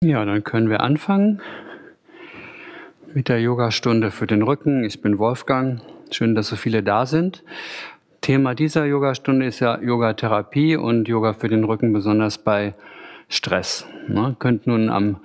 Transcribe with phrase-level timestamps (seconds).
[0.00, 1.40] Ja, dann können wir anfangen
[3.12, 4.84] mit der Yogastunde für den Rücken.
[4.84, 5.80] Ich bin Wolfgang.
[6.12, 7.42] Schön, dass so viele da sind.
[8.20, 12.74] Thema dieser Yogastunde ist ja Yogatherapie und Yoga für den Rücken, besonders bei
[13.28, 13.88] Stress.
[14.06, 14.36] Ne?
[14.38, 15.16] Könnt nun am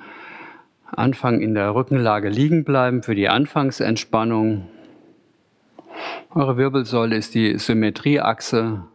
[0.88, 4.68] Anfang in der Rückenlage liegen bleiben für die Anfangsentspannung.
[6.34, 8.86] Eure Wirbelsäule ist die Symmetrieachse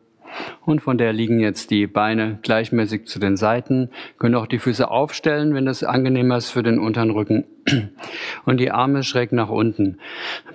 [0.65, 3.91] und von der liegen jetzt die Beine gleichmäßig zu den Seiten.
[4.19, 7.45] Könnt auch die Füße aufstellen, wenn das angenehmer ist für den unteren Rücken.
[8.45, 9.99] Und die Arme schräg nach unten.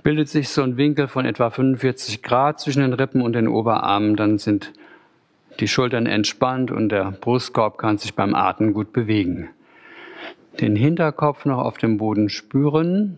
[0.03, 4.15] Bildet sich so ein Winkel von etwa 45 Grad zwischen den Rippen und den Oberarmen.
[4.15, 4.73] Dann sind
[5.59, 9.49] die Schultern entspannt und der Brustkorb kann sich beim Atmen gut bewegen.
[10.59, 13.17] Den Hinterkopf noch auf dem Boden spüren.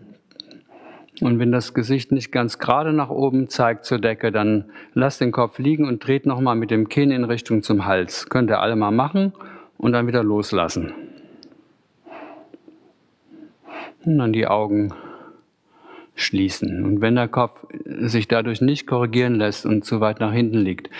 [1.20, 5.32] Und wenn das Gesicht nicht ganz gerade nach oben zeigt zur Decke, dann lasst den
[5.32, 8.28] Kopf liegen und dreht nochmal mit dem Kinn in Richtung zum Hals.
[8.28, 9.32] Könnt ihr alle mal machen
[9.78, 10.92] und dann wieder loslassen.
[14.04, 14.92] Und dann die Augen
[16.14, 16.84] schließen.
[16.84, 20.90] Und wenn der Kopf sich dadurch nicht korrigieren lässt und zu weit nach hinten liegt,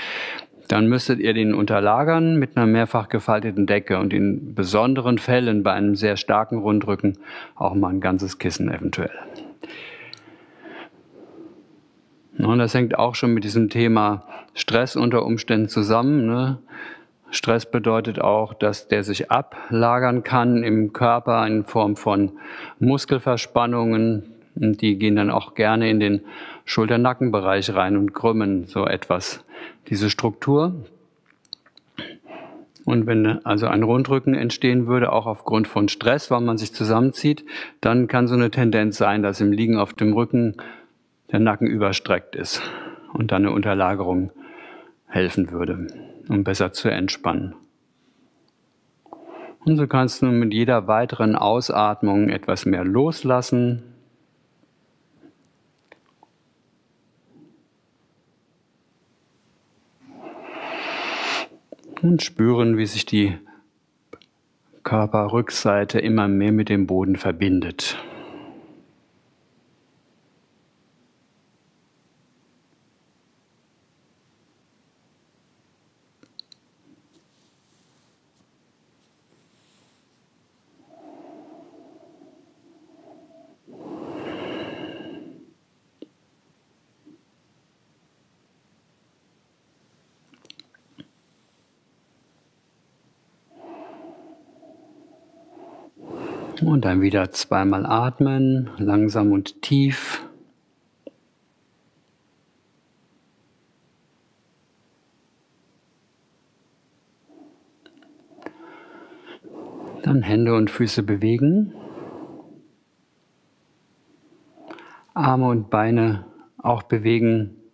[0.68, 5.72] dann müsstet ihr den unterlagern mit einer mehrfach gefalteten Decke und in besonderen Fällen bei
[5.72, 7.18] einem sehr starken Rundrücken
[7.54, 9.12] auch mal ein ganzes Kissen eventuell.
[12.38, 16.26] Und das hängt auch schon mit diesem Thema Stress unter Umständen zusammen.
[16.26, 16.58] Ne?
[17.30, 22.32] Stress bedeutet auch, dass der sich ablagern kann im Körper in Form von
[22.78, 24.24] Muskelverspannungen.
[24.54, 26.20] Die gehen dann auch gerne in den
[26.64, 29.44] Schulter-Nackenbereich rein und krümmen so etwas
[29.88, 30.74] diese Struktur.
[32.84, 37.44] Und wenn also ein Rundrücken entstehen würde, auch aufgrund von Stress, weil man sich zusammenzieht,
[37.80, 40.56] dann kann so eine Tendenz sein, dass im Liegen auf dem Rücken
[41.32, 42.62] der Nacken überstreckt ist
[43.12, 44.30] und dann eine Unterlagerung
[45.08, 45.86] helfen würde,
[46.28, 47.54] um besser zu entspannen.
[49.66, 53.82] Und so kannst du mit jeder weiteren Ausatmung etwas mehr loslassen.
[62.00, 63.36] Und spüren, wie sich die
[64.84, 67.96] Körperrückseite immer mehr mit dem Boden verbindet.
[96.66, 100.28] Und dann wieder zweimal atmen, langsam und tief.
[110.02, 111.72] Dann Hände und Füße bewegen.
[115.14, 116.24] Arme und Beine
[116.58, 117.65] auch bewegen.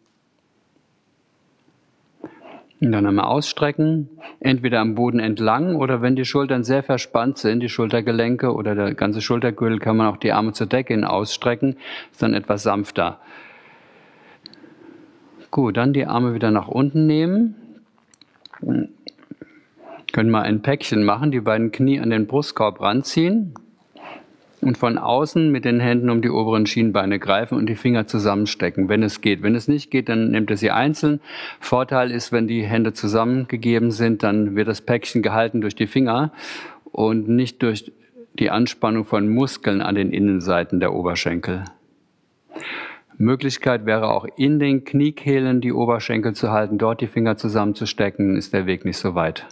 [2.82, 4.08] Und dann einmal ausstrecken,
[4.40, 8.94] entweder am Boden entlang oder wenn die Schultern sehr verspannt sind, die Schultergelenke oder der
[8.94, 11.76] ganze Schultergürtel, kann man auch die Arme zur Decke hin ausstrecken,
[12.10, 13.20] ist dann etwas sanfter.
[15.52, 17.54] Gut, dann die Arme wieder nach unten nehmen.
[20.12, 23.54] Können wir ein Päckchen machen, die beiden Knie an den Brustkorb ranziehen
[24.62, 28.88] und von außen mit den Händen um die oberen Schienbeine greifen und die Finger zusammenstecken,
[28.88, 29.42] wenn es geht.
[29.42, 31.20] Wenn es nicht geht, dann nehmt ihr sie einzeln.
[31.60, 36.32] Vorteil ist, wenn die Hände zusammengegeben sind, dann wird das Päckchen gehalten durch die Finger
[36.84, 37.92] und nicht durch
[38.38, 41.64] die Anspannung von Muskeln an den Innenseiten der Oberschenkel.
[43.18, 48.52] Möglichkeit wäre auch in den Kniekehlen die Oberschenkel zu halten, dort die Finger zusammenzustecken, ist
[48.52, 49.46] der Weg nicht so weit.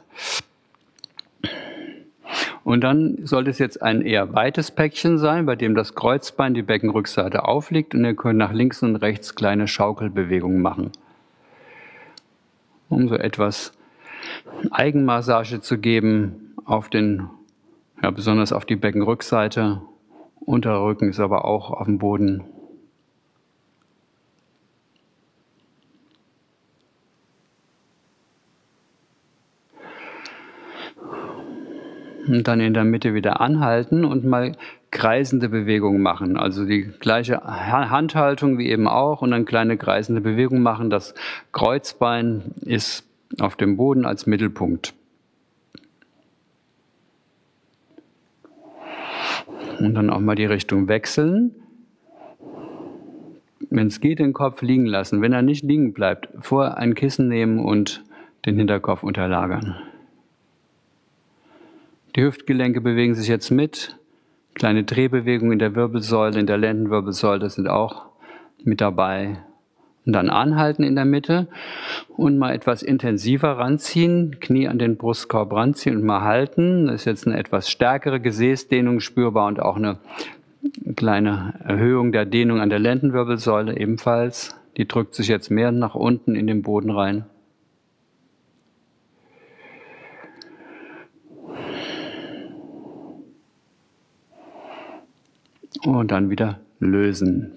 [2.62, 6.62] Und dann sollte es jetzt ein eher weites Päckchen sein, bei dem das Kreuzbein die
[6.62, 10.92] Beckenrückseite aufliegt und ihr könnt nach links und rechts kleine Schaukelbewegungen machen.
[12.88, 13.72] Um so etwas
[14.70, 17.30] Eigenmassage zu geben auf den,
[18.02, 19.80] ja, besonders auf die Beckenrückseite.
[20.40, 22.44] Unterrücken ist aber auch auf dem Boden
[32.26, 34.52] und dann in der Mitte wieder anhalten und mal
[34.90, 36.36] kreisende Bewegungen machen.
[36.36, 40.90] Also die gleiche Handhaltung wie eben auch und dann kleine kreisende Bewegungen machen.
[40.90, 41.14] Das
[41.52, 43.06] Kreuzbein ist
[43.38, 44.94] auf dem Boden als Mittelpunkt.
[49.78, 51.54] Und dann auch mal die Richtung wechseln.
[53.70, 55.22] Wenn es geht, den Kopf liegen lassen.
[55.22, 58.04] Wenn er nicht liegen bleibt, vor ein Kissen nehmen und
[58.44, 59.76] den Hinterkopf unterlagern.
[62.16, 63.96] Die Hüftgelenke bewegen sich jetzt mit.
[64.54, 68.06] Kleine Drehbewegungen in der Wirbelsäule, in der Lendenwirbelsäule sind auch
[68.64, 69.38] mit dabei.
[70.04, 71.46] Und dann anhalten in der Mitte
[72.16, 76.86] und mal etwas intensiver ranziehen, Knie an den Brustkorb ranziehen und mal halten.
[76.86, 79.98] Das ist jetzt eine etwas stärkere Gesäßdehnung spürbar und auch eine
[80.96, 84.56] kleine Erhöhung der Dehnung an der Lendenwirbelsäule ebenfalls.
[84.76, 87.26] Die drückt sich jetzt mehr nach unten in den Boden rein.
[95.84, 97.52] Und dann wieder lösen.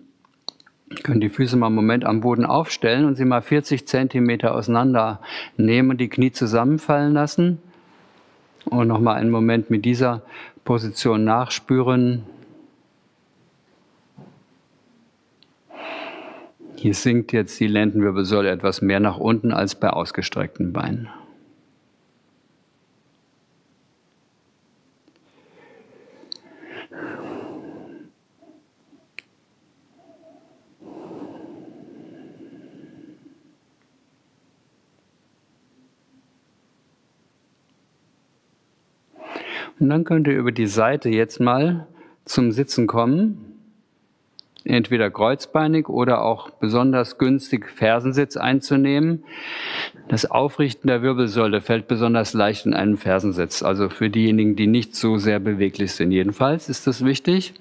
[0.90, 4.54] Ihr könnt die Füße mal einen Moment am Boden aufstellen und sie mal 40 Zentimeter
[4.54, 5.20] auseinander
[5.58, 7.60] nehmen und die Knie zusammenfallen lassen.
[8.66, 10.22] Und nochmal einen Moment mit dieser
[10.64, 12.24] Position nachspüren.
[16.76, 21.10] Hier sinkt jetzt die Lendenwirbelsäule etwas mehr nach unten als bei ausgestreckten Beinen.
[39.80, 41.88] Und dann könnt ihr über die Seite jetzt mal
[42.26, 43.50] zum Sitzen kommen.
[44.66, 49.26] Entweder kreuzbeinig oder auch besonders günstig Fersensitz einzunehmen.
[50.08, 53.62] Das Aufrichten der Wirbelsäule fällt besonders leicht in einen Fersensitz.
[53.62, 56.12] Also für diejenigen, die nicht so sehr beweglich sind.
[56.12, 57.56] Jedenfalls ist das wichtig.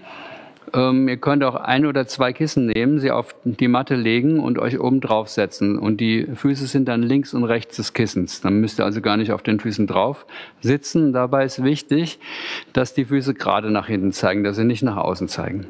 [0.74, 4.58] Ähm, ihr könnt auch ein oder zwei Kissen nehmen, sie auf die Matte legen und
[4.58, 5.78] euch oben drauf setzen.
[5.78, 8.40] Und die Füße sind dann links und rechts des Kissens.
[8.40, 10.24] Dann müsst ihr also gar nicht auf den Füßen drauf
[10.60, 11.12] sitzen.
[11.12, 12.18] Dabei ist wichtig,
[12.72, 15.66] dass die Füße gerade nach hinten zeigen, dass sie nicht nach außen zeigen.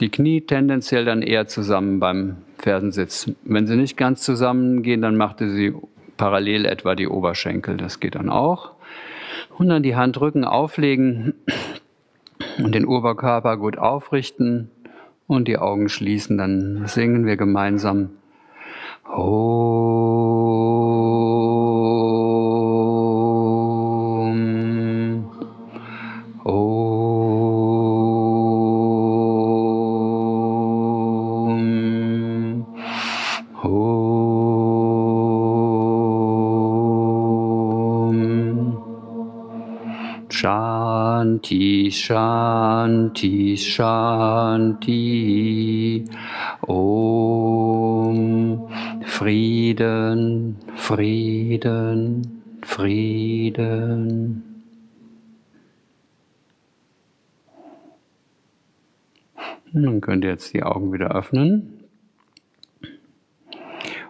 [0.00, 3.30] Die Knie tendenziell dann eher zusammen beim Fersensitz.
[3.44, 5.74] Wenn sie nicht ganz zusammengehen, dann macht ihr sie
[6.16, 7.76] parallel etwa die Oberschenkel.
[7.76, 8.72] Das geht dann auch.
[9.56, 11.34] Und dann die Handrücken auflegen
[12.58, 14.70] und den Oberkörper gut aufrichten
[15.26, 16.38] und die Augen schließen.
[16.38, 18.10] Dann singen wir gemeinsam.
[19.04, 20.18] Om.
[41.38, 44.94] Shanti, Shanti, Shanti.
[46.66, 48.68] Om.
[49.04, 54.42] Frieden, Frieden, Frieden.
[59.72, 61.84] Dann könnt ihr jetzt die Augen wieder öffnen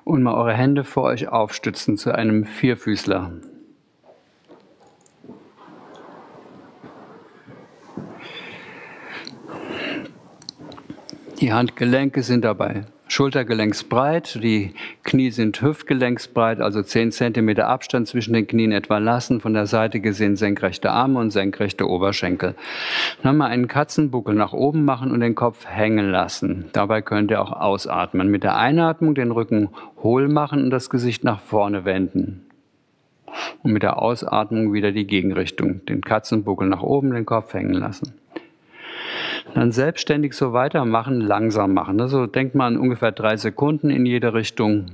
[0.05, 3.33] und mal eure Hände vor euch aufstützen zu einem Vierfüßler.
[11.41, 18.47] Die Handgelenke sind dabei schultergelenksbreit, die Knie sind hüftgelenksbreit, also 10 cm Abstand zwischen den
[18.47, 22.55] Knien etwa lassen, von der Seite gesehen senkrechte Arme und senkrechte Oberschenkel.
[23.23, 26.67] Dann mal einen Katzenbuckel nach oben machen und den Kopf hängen lassen.
[26.73, 28.31] Dabei könnt ihr auch ausatmen.
[28.31, 29.71] Mit der Einatmung den Rücken
[30.03, 32.45] hohl machen und das Gesicht nach vorne wenden.
[33.63, 35.85] Und mit der Ausatmung wieder die Gegenrichtung.
[35.87, 38.15] Den Katzenbuckel nach oben, den Kopf hängen lassen
[39.55, 42.01] dann selbstständig so weitermachen, langsam machen.
[42.01, 44.87] Also denkt man ungefähr drei Sekunden in jede Richtung.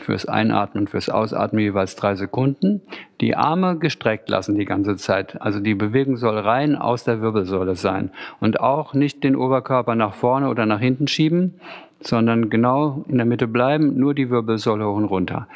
[0.00, 2.80] Fürs Einatmen, fürs Ausatmen jeweils drei Sekunden.
[3.20, 5.40] Die Arme gestreckt lassen die ganze Zeit.
[5.40, 8.10] Also die Bewegung soll rein aus der Wirbelsäule sein.
[8.40, 11.60] Und auch nicht den Oberkörper nach vorne oder nach hinten schieben,
[12.00, 15.48] sondern genau in der Mitte bleiben, nur die Wirbelsäule hoch und runter.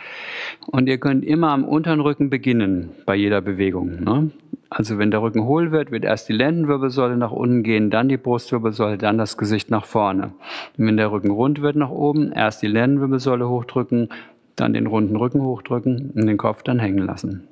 [0.66, 4.04] Und ihr könnt immer am unteren Rücken beginnen bei jeder Bewegung.
[4.04, 4.30] Ne?
[4.74, 8.16] Also wenn der Rücken hohl wird, wird erst die Lendenwirbelsäule nach unten gehen, dann die
[8.16, 10.32] Brustwirbelsäule, dann das Gesicht nach vorne.
[10.78, 14.08] Und wenn der Rücken rund wird nach oben, erst die Lendenwirbelsäule hochdrücken,
[14.56, 17.46] dann den runden Rücken hochdrücken und den Kopf dann hängen lassen.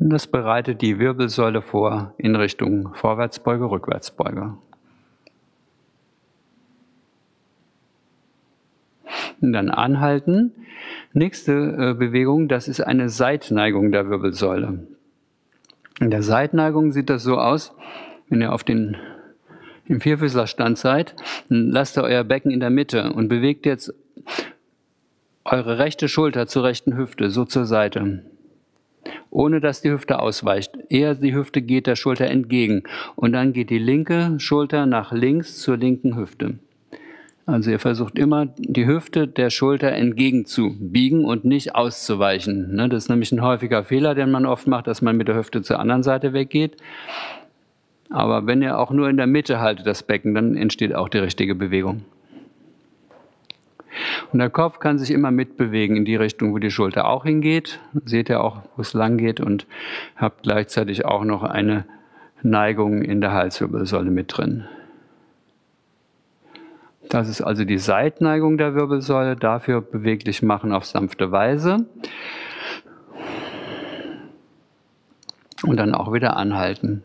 [0.00, 4.54] Und das bereitet die Wirbelsäule vor in Richtung Vorwärtsbeuge, Rückwärtsbeuge.
[9.40, 10.52] Und dann anhalten.
[11.12, 14.86] Nächste äh, Bewegung, das ist eine Seitneigung der Wirbelsäule.
[16.00, 17.74] In der Seitneigung sieht das so aus,
[18.28, 18.96] wenn ihr auf den
[19.90, 21.16] im Vierfüßlerstand seid,
[21.48, 23.92] lasst ihr euer Becken in der Mitte und bewegt jetzt
[25.44, 28.22] eure rechte Schulter zur rechten Hüfte, so zur Seite.
[29.30, 30.78] Ohne dass die Hüfte ausweicht.
[30.88, 32.84] Eher die Hüfte geht der Schulter entgegen.
[33.16, 36.58] Und dann geht die linke Schulter nach links zur linken Hüfte.
[37.50, 42.76] Also ihr versucht immer, die Hüfte der Schulter entgegenzubiegen und nicht auszuweichen.
[42.76, 42.88] Ne?
[42.88, 45.60] Das ist nämlich ein häufiger Fehler, den man oft macht, dass man mit der Hüfte
[45.60, 46.76] zur anderen Seite weggeht.
[48.08, 51.18] Aber wenn ihr auch nur in der Mitte haltet, das Becken, dann entsteht auch die
[51.18, 52.04] richtige Bewegung.
[54.32, 57.80] Und der Kopf kann sich immer mitbewegen in die Richtung, wo die Schulter auch hingeht.
[58.04, 59.66] Seht ihr auch, wo es lang geht und
[60.14, 61.84] habt gleichzeitig auch noch eine
[62.42, 64.68] Neigung in der Halswirbelsäule mit drin.
[67.10, 69.34] Das ist also die Seitneigung der Wirbelsäule.
[69.34, 71.84] Dafür beweglich machen auf sanfte Weise.
[75.64, 77.02] Und dann auch wieder anhalten.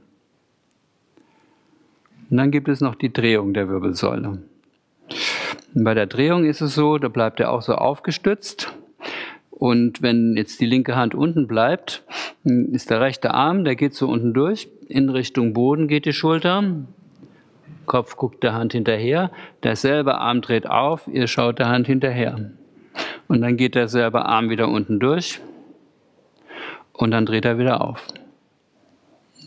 [2.30, 4.44] Und dann gibt es noch die Drehung der Wirbelsäule.
[5.74, 8.74] Und bei der Drehung ist es so, da bleibt er auch so aufgestützt.
[9.50, 12.04] Und wenn jetzt die linke Hand unten bleibt,
[12.44, 14.70] ist der rechte Arm, der geht so unten durch.
[14.88, 16.64] In Richtung Boden geht die Schulter.
[17.86, 19.32] Kopf guckt der Hand hinterher.
[19.64, 22.52] Derselbe Arm dreht auf, ihr schaut der Hand hinterher.
[23.28, 25.42] Und dann geht derselbe Arm wieder unten durch.
[26.94, 28.06] Und dann dreht er wieder auf.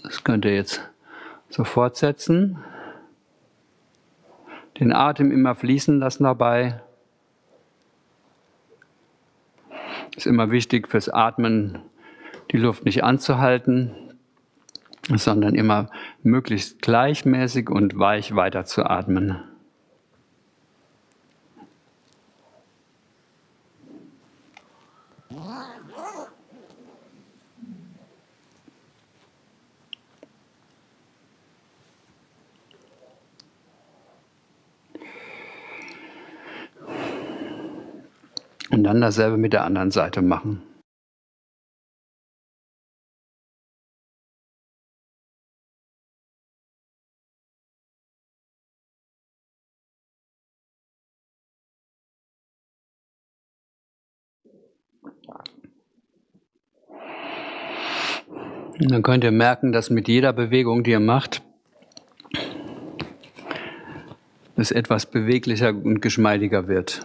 [0.03, 0.89] Das könnt ihr jetzt
[1.49, 2.59] so fortsetzen.
[4.79, 6.81] Den Atem immer fließen lassen dabei.
[10.17, 11.79] Ist immer wichtig fürs Atmen,
[12.51, 13.95] die Luft nicht anzuhalten,
[15.17, 15.91] sondern immer
[16.23, 19.39] möglichst gleichmäßig und weich weiter zu atmen.
[38.71, 40.68] Und dann dasselbe mit der anderen Seite machen.
[58.81, 61.43] Und dann könnt ihr merken, dass mit jeder Bewegung, die ihr macht,
[64.57, 67.01] es etwas beweglicher und geschmeidiger wird.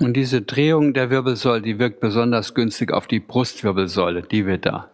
[0.00, 4.88] Und diese Drehung der Wirbelsäule, die wirkt besonders günstig auf die Brustwirbelsäule, die wird da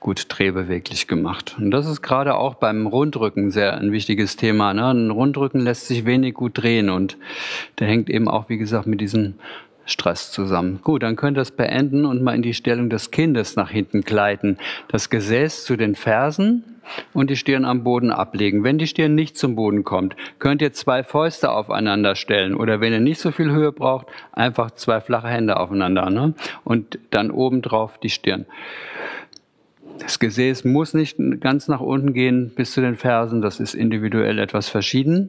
[0.00, 1.56] gut drehbeweglich gemacht.
[1.58, 4.72] Und das ist gerade auch beim Rundrücken sehr ein wichtiges Thema.
[4.72, 4.86] Ne?
[4.86, 7.18] Ein Rundrücken lässt sich wenig gut drehen und
[7.78, 9.34] der hängt eben auch, wie gesagt, mit diesem
[9.84, 10.80] Stress zusammen.
[10.82, 14.02] Gut, dann könnt ihr es beenden und mal in die Stellung des Kindes nach hinten
[14.02, 14.56] gleiten.
[14.88, 16.64] Das Gesäß zu den Fersen
[17.12, 18.64] und die Stirn am Boden ablegen.
[18.64, 22.92] Wenn die Stirn nicht zum Boden kommt, könnt ihr zwei Fäuste aufeinander stellen oder wenn
[22.92, 26.34] ihr nicht so viel Höhe braucht, einfach zwei flache Hände aufeinander ne?
[26.64, 28.46] und dann obendrauf die Stirn.
[30.00, 34.38] Das Gesäß muss nicht ganz nach unten gehen bis zu den Fersen, das ist individuell
[34.38, 35.28] etwas verschieden.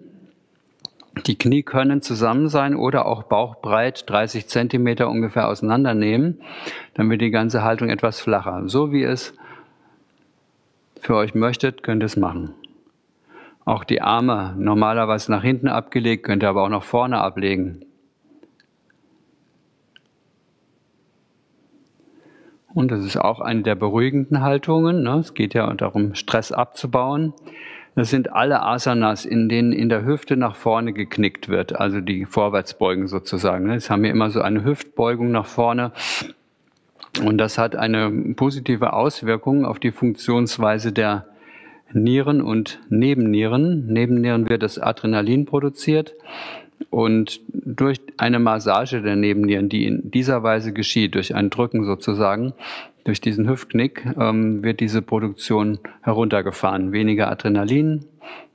[1.28, 6.40] Die Knie können zusammen sein oder auch bauchbreit 30 Zentimeter ungefähr auseinandernehmen,
[6.94, 8.64] dann wird die ganze Haltung etwas flacher.
[8.68, 9.34] So wie es
[11.02, 12.54] für euch möchtet, könnt ihr es machen.
[13.66, 17.86] Auch die Arme normalerweise nach hinten abgelegt, könnt ihr aber auch nach vorne ablegen.
[22.74, 25.04] Und das ist auch eine der beruhigenden Haltungen.
[25.04, 25.20] Ne?
[25.20, 27.34] Es geht ja darum, Stress abzubauen.
[27.96, 32.26] Das sind alle Asanas, in denen in der Hüfte nach vorne geknickt wird, also die
[32.26, 33.70] Vorwärtsbeugen sozusagen.
[33.70, 35.92] Jetzt haben wir immer so eine Hüftbeugung nach vorne.
[37.22, 41.26] Und das hat eine positive Auswirkung auf die Funktionsweise der
[41.92, 43.88] Nieren und Nebennieren.
[43.88, 46.14] Nebennieren wird das Adrenalin produziert
[46.90, 52.54] und durch eine Massage der Nebennieren, die in dieser Weise geschieht, durch ein Drücken sozusagen,
[53.04, 56.92] durch diesen Hüftknick, ähm, wird diese Produktion heruntergefahren.
[56.92, 58.06] Weniger Adrenalin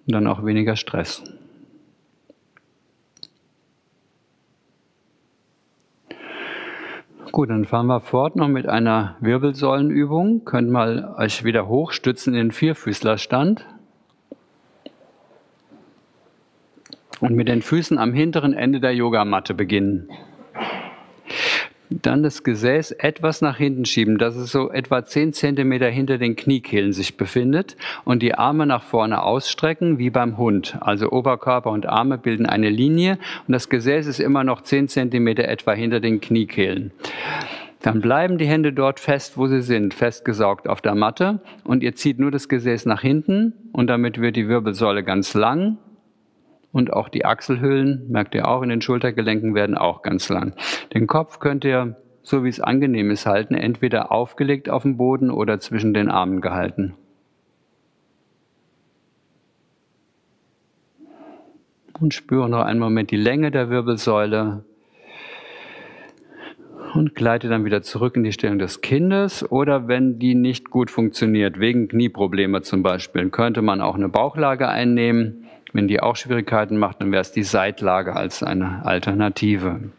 [0.06, 1.24] und dann auch weniger Stress.
[7.32, 10.44] Gut, dann fahren wir fort noch mit einer Wirbelsäulenübung.
[10.46, 13.66] Könnt mal euch wieder hochstützen in den Vierfüßlerstand.
[17.20, 20.08] Und mit den Füßen am hinteren Ende der Yogamatte beginnen.
[21.88, 26.34] Dann das Gesäß etwas nach hinten schieben, dass es so etwa 10 cm hinter den
[26.34, 30.76] Kniekehlen sich befindet und die Arme nach vorne ausstrecken wie beim Hund.
[30.80, 35.28] Also Oberkörper und Arme bilden eine Linie und das Gesäß ist immer noch 10 cm
[35.28, 36.90] etwa hinter den Kniekehlen.
[37.82, 41.94] Dann bleiben die Hände dort fest, wo sie sind, festgesaugt auf der Matte und ihr
[41.94, 45.78] zieht nur das Gesäß nach hinten und damit wird die Wirbelsäule ganz lang
[46.76, 50.52] und auch die Achselhöhlen, merkt ihr auch, in den Schultergelenken werden auch ganz lang.
[50.92, 55.30] Den Kopf könnt ihr so wie es angenehm ist, halten, entweder aufgelegt auf dem Boden
[55.30, 56.94] oder zwischen den Armen gehalten.
[62.00, 64.64] Und spüre noch einen Moment die Länge der Wirbelsäule.
[66.94, 69.48] Und gleite dann wieder zurück in die Stellung des Kindes.
[69.48, 74.68] Oder wenn die nicht gut funktioniert, wegen Knieprobleme zum Beispiel, könnte man auch eine Bauchlage
[74.68, 75.45] einnehmen.
[75.76, 79.90] Wenn die auch Schwierigkeiten macht, dann wäre es die Seitlage als eine Alternative.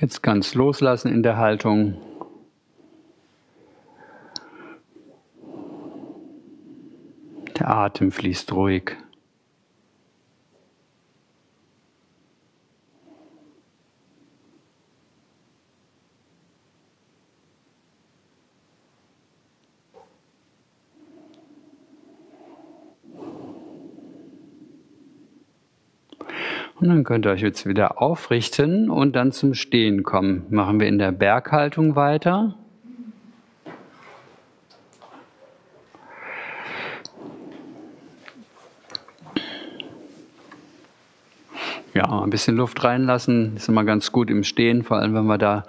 [0.00, 1.98] Jetzt ganz loslassen in der Haltung.
[7.60, 8.96] Der Atem fließt ruhig.
[26.80, 30.46] Und dann könnt ihr euch jetzt wieder aufrichten und dann zum Stehen kommen.
[30.50, 32.56] Machen wir in der Berghaltung weiter.
[42.22, 45.64] Ein bisschen Luft reinlassen, ist immer ganz gut im Stehen, vor allem wenn wir da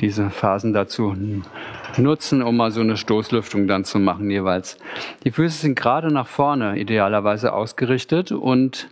[0.00, 1.14] diese Phasen dazu
[1.96, 4.78] nutzen, um mal so eine Stoßlüftung dann zu machen jeweils.
[5.24, 8.88] Die Füße sind gerade nach vorne idealerweise ausgerichtet und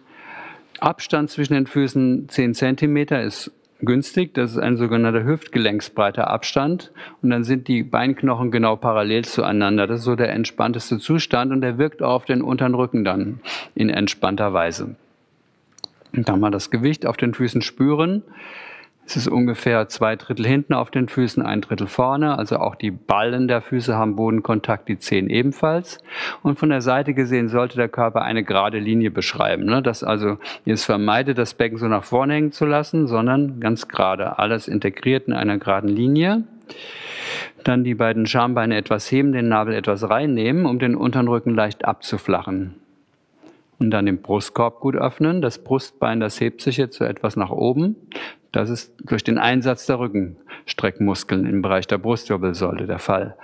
[0.80, 4.34] Abstand zwischen den Füßen 10 cm ist günstig.
[4.34, 6.92] Das ist ein sogenannter hüftgelenksbreiter Abstand.
[7.22, 9.86] Und dann sind die Beinknochen genau parallel zueinander.
[9.86, 13.40] Das ist so der entspannteste Zustand und der wirkt auch auf den unteren Rücken dann
[13.74, 14.96] in entspannter Weise.
[16.14, 18.22] Und dann mal das Gewicht auf den Füßen spüren.
[19.08, 22.36] Es ist ungefähr zwei Drittel hinten auf den Füßen, ein Drittel vorne.
[22.36, 26.02] Also auch die Ballen der Füße haben Bodenkontakt, die Zehen ebenfalls.
[26.42, 29.64] Und von der Seite gesehen sollte der Körper eine gerade Linie beschreiben.
[29.64, 29.80] Ne?
[29.80, 30.36] Dass also
[30.66, 34.38] ihr es vermeidet, das Becken so nach vorne hängen zu lassen, sondern ganz gerade.
[34.38, 36.44] Alles integriert in einer geraden Linie.
[37.64, 41.86] Dann die beiden Schambeine etwas heben, den Nabel etwas reinnehmen, um den unteren Rücken leicht
[41.86, 42.74] abzuflachen.
[43.78, 45.40] Und dann den Brustkorb gut öffnen.
[45.40, 47.96] Das Brustbein, das hebt sich jetzt so etwas nach oben.
[48.52, 53.36] Das ist durch den Einsatz der Rückenstreckmuskeln im Bereich der Brustwirbelsäule der Fall.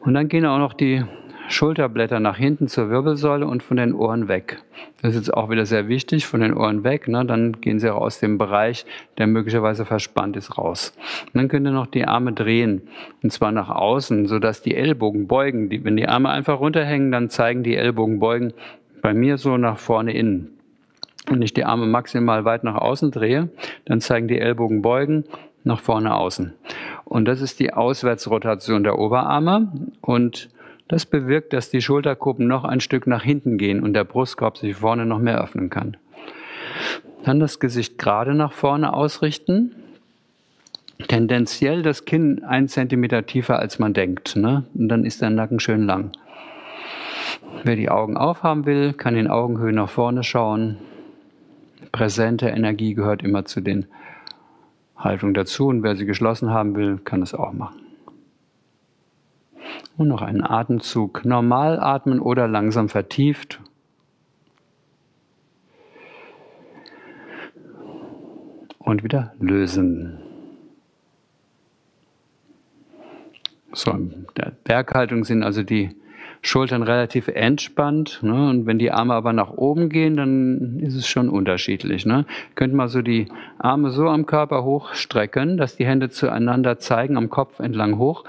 [0.00, 1.04] Und dann gehen auch noch die
[1.50, 4.62] Schulterblätter nach hinten zur Wirbelsäule und von den Ohren weg.
[5.02, 7.08] Das ist jetzt auch wieder sehr wichtig, von den Ohren weg.
[7.08, 7.24] Ne?
[7.24, 8.86] Dann gehen sie auch aus dem Bereich,
[9.18, 10.96] der möglicherweise verspannt ist, raus.
[11.26, 12.82] Und dann könnt ihr noch die Arme drehen,
[13.22, 15.68] und zwar nach außen, sodass die Ellbogen beugen.
[15.70, 18.52] Die, wenn die Arme einfach runterhängen, dann zeigen die Ellbogen beugen
[19.00, 20.58] bei mir so nach vorne innen
[21.30, 23.48] und ich die Arme maximal weit nach außen drehe,
[23.84, 25.24] dann zeigen die Ellbogen beugen
[25.64, 26.54] nach vorne außen.
[27.04, 30.48] Und das ist die Auswärtsrotation der Oberarme und
[30.88, 34.76] das bewirkt, dass die Schulterkuppen noch ein Stück nach hinten gehen und der Brustkorb sich
[34.76, 35.96] vorne noch mehr öffnen kann.
[37.24, 39.72] Dann das Gesicht gerade nach vorne ausrichten.
[41.06, 44.36] Tendenziell das Kinn ein Zentimeter tiefer als man denkt.
[44.36, 44.64] Ne?
[44.74, 46.12] Und dann ist der Nacken schön lang.
[47.64, 50.78] Wer die Augen aufhaben will, kann in Augenhöhe nach vorne schauen
[51.92, 53.86] präsente Energie gehört immer zu den
[54.96, 57.80] Haltungen dazu und wer sie geschlossen haben will, kann es auch machen.
[59.96, 61.24] Und noch einen Atemzug.
[61.24, 63.60] Normal atmen oder langsam vertieft.
[68.78, 70.18] Und wieder lösen.
[73.72, 75.94] So, in der Berghaltung sind also die
[76.42, 78.20] Schultern relativ entspannt.
[78.22, 78.48] Ne?
[78.48, 82.06] Und wenn die Arme aber nach oben gehen, dann ist es schon unterschiedlich.
[82.06, 82.24] Ne?
[82.54, 83.26] Könnt mal so die
[83.58, 88.24] Arme so am Körper hochstrecken, dass die Hände zueinander zeigen, am Kopf entlang hoch.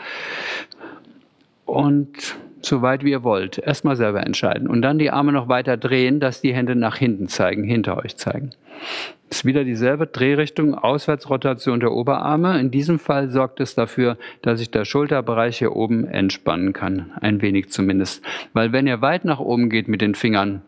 [1.66, 3.58] Und so weit wie ihr wollt.
[3.58, 4.68] Erstmal selber entscheiden.
[4.68, 8.18] Und dann die Arme noch weiter drehen, dass die Hände nach hinten zeigen, hinter euch
[8.18, 8.52] zeigen.
[9.30, 12.60] Das ist wieder dieselbe Drehrichtung, Auswärtsrotation der Oberarme.
[12.60, 17.12] In diesem Fall sorgt es dafür, dass sich der Schulterbereich hier oben entspannen kann.
[17.22, 18.24] Ein wenig zumindest.
[18.54, 20.62] Weil wenn ihr weit nach oben geht mit den Fingern,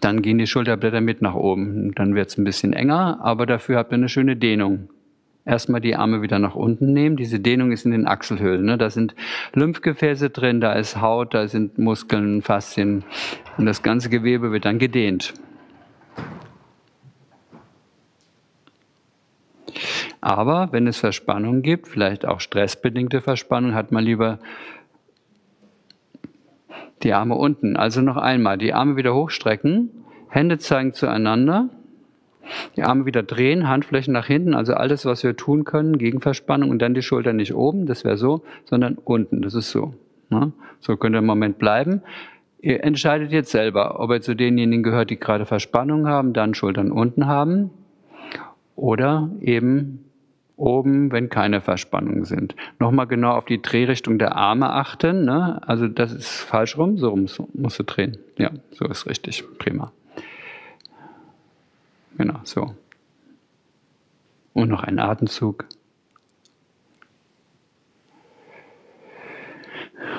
[0.00, 1.94] dann gehen die Schulterblätter mit nach oben.
[1.94, 4.88] Dann wird es ein bisschen enger, aber dafür habt ihr eine schöne Dehnung.
[5.48, 7.16] Erstmal die Arme wieder nach unten nehmen.
[7.16, 8.66] Diese Dehnung ist in den Achselhöhlen.
[8.66, 8.76] Ne?
[8.76, 9.14] Da sind
[9.54, 13.02] Lymphgefäße drin, da ist Haut, da sind Muskeln, Faszien.
[13.56, 15.32] Und das ganze Gewebe wird dann gedehnt.
[20.20, 24.40] Aber wenn es Verspannung gibt, vielleicht auch stressbedingte Verspannung, hat man lieber
[27.02, 27.78] die Arme unten.
[27.78, 31.70] Also noch einmal, die Arme wieder hochstrecken, Hände zeigen zueinander
[32.76, 36.80] Die Arme wieder drehen, Handflächen nach hinten, also alles, was wir tun können, Gegenverspannung und
[36.80, 39.94] dann die Schulter nicht oben, das wäre so, sondern unten, das ist so.
[40.30, 40.52] Ne?
[40.80, 42.02] So könnt ihr im Moment bleiben.
[42.60, 46.90] Ihr entscheidet jetzt selber, ob ihr zu denjenigen gehört, die gerade Verspannung haben, dann Schultern
[46.90, 47.70] unten haben
[48.74, 50.04] oder eben
[50.56, 52.56] oben, wenn keine Verspannungen sind.
[52.78, 55.24] Nochmal genau auf die Drehrichtung der Arme achten.
[55.24, 55.60] Ne?
[55.66, 58.18] Also das ist falsch rum, so rum musst du drehen.
[58.36, 59.44] Ja, so ist richtig.
[59.58, 59.92] Prima.
[62.18, 62.74] Genau, so.
[64.52, 65.64] Und noch ein Atemzug.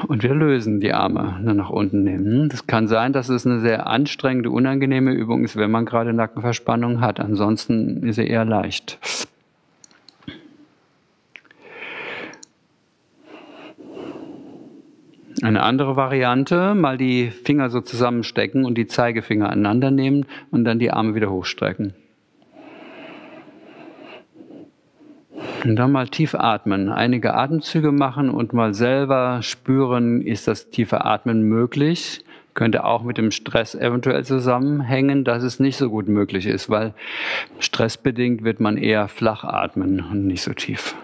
[0.08, 2.48] Und wir lösen die Arme dann nach unten nehmen.
[2.48, 7.02] Das kann sein, dass es eine sehr anstrengende, unangenehme Übung ist, wenn man gerade Nackenverspannung
[7.02, 7.20] hat.
[7.20, 8.98] Ansonsten ist sie eher leicht.
[15.42, 20.80] Eine andere Variante, mal die Finger so zusammenstecken und die Zeigefinger aneinander nehmen und dann
[20.80, 21.94] die Arme wieder hochstrecken.
[25.64, 31.06] Und dann mal tief atmen, einige Atemzüge machen und mal selber spüren, ist das tiefe
[31.06, 32.24] Atmen möglich?
[32.54, 36.94] Könnte auch mit dem Stress eventuell zusammenhängen, dass es nicht so gut möglich ist, weil
[37.60, 40.96] stressbedingt wird man eher flach atmen und nicht so tief.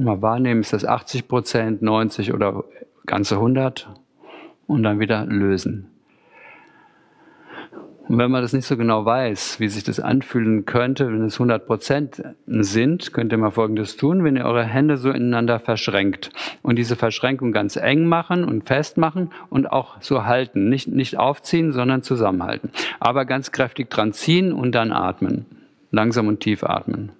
[0.00, 2.64] Mal wahrnehmen, ist das 80 Prozent, 90 oder
[3.06, 3.88] ganze 100
[4.66, 5.88] und dann wieder lösen.
[8.08, 11.36] Und wenn man das nicht so genau weiß, wie sich das anfühlen könnte, wenn es
[11.36, 16.30] 100 Prozent sind, könnt ihr mal Folgendes tun, wenn ihr eure Hände so ineinander verschränkt
[16.62, 20.68] und diese Verschränkung ganz eng machen und festmachen und auch so halten.
[20.68, 22.70] Nicht, nicht aufziehen, sondern zusammenhalten.
[22.98, 25.46] Aber ganz kräftig dran ziehen und dann atmen.
[25.90, 27.12] Langsam und tief atmen.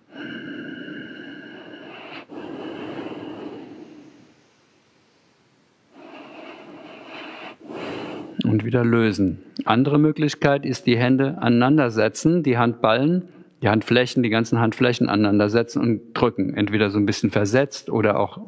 [8.53, 9.39] Und wieder lösen.
[9.65, 13.31] Andere Möglichkeit ist die Hände aneinandersetzen, die Handballen,
[13.63, 16.53] die Handflächen, die ganzen Handflächen aneinandersetzen und drücken.
[16.53, 18.39] Entweder so ein bisschen versetzt oder auch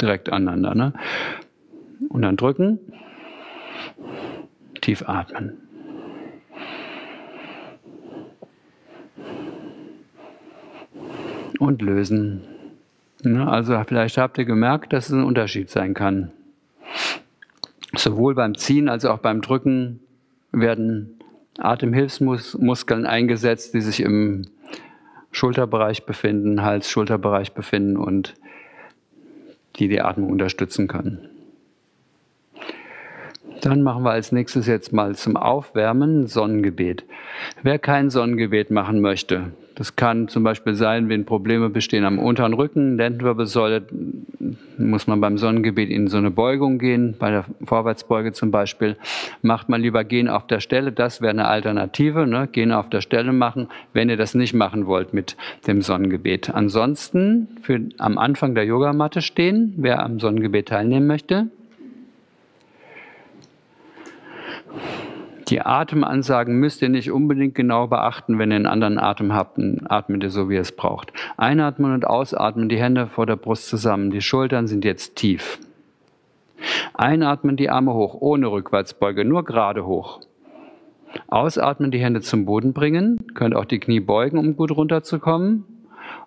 [0.00, 0.74] direkt aneinander.
[0.74, 0.94] Ne?
[2.08, 2.78] Und dann drücken,
[4.80, 5.52] tief atmen.
[11.58, 12.40] Und lösen.
[13.22, 16.32] Also vielleicht habt ihr gemerkt, dass es ein Unterschied sein kann.
[17.94, 20.00] Sowohl beim Ziehen als auch beim Drücken
[20.52, 21.18] werden
[21.58, 24.46] Atemhilfsmuskeln eingesetzt, die sich im
[25.30, 28.34] Schulterbereich befinden, Hals-Schulterbereich befinden und
[29.76, 31.28] die die Atmung unterstützen können.
[33.62, 37.04] Dann machen wir als nächstes jetzt mal zum Aufwärmen Sonnengebet.
[37.62, 39.52] Wer kein Sonnengebet machen möchte,
[39.82, 43.82] das kann zum Beispiel sein, wenn Probleme bestehen am unteren Rücken, Lendenwirbelsäule,
[44.78, 48.96] muss man beim Sonnengebet in so eine Beugung gehen, bei der Vorwärtsbeuge zum Beispiel.
[49.42, 52.46] Macht man lieber Gehen auf der Stelle, das wäre eine Alternative, ne?
[52.46, 56.54] Gehen auf der Stelle machen, wenn ihr das nicht machen wollt mit dem Sonnengebet.
[56.54, 61.48] Ansonsten für am Anfang der Yogamatte stehen, wer am Sonnengebet teilnehmen möchte.
[65.48, 70.22] Die Atemansagen müsst ihr nicht unbedingt genau beachten, wenn ihr einen anderen Atem habt, atmet
[70.22, 71.12] ihr so, wie ihr es braucht.
[71.36, 75.58] Einatmen und ausatmen, die Hände vor der Brust zusammen, die Schultern sind jetzt tief.
[76.94, 80.20] Einatmen, die Arme hoch, ohne Rückwärtsbeuge, nur gerade hoch.
[81.28, 85.64] Ausatmen, die Hände zum Boden bringen, könnt auch die Knie beugen, um gut runterzukommen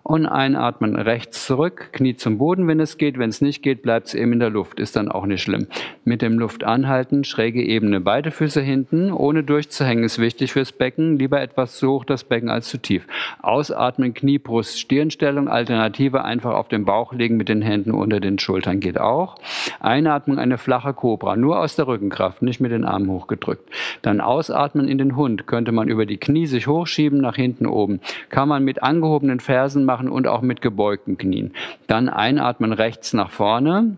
[0.06, 3.18] und einatmen rechts zurück, Knie zum Boden, wenn es geht.
[3.18, 5.66] Wenn es nicht geht, bleibt es eben in der Luft, ist dann auch nicht schlimm.
[6.04, 11.18] Mit dem Luft anhalten, schräge Ebene, beide Füße hinten, ohne durchzuhängen, ist wichtig fürs Becken.
[11.18, 13.04] Lieber etwas zu hoch das Becken als zu tief.
[13.42, 18.38] Ausatmen, Knie, Brust, Stirnstellung, Alternative einfach auf den Bauch legen mit den Händen unter den
[18.38, 19.34] Schultern geht auch.
[19.80, 23.68] Einatmen, eine flache Cobra, nur aus der Rückenkraft, nicht mit den Armen hochgedrückt.
[24.02, 28.00] Dann ausatmen in den Hund, könnte man über die Knie sich hochschieben, nach hinten oben.
[28.28, 31.52] Kann man mit angehobenen Fersen machen, machen und auch mit gebeugten Knien.
[31.86, 33.96] Dann einatmen rechts nach vorne.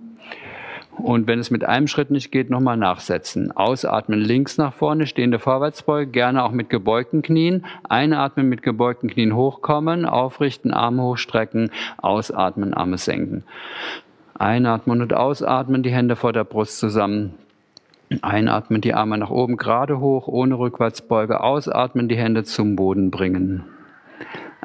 [0.96, 3.56] Und wenn es mit einem Schritt nicht geht, nochmal nachsetzen.
[3.56, 7.64] Ausatmen links nach vorne, stehende Vorwärtsbeuge, gerne auch mit gebeugten Knien.
[7.88, 13.44] Einatmen mit gebeugten Knien hochkommen, aufrichten, Arme hochstrecken, ausatmen, Arme senken.
[14.34, 17.34] Einatmen und ausatmen, die Hände vor der Brust zusammen.
[18.22, 21.40] Einatmen, die Arme nach oben gerade hoch, ohne Rückwärtsbeuge.
[21.40, 23.64] Ausatmen, die Hände zum Boden bringen.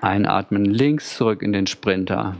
[0.01, 2.35] Einatmen, links zurück in den Sprinter.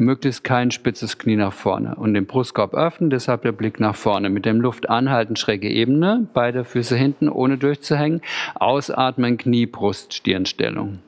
[0.00, 4.30] Möglichst kein spitzes Knie nach vorne und den Brustkorb öffnen, deshalb der Blick nach vorne.
[4.30, 8.22] Mit dem Luft anhalten, schräge Ebene, beide Füße hinten, ohne durchzuhängen.
[8.54, 11.00] Ausatmen, Knie, Brust, Stirnstellung.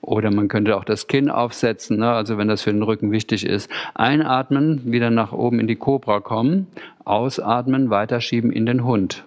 [0.00, 2.12] Oder man könnte auch das Kinn aufsetzen, ne?
[2.12, 3.68] also wenn das für den Rücken wichtig ist.
[3.94, 6.68] Einatmen, wieder nach oben in die Cobra kommen.
[7.04, 9.24] Ausatmen, weiterschieben in den Hund.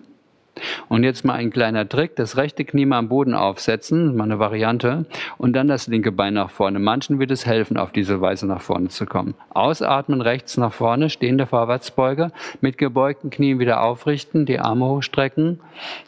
[0.87, 4.39] Und jetzt mal ein kleiner Trick, das rechte Knie mal am Boden aufsetzen, mal eine
[4.39, 5.05] Variante,
[5.37, 6.79] und dann das linke Bein nach vorne.
[6.79, 9.35] Manchen wird es helfen, auf diese Weise nach vorne zu kommen.
[9.49, 15.59] Ausatmen, rechts nach vorne, stehende Vorwärtsbeuge, mit gebeugten Knien wieder aufrichten, die Arme hochstrecken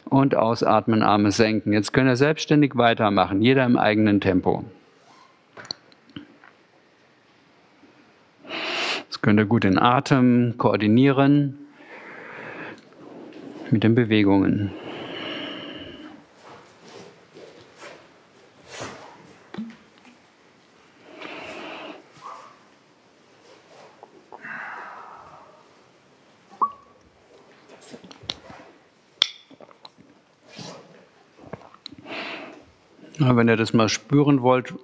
[0.04, 1.72] und ausatmen, Arme senken.
[1.72, 4.64] Jetzt könnt ihr selbstständig weitermachen, jeder im eigenen Tempo.
[8.98, 11.61] Jetzt könnt ihr gut den Atem koordinieren
[13.72, 14.70] mit den Bewegungen.
[33.18, 34.74] Wenn ihr das mal spüren wollt,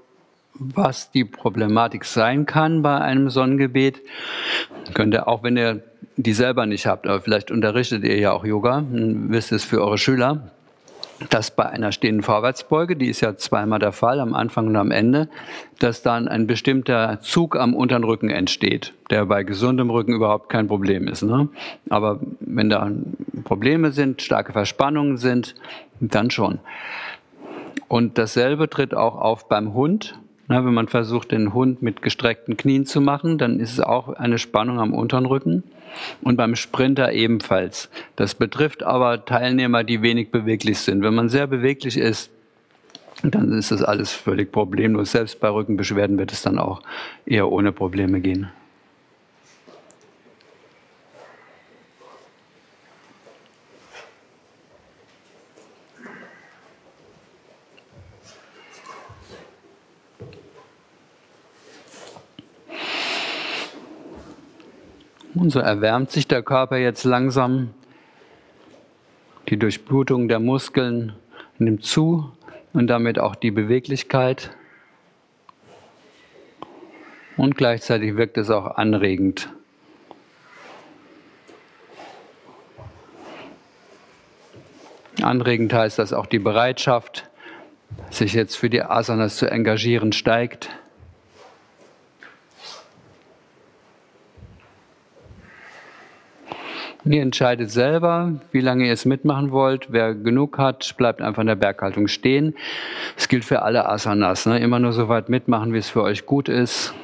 [0.58, 4.00] was die Problematik sein kann bei einem Sonnengebet,
[4.94, 5.82] könnt ihr auch, wenn ihr
[6.16, 9.98] die selber nicht habt, aber vielleicht unterrichtet ihr ja auch Yoga, wisst es für eure
[9.98, 10.50] Schüler,
[11.30, 14.90] dass bei einer stehenden Vorwärtsbeuge, die ist ja zweimal der Fall, am Anfang und am
[14.90, 15.28] Ende,
[15.78, 20.68] dass dann ein bestimmter Zug am unteren Rücken entsteht, der bei gesundem Rücken überhaupt kein
[20.68, 21.22] Problem ist.
[21.22, 21.48] Ne?
[21.88, 22.90] Aber wenn da
[23.44, 25.54] Probleme sind, starke Verspannungen sind,
[26.00, 26.60] dann schon.
[27.88, 30.18] Und dasselbe tritt auch auf beim Hund.
[30.48, 34.08] Na, wenn man versucht, den Hund mit gestreckten Knien zu machen, dann ist es auch
[34.08, 35.62] eine Spannung am unteren Rücken.
[36.22, 37.90] Und beim Sprinter ebenfalls.
[38.16, 41.02] Das betrifft aber Teilnehmer, die wenig beweglich sind.
[41.02, 42.30] Wenn man sehr beweglich ist,
[43.22, 45.12] dann ist das alles völlig problemlos.
[45.12, 46.82] Selbst bei Rückenbeschwerden wird es dann auch
[47.26, 48.48] eher ohne Probleme gehen.
[65.38, 67.70] Und so erwärmt sich der Körper jetzt langsam.
[69.48, 71.12] Die Durchblutung der Muskeln
[71.58, 72.32] nimmt zu
[72.72, 74.50] und damit auch die Beweglichkeit.
[77.36, 79.48] Und gleichzeitig wirkt es auch anregend.
[85.22, 87.30] Anregend heißt, dass auch die Bereitschaft,
[88.10, 90.68] sich jetzt für die Asanas zu engagieren, steigt.
[97.12, 99.92] Ihr entscheidet selber, wie lange ihr es mitmachen wollt.
[99.92, 102.54] Wer genug hat, bleibt einfach in der Berghaltung stehen.
[103.16, 104.46] Es gilt für alle Asanas.
[104.46, 104.58] Ne?
[104.58, 106.94] Immer nur so weit mitmachen, wie es für euch gut ist.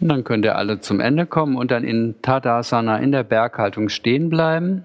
[0.00, 3.88] Und dann könnt ihr alle zum Ende kommen und dann in Tadasana in der Berghaltung
[3.88, 4.84] stehen bleiben.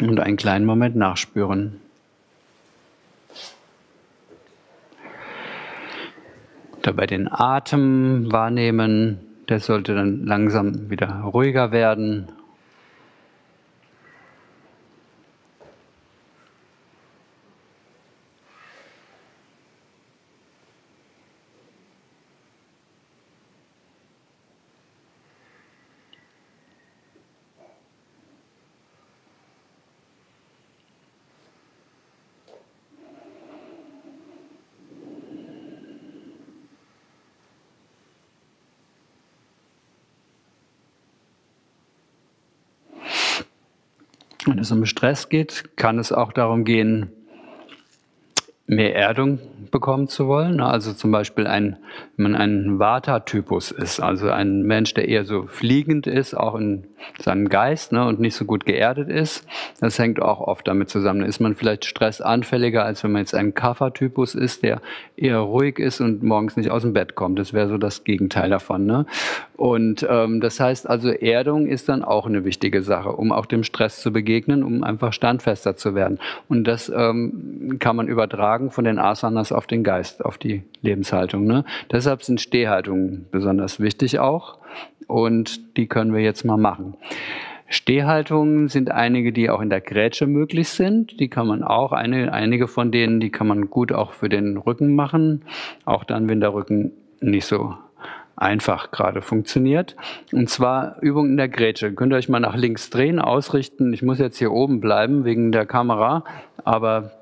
[0.00, 1.83] Und einen kleinen Moment nachspüren.
[6.86, 9.18] Dabei den Atem wahrnehmen.
[9.48, 12.28] Der sollte dann langsam wieder ruhiger werden
[44.64, 47.12] es um Stress geht, kann es auch darum gehen,
[48.66, 49.38] mehr Erdung
[49.74, 50.60] bekommen zu wollen.
[50.60, 51.76] Also zum Beispiel ein,
[52.16, 56.84] wenn man ein Vata-Typus ist, also ein Mensch, der eher so fliegend ist, auch in
[57.18, 59.46] seinem Geist ne, und nicht so gut geerdet ist.
[59.80, 61.20] Das hängt auch oft damit zusammen.
[61.20, 64.80] Da ist man vielleicht stressanfälliger, als wenn man jetzt ein Kapha-Typus ist, der
[65.16, 67.38] eher ruhig ist und morgens nicht aus dem Bett kommt.
[67.38, 68.86] Das wäre so das Gegenteil davon.
[68.86, 69.06] Ne?
[69.56, 73.64] Und ähm, das heißt also, Erdung ist dann auch eine wichtige Sache, um auch dem
[73.64, 76.18] Stress zu begegnen, um einfach standfester zu werden.
[76.48, 81.44] Und das ähm, kann man übertragen von den Asanas auf den Geist, auf die Lebenshaltung.
[81.44, 81.64] Ne?
[81.90, 84.58] Deshalb sind Stehhaltungen besonders wichtig auch
[85.06, 86.96] und die können wir jetzt mal machen.
[87.66, 91.18] Stehhaltungen sind einige, die auch in der Grätsche möglich sind.
[91.18, 94.56] Die kann man auch, eine, einige von denen, die kann man gut auch für den
[94.56, 95.42] Rücken machen.
[95.84, 97.74] Auch dann, wenn der Rücken nicht so
[98.36, 99.96] einfach gerade funktioniert.
[100.32, 101.92] Und zwar Übung in der Grätsche.
[101.94, 103.92] Könnt ihr euch mal nach links drehen, ausrichten.
[103.92, 106.24] Ich muss jetzt hier oben bleiben wegen der Kamera,
[106.64, 107.12] aber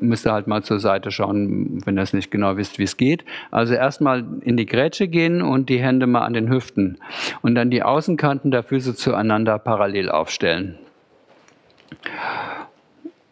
[0.00, 2.96] müsst ihr halt mal zur Seite schauen, wenn ihr es nicht genau wisst, wie es
[2.96, 3.24] geht.
[3.50, 6.98] Also erstmal in die Grätsche gehen und die Hände mal an den Hüften
[7.42, 10.78] und dann die Außenkanten der Füße zueinander parallel aufstellen.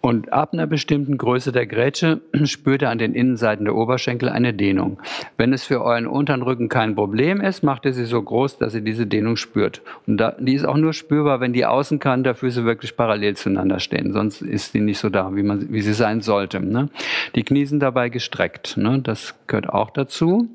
[0.05, 4.53] Und ab einer bestimmten Größe der Grätsche spürt ihr an den Innenseiten der Oberschenkel eine
[4.53, 4.99] Dehnung.
[5.38, 8.75] Wenn es für euren unteren Rücken kein Problem ist, macht ihr sie so groß, dass
[8.75, 9.81] ihr diese Dehnung spürt.
[10.07, 13.81] Und da, die ist auch nur spürbar, wenn die Außenkante der Füße wirklich parallel zueinander
[13.81, 14.12] stehen.
[14.12, 16.61] Sonst ist die nicht so da, wie, man, wie sie sein sollte.
[16.61, 16.90] Ne?
[17.35, 18.77] Die Knie sind dabei gestreckt.
[18.77, 19.01] Ne?
[19.03, 20.51] Das gehört auch dazu.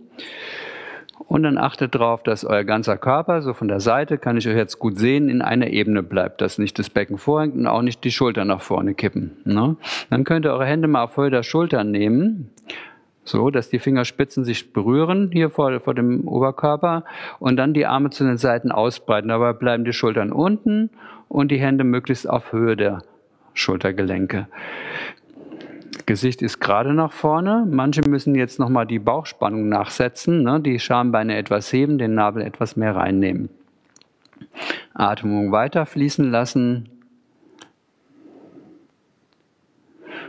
[1.29, 4.55] Und dann achtet darauf, dass euer ganzer Körper, so von der Seite, kann ich euch
[4.55, 8.03] jetzt gut sehen, in einer Ebene bleibt, dass nicht das Becken vorhängt und auch nicht
[8.03, 9.37] die Schultern nach vorne kippen.
[9.45, 9.75] Ne?
[10.09, 12.49] Dann könnt ihr eure Hände mal auf Höhe der Schultern nehmen,
[13.23, 17.03] so dass die Fingerspitzen sich berühren hier vor, vor dem Oberkörper
[17.37, 19.27] und dann die Arme zu den Seiten ausbreiten.
[19.27, 20.89] Dabei bleiben die Schultern unten
[21.27, 23.03] und die Hände möglichst auf Höhe der
[23.53, 24.47] Schultergelenke.
[26.05, 27.67] Gesicht ist gerade nach vorne.
[27.69, 30.59] Manche müssen jetzt nochmal die Bauchspannung nachsetzen, ne?
[30.59, 33.49] die Schambeine etwas heben, den Nabel etwas mehr reinnehmen.
[34.93, 36.89] Atmung weiter fließen lassen.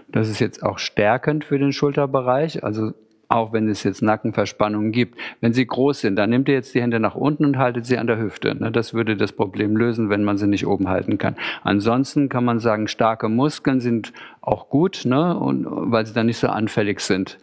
[0.09, 2.93] Das ist jetzt auch stärkend für den Schulterbereich, also
[3.31, 5.19] auch wenn es jetzt Nackenverspannungen gibt.
[5.41, 7.97] Wenn sie groß sind, dann nehmt ihr jetzt die Hände nach unten und haltet sie
[7.97, 8.57] an der Hüfte.
[8.57, 8.73] Ne?
[8.73, 11.37] Das würde das Problem lösen, wenn man sie nicht oben halten kann.
[11.63, 15.39] Ansonsten kann man sagen, starke Muskeln sind auch gut, ne?
[15.39, 17.39] und, weil sie dann nicht so anfällig sind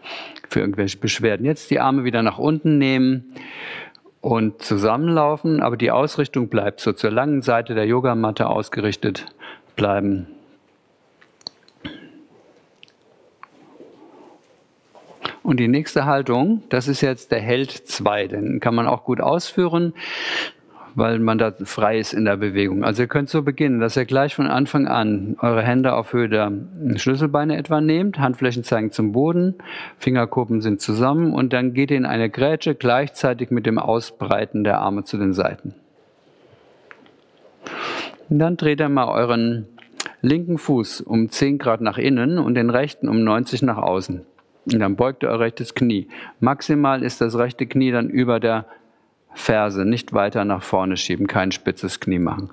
[0.49, 1.45] für irgendwelche Beschwerden.
[1.45, 3.33] Jetzt die Arme wieder nach unten nehmen
[4.19, 9.25] und zusammenlaufen, aber die Ausrichtung bleibt so zur langen Seite der Yogamatte ausgerichtet
[9.77, 10.27] bleiben.
[15.47, 19.21] Und die nächste Haltung, das ist jetzt der Held 2, den kann man auch gut
[19.21, 19.93] ausführen,
[20.93, 22.83] weil man da frei ist in der Bewegung.
[22.83, 26.27] Also ihr könnt so beginnen, dass ihr gleich von Anfang an eure Hände auf Höhe
[26.27, 26.51] der
[26.97, 29.55] Schlüsselbeine etwa nehmt, Handflächen zeigen zum Boden,
[29.97, 34.79] Fingerkuppen sind zusammen und dann geht ihr in eine Grätsche gleichzeitig mit dem Ausbreiten der
[34.79, 35.75] Arme zu den Seiten.
[38.27, 39.65] Und dann dreht ihr mal euren
[40.21, 44.25] linken Fuß um 10 Grad nach innen und den rechten um 90 nach außen.
[44.71, 46.07] Und dann beugt ihr euer rechtes Knie.
[46.39, 48.65] Maximal ist das rechte Knie dann über der
[49.33, 52.49] Ferse, nicht weiter nach vorne schieben, kein spitzes Knie machen.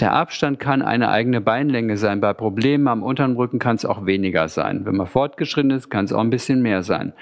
[0.00, 2.20] Der Abstand kann eine eigene Beinlänge sein.
[2.20, 4.84] Bei Problemen am unteren Rücken kann es auch weniger sein.
[4.86, 7.12] Wenn man fortgeschritten ist, kann es auch ein bisschen mehr sein.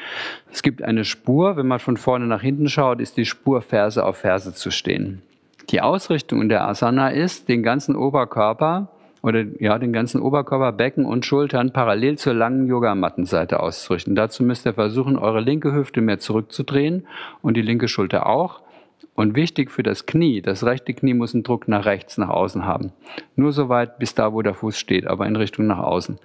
[0.51, 4.07] Es gibt eine Spur, wenn man von vorne nach hinten schaut, ist die Spur Ferse
[4.07, 5.21] auf Ferse zu stehen.
[5.71, 8.89] Die Ausrichtung in der Asana ist, den ganzen Oberkörper
[9.23, 14.17] oder ja, den ganzen Oberkörper, Becken und Schultern parallel zur langen Yogamattenseite auszurichten.
[14.17, 17.07] Dazu müsst ihr versuchen, eure linke Hüfte mehr zurückzudrehen
[17.41, 18.61] und die linke Schulter auch.
[19.15, 22.65] Und wichtig für das Knie, das rechte Knie muss einen Druck nach rechts, nach außen
[22.65, 22.93] haben.
[23.37, 26.19] Nur so weit bis da, wo der Fuß steht, aber in Richtung nach außen.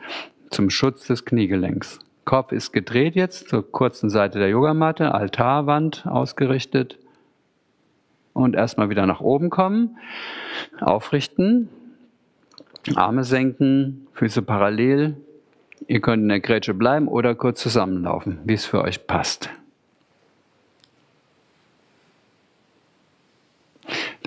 [0.49, 1.99] Zum Schutz des Kniegelenks.
[2.23, 6.97] Kopf ist gedreht jetzt zur kurzen Seite der Yogamatte, Altarwand ausgerichtet.
[8.33, 9.97] Und erstmal wieder nach oben kommen,
[10.79, 11.69] aufrichten,
[12.95, 15.17] Arme senken, Füße parallel.
[15.87, 19.49] Ihr könnt in der Grätsche bleiben oder kurz zusammenlaufen, wie es für euch passt.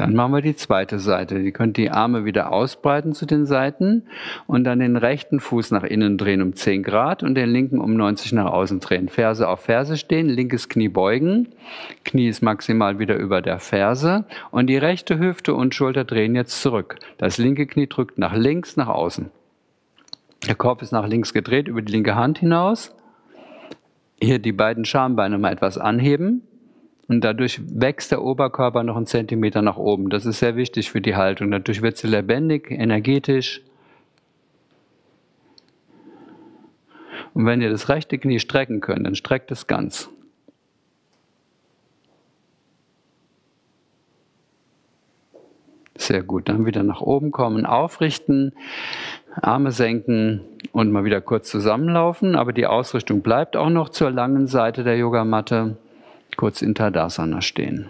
[0.01, 1.39] Dann machen wir die zweite Seite.
[1.39, 4.05] Ihr könnt die Arme wieder ausbreiten zu den Seiten
[4.47, 7.95] und dann den rechten Fuß nach innen drehen um 10 Grad und den linken um
[7.97, 9.11] 90 nach außen drehen.
[9.11, 11.51] Ferse auf Ferse stehen, linkes Knie beugen.
[12.03, 16.63] Knie ist maximal wieder über der Ferse und die rechte Hüfte und Schulter drehen jetzt
[16.63, 16.97] zurück.
[17.19, 19.31] Das linke Knie drückt nach links, nach außen.
[20.49, 22.95] Der Kopf ist nach links gedreht über die linke Hand hinaus.
[24.19, 26.41] Hier die beiden Schambeine mal etwas anheben
[27.11, 30.11] und dadurch wächst der Oberkörper noch einen Zentimeter nach oben.
[30.11, 31.51] Das ist sehr wichtig für die Haltung.
[31.51, 33.63] Dadurch wird sie lebendig, energetisch.
[37.35, 40.09] Und wenn ihr das rechte Knie strecken könnt, dann streckt es ganz.
[45.97, 46.49] Sehr gut.
[46.49, 48.55] Dann wieder nach oben kommen, aufrichten,
[49.35, 52.37] Arme senken und mal wieder kurz zusammenlaufen.
[52.37, 55.77] Aber die Ausrichtung bleibt auch noch zur langen Seite der Yogamatte
[56.41, 57.87] kurz in Tadasana stehen.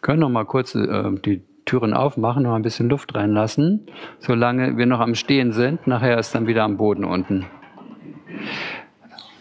[0.00, 3.88] Können noch mal kurz äh, die Türen aufmachen, noch ein bisschen Luft reinlassen,
[4.20, 5.84] solange wir noch am Stehen sind.
[5.88, 7.46] Nachher ist dann wieder am Boden unten.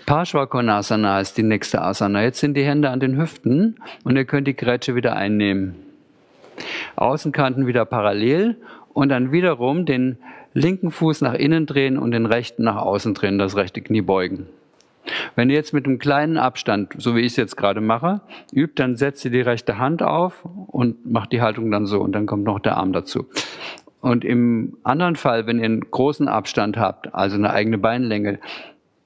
[0.07, 2.23] Parshvakonasana ist die nächste Asana.
[2.23, 5.75] Jetzt sind die Hände an den Hüften und ihr könnt die Grätsche wieder einnehmen.
[6.95, 8.57] Außenkanten wieder parallel
[8.91, 10.17] und dann wiederum den
[10.53, 14.47] linken Fuß nach innen drehen und den rechten nach außen drehen, das rechte Knie beugen.
[15.35, 18.21] Wenn ihr jetzt mit einem kleinen Abstand, so wie ich es jetzt gerade mache,
[18.53, 22.11] übt, dann setzt ihr die rechte Hand auf und macht die Haltung dann so und
[22.13, 23.25] dann kommt noch der Arm dazu.
[23.99, 28.39] Und im anderen Fall, wenn ihr einen großen Abstand habt, also eine eigene Beinlänge,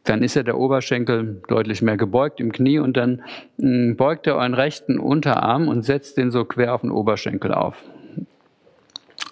[0.03, 3.23] dann ist ja der Oberschenkel deutlich mehr gebeugt im Knie und dann
[3.57, 7.83] hm, beugt ihr euren rechten Unterarm und setzt den so quer auf den Oberschenkel auf.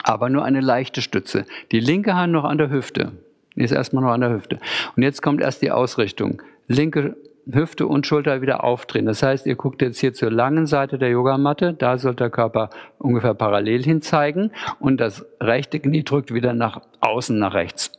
[0.03, 1.45] Aber nur eine leichte Stütze.
[1.71, 3.13] Die linke Hand noch an der Hüfte.
[3.55, 4.59] Die ist erstmal noch an der Hüfte.
[4.95, 6.41] Und jetzt kommt erst die Ausrichtung.
[6.67, 7.15] Linke
[7.51, 9.05] Hüfte und Schulter wieder aufdrehen.
[9.05, 12.69] Das heißt, ihr guckt jetzt hier zur langen Seite der Yogamatte, da soll der Körper
[12.99, 17.91] ungefähr parallel hin zeigen und das rechte Knie drückt wieder nach außen, nach rechts.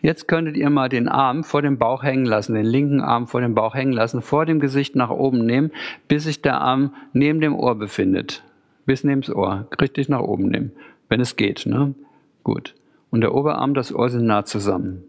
[0.00, 3.40] Jetzt könntet ihr mal den Arm vor dem Bauch hängen lassen, den linken Arm vor
[3.40, 5.70] dem Bauch hängen lassen, vor dem Gesicht nach oben nehmen,
[6.08, 8.42] bis sich der Arm neben dem Ohr befindet.
[8.88, 9.66] Bis neben das Ohr.
[9.82, 10.72] Richtig nach oben nehmen.
[11.10, 11.94] Wenn es geht, ne?
[12.42, 12.74] Gut.
[13.10, 15.04] Und der Oberarm, das Ohr sind nah zusammen.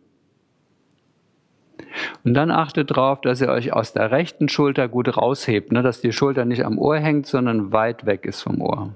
[2.26, 5.82] Und dann achtet darauf, dass ihr euch aus der rechten Schulter gut raushebt, ne?
[5.82, 8.90] dass die Schulter nicht am Ohr hängt, sondern weit weg ist vom Ohr.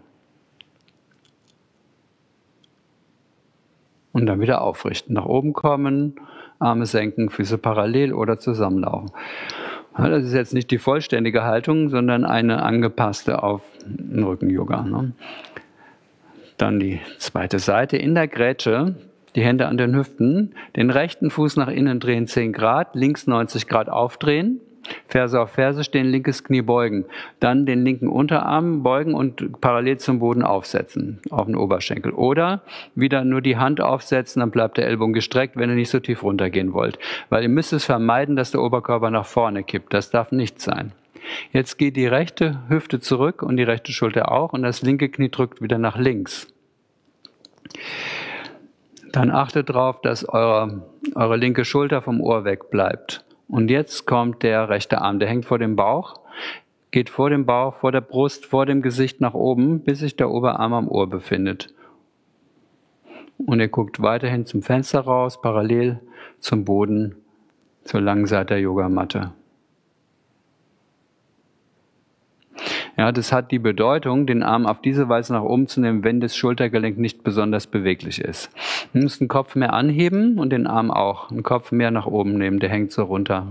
[4.12, 6.20] Und dann wieder aufrichten, nach oben kommen,
[6.60, 9.12] Arme senken, Füße parallel oder zusammenlaufen.
[9.96, 14.84] Das ist jetzt nicht die vollständige Haltung, sondern eine angepasste auf Rücken-Yoga.
[14.84, 15.12] Ne?
[16.58, 18.96] Dann die zweite Seite in der Grätsche
[19.36, 23.68] die Hände an den Hüften, den rechten Fuß nach innen drehen 10 Grad, links 90
[23.68, 24.60] Grad aufdrehen,
[25.08, 27.06] Ferse auf Ferse stehen, linkes Knie beugen.
[27.40, 32.12] Dann den linken Unterarm beugen und parallel zum Boden aufsetzen, auf den Oberschenkel.
[32.12, 32.62] Oder
[32.96, 36.24] wieder nur die Hand aufsetzen, dann bleibt der Ellbogen gestreckt, wenn ihr nicht so tief
[36.24, 37.00] runtergehen wollt.
[37.30, 39.94] Weil ihr müsst es vermeiden, dass der Oberkörper nach vorne kippt.
[39.94, 40.92] Das darf nicht sein.
[41.52, 45.30] Jetzt geht die rechte Hüfte zurück und die rechte Schulter auch und das linke Knie
[45.30, 46.48] drückt wieder nach links
[49.14, 50.82] dann achtet darauf, dass eure,
[51.16, 53.23] eure linke Schulter vom Ohr weg bleibt.
[53.48, 56.22] Und jetzt kommt der rechte Arm, der hängt vor dem Bauch,
[56.92, 60.30] geht vor dem Bauch, vor der Brust, vor dem Gesicht nach oben, bis sich der
[60.30, 61.74] Oberarm am Ohr befindet.
[63.46, 66.00] Und ihr guckt weiterhin zum Fenster raus, parallel
[66.40, 67.16] zum Boden,
[67.84, 69.34] zur langen Seite der Yogamatte.
[72.96, 76.20] Ja, das hat die Bedeutung, den Arm auf diese Weise nach oben zu nehmen, wenn
[76.20, 78.52] das Schultergelenk nicht besonders beweglich ist.
[78.94, 81.30] Du musst den Kopf mehr anheben und den Arm auch.
[81.30, 83.48] Den Kopf mehr nach oben nehmen, der hängt so runter.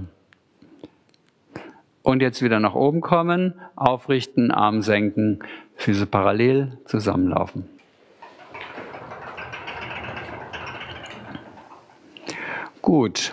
[2.03, 5.41] Und jetzt wieder nach oben kommen, aufrichten, Arm senken,
[5.75, 7.65] Füße parallel zusammenlaufen.
[12.81, 13.33] Gut.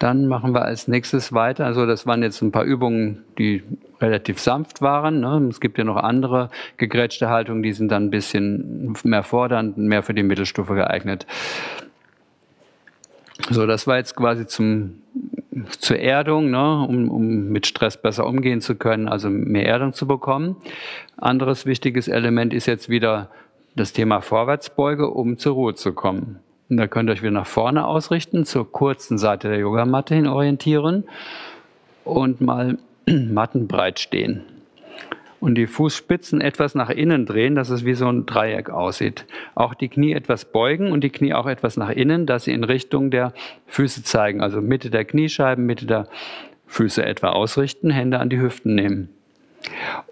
[0.00, 1.66] Dann machen wir als nächstes weiter.
[1.66, 3.62] Also das waren jetzt ein paar Übungen, die
[4.00, 5.20] relativ sanft waren.
[5.20, 5.46] Ne?
[5.50, 6.48] Es gibt ja noch andere
[6.78, 11.26] gegrätschte Haltungen, die sind dann ein bisschen mehr fordernd, mehr für die Mittelstufe geeignet.
[13.50, 15.02] So, das war jetzt quasi zum,
[15.78, 16.86] zur Erdung, ne?
[16.88, 20.56] um, um mit Stress besser umgehen zu können, also mehr Erdung zu bekommen.
[21.18, 23.28] Anderes wichtiges Element ist jetzt wieder
[23.76, 26.38] das Thema Vorwärtsbeuge, um zur Ruhe zu kommen.
[26.70, 30.28] Und da könnt ihr euch wieder nach vorne ausrichten, zur kurzen Seite der Yogamatte hin
[30.28, 31.04] orientieren
[32.04, 34.42] und mal mattenbreit stehen.
[35.40, 39.24] Und die Fußspitzen etwas nach innen drehen, dass es wie so ein Dreieck aussieht.
[39.54, 42.62] Auch die Knie etwas beugen und die Knie auch etwas nach innen, dass sie in
[42.62, 43.32] Richtung der
[43.66, 44.42] Füße zeigen.
[44.42, 46.08] Also Mitte der Kniescheiben, Mitte der
[46.66, 49.08] Füße etwa ausrichten, Hände an die Hüften nehmen.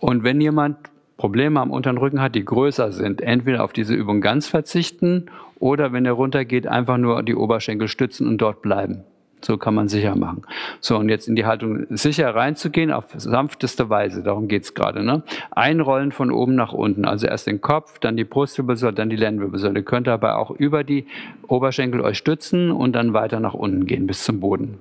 [0.01, 0.79] Und wenn jemand
[1.19, 5.27] Probleme am unteren Rücken hat, die größer sind, entweder auf diese Übung ganz verzichten
[5.59, 9.05] oder wenn er runtergeht, einfach nur die Oberschenkel stützen und dort bleiben.
[9.41, 10.43] So kann man sicher machen.
[10.81, 15.05] So, und jetzt in die Haltung sicher reinzugehen, auf sanfteste Weise, darum geht's gerade.
[15.05, 15.23] Ne?
[15.53, 19.81] Einrollen von oben nach unten, also erst den Kopf, dann die Brustwirbelsäule, dann die Lendenwirbelsäule.
[19.81, 21.07] Ihr könnt dabei auch über die
[21.47, 24.79] Oberschenkel euch stützen und dann weiter nach unten gehen bis zum Boden.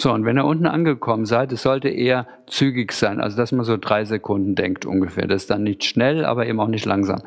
[0.00, 3.64] So, und wenn ihr unten angekommen seid, es sollte eher zügig sein, also dass man
[3.64, 5.26] so drei Sekunden denkt ungefähr.
[5.26, 7.20] Das ist dann nicht schnell, aber eben auch nicht langsam.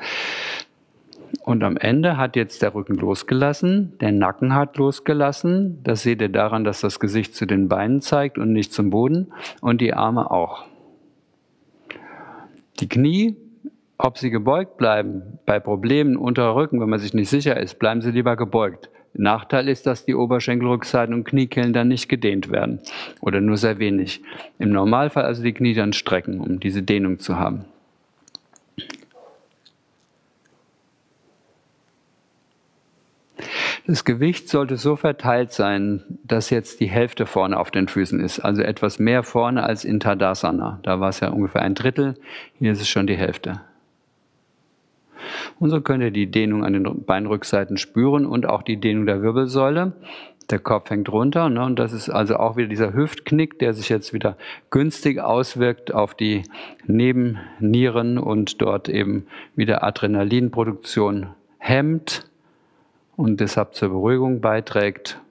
[1.43, 5.81] Und am Ende hat jetzt der Rücken losgelassen, der Nacken hat losgelassen.
[5.83, 9.33] Das seht ihr daran, dass das Gesicht zu den Beinen zeigt und nicht zum Boden.
[9.59, 10.65] Und die Arme auch.
[12.79, 13.35] Die Knie,
[13.97, 18.01] ob sie gebeugt bleiben, bei Problemen unterer Rücken, wenn man sich nicht sicher ist, bleiben
[18.01, 18.89] sie lieber gebeugt.
[19.13, 22.79] Nachteil ist, dass die Oberschenkelrückseiten und Kniekehlen dann nicht gedehnt werden
[23.19, 24.21] oder nur sehr wenig.
[24.57, 27.65] Im Normalfall also die Knie dann strecken, um diese Dehnung zu haben.
[33.87, 38.39] Das Gewicht sollte so verteilt sein, dass jetzt die Hälfte vorne auf den Füßen ist,
[38.39, 40.79] also etwas mehr vorne als in Tadasana.
[40.83, 42.15] Da war es ja ungefähr ein Drittel,
[42.59, 43.61] hier ist es schon die Hälfte.
[45.59, 49.21] Und so könnt ihr die Dehnung an den Beinrückseiten spüren und auch die Dehnung der
[49.21, 49.93] Wirbelsäule.
[50.49, 53.87] Der Kopf hängt runter ne, und das ist also auch wieder dieser Hüftknick, der sich
[53.87, 54.35] jetzt wieder
[54.69, 56.43] günstig auswirkt auf die
[56.87, 61.27] Nebennieren und dort eben wieder Adrenalinproduktion
[61.57, 62.29] hemmt
[63.15, 65.21] und deshalb zur Beruhigung beiträgt.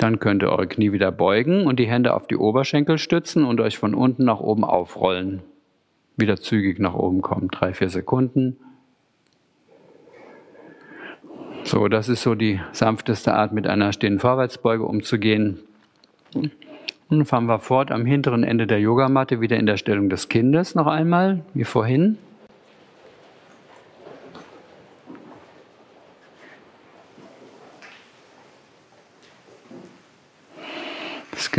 [0.00, 3.60] Dann könnt ihr eure Knie wieder beugen und die Hände auf die Oberschenkel stützen und
[3.60, 5.42] euch von unten nach oben aufrollen.
[6.16, 8.56] Wieder zügig nach oben kommen, drei, vier Sekunden.
[11.64, 15.60] So, das ist so die sanfteste Art, mit einer stehenden Vorwärtsbeuge umzugehen.
[17.10, 20.74] Dann fahren wir fort am hinteren Ende der Yogamatte wieder in der Stellung des Kindes
[20.74, 22.16] noch einmal, wie vorhin.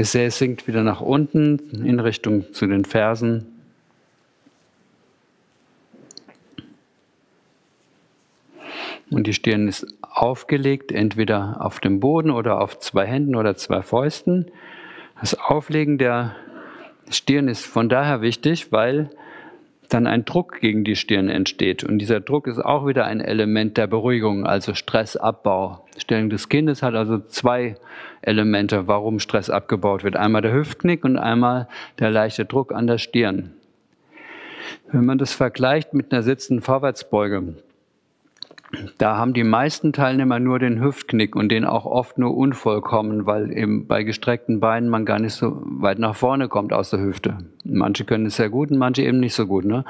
[0.01, 3.45] Gesäß sinkt wieder nach unten in Richtung zu den Fersen.
[9.11, 13.83] Und die Stirn ist aufgelegt, entweder auf dem Boden oder auf zwei Händen oder zwei
[13.83, 14.47] Fäusten.
[15.19, 16.35] Das Auflegen der
[17.11, 19.11] Stirn ist von daher wichtig, weil
[19.93, 21.83] dann ein Druck gegen die Stirn entsteht.
[21.83, 25.85] Und dieser Druck ist auch wieder ein Element der Beruhigung, also Stressabbau.
[25.97, 27.75] Stellung des Kindes hat also zwei
[28.21, 30.15] Elemente, warum Stress abgebaut wird.
[30.15, 31.67] Einmal der Hüftknick und einmal
[31.99, 33.51] der leichte Druck an der Stirn.
[34.91, 37.55] Wenn man das vergleicht mit einer sitzenden Vorwärtsbeuge,
[38.97, 43.51] da haben die meisten Teilnehmer nur den Hüftknick und den auch oft nur unvollkommen, weil
[43.51, 47.37] eben bei gestreckten Beinen man gar nicht so weit nach vorne kommt aus der Hüfte.
[47.63, 49.65] Manche können es sehr gut und manche eben nicht so gut.
[49.65, 49.85] Ne?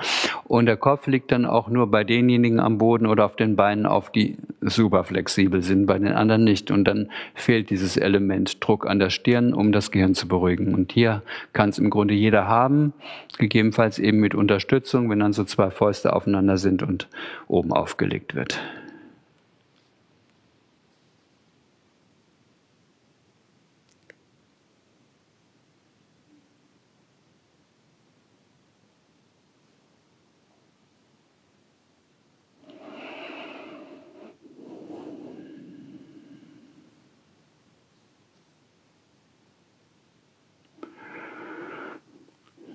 [0.46, 3.86] Und der Kopf liegt dann auch nur bei denjenigen am Boden oder auf den Beinen
[3.86, 6.72] auf, die super flexibel sind, bei den anderen nicht.
[6.72, 10.74] Und dann fehlt dieses Element Druck an der Stirn, um das Gehirn zu beruhigen.
[10.74, 11.22] Und hier
[11.54, 12.94] kann es im Grunde jeder haben,
[13.38, 17.08] gegebenenfalls eben mit Unterstützung, wenn dann so zwei Fäuste aufeinander sind und
[17.48, 18.60] oben aufgelegt wird.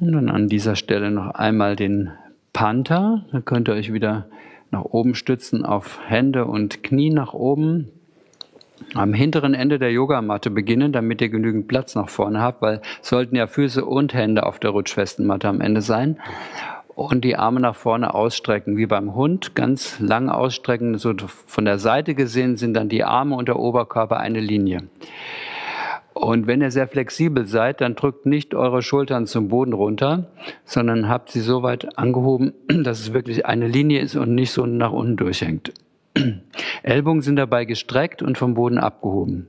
[0.06, 2.12] Und dann an dieser Stelle noch einmal den
[2.52, 3.24] Panther.
[3.32, 4.26] Da könnt ihr euch wieder
[4.70, 7.90] nach oben stützen auf Hände und Knie nach oben.
[8.94, 13.34] Am hinteren Ende der Yogamatte beginnen, damit ihr genügend Platz nach vorne habt, weil sollten
[13.34, 16.18] ja Füße und Hände auf der rutschfesten Matte am Ende sein.
[16.94, 20.98] Und die Arme nach vorne ausstrecken, wie beim Hund, ganz lang ausstrecken.
[20.98, 21.14] So
[21.46, 24.84] von der Seite gesehen sind dann die Arme und der Oberkörper eine Linie.
[26.16, 30.30] Und wenn ihr sehr flexibel seid, dann drückt nicht eure Schultern zum Boden runter,
[30.64, 34.64] sondern habt sie so weit angehoben, dass es wirklich eine Linie ist und nicht so
[34.64, 35.74] nach unten durchhängt.
[36.82, 39.48] Ellbogen sind dabei gestreckt und vom Boden abgehoben.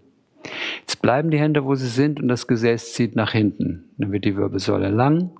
[0.82, 3.86] Jetzt bleiben die Hände, wo sie sind und das Gesäß zieht nach hinten.
[3.98, 5.32] Dann wird die Wirbelsäule lang.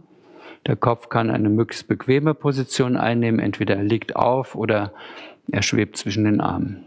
[0.66, 3.42] Der Kopf kann eine möglichst bequeme Position einnehmen.
[3.42, 4.94] Entweder er liegt auf oder
[5.52, 6.87] er schwebt zwischen den Armen.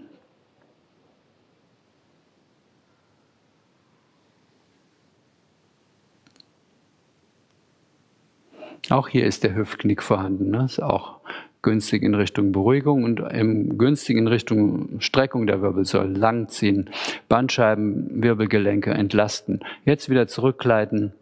[8.90, 10.50] Auch hier ist der Hüftknick vorhanden.
[10.50, 10.64] Ne?
[10.64, 11.20] Ist auch
[11.62, 16.90] günstig in Richtung Beruhigung und im günstig in Richtung Streckung der Wirbelsäule, langziehen,
[17.28, 19.60] Bandscheiben, Wirbelgelenke entlasten.
[19.84, 21.12] Jetzt wieder zurückgleiten,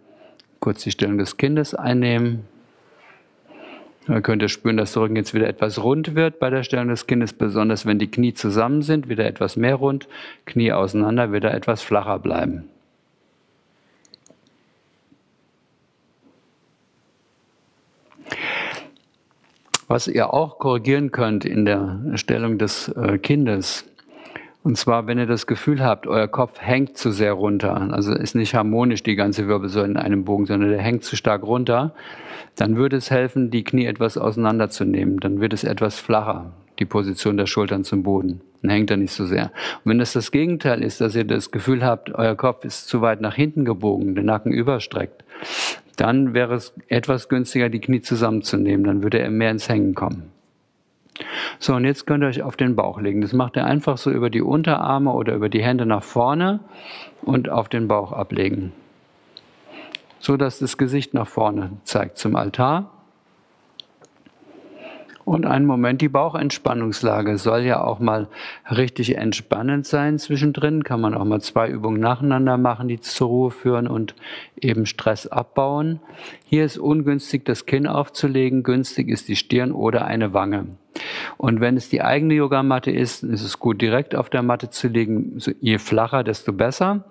[0.61, 2.45] kurz die Stellung des Kindes einnehmen.
[4.07, 6.89] Dann könnt ihr spüren, dass der Rücken jetzt wieder etwas rund wird bei der Stellung
[6.89, 10.09] des Kindes, besonders wenn die Knie zusammen sind, wieder etwas mehr rund,
[10.47, 12.65] Knie auseinander, wieder etwas flacher bleiben.
[19.89, 23.87] Was ihr auch korrigieren könnt in der Stellung des äh, Kindes,
[24.63, 28.35] und zwar, wenn ihr das Gefühl habt, euer Kopf hängt zu sehr runter, also ist
[28.35, 31.95] nicht harmonisch die ganze Wirbelsäule in einem Bogen, sondern der hängt zu stark runter,
[32.55, 35.21] dann würde es helfen, die Knie etwas auseinanderzunehmen.
[35.21, 38.43] Dann wird es etwas flacher, die Position der Schultern zum Boden.
[38.61, 39.53] Dann hängt er nicht so sehr.
[39.85, 43.01] Und wenn das das Gegenteil ist, dass ihr das Gefühl habt, euer Kopf ist zu
[43.01, 45.25] weit nach hinten gebogen, der Nacken überstreckt,
[45.99, 48.85] dann wäre es etwas günstiger, die Knie zusammenzunehmen.
[48.85, 50.31] Dann würde er mehr ins Hängen kommen.
[51.59, 53.21] So, und jetzt könnt ihr euch auf den Bauch legen.
[53.21, 56.61] Das macht ihr einfach so über die Unterarme oder über die Hände nach vorne
[57.23, 58.73] und auf den Bauch ablegen.
[60.21, 62.93] So dass das Gesicht nach vorne zeigt zum Altar.
[65.29, 68.29] Und einen Moment, die Bauchentspannungslage soll ja auch mal
[68.71, 70.85] richtig entspannend sein zwischendrin.
[70.85, 74.15] Kann man auch mal zwei Übungen nacheinander machen, die zur Ruhe führen und
[74.59, 76.01] eben Stress abbauen.
[76.47, 78.63] Hier ist ungünstig, das Kinn aufzulegen.
[78.63, 80.65] Günstig ist die Stirn oder eine Wange.
[81.37, 84.89] Und wenn es die eigene Yogamatte ist, ist es gut, direkt auf der Matte zu
[84.89, 85.39] legen.
[85.61, 87.05] Je flacher, desto besser.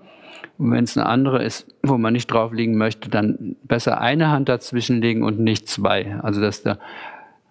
[0.58, 4.30] Und wenn es eine andere ist, wo man nicht drauf liegen möchte, dann besser eine
[4.30, 6.20] Hand dazwischen legen und nicht zwei.
[6.24, 6.80] Also dass der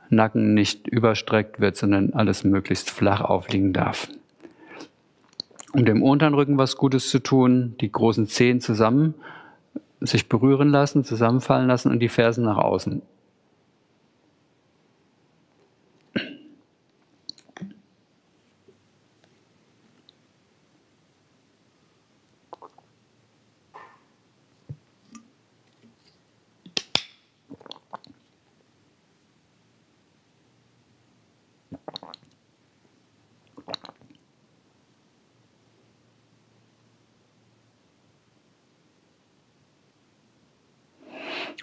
[0.09, 4.09] Nacken nicht überstreckt wird, sondern alles möglichst flach aufliegen darf.
[5.73, 9.15] um dem unteren Rücken was Gutes zu tun, die großen Zehen zusammen
[10.01, 13.03] sich berühren lassen, zusammenfallen lassen und die Fersen nach außen.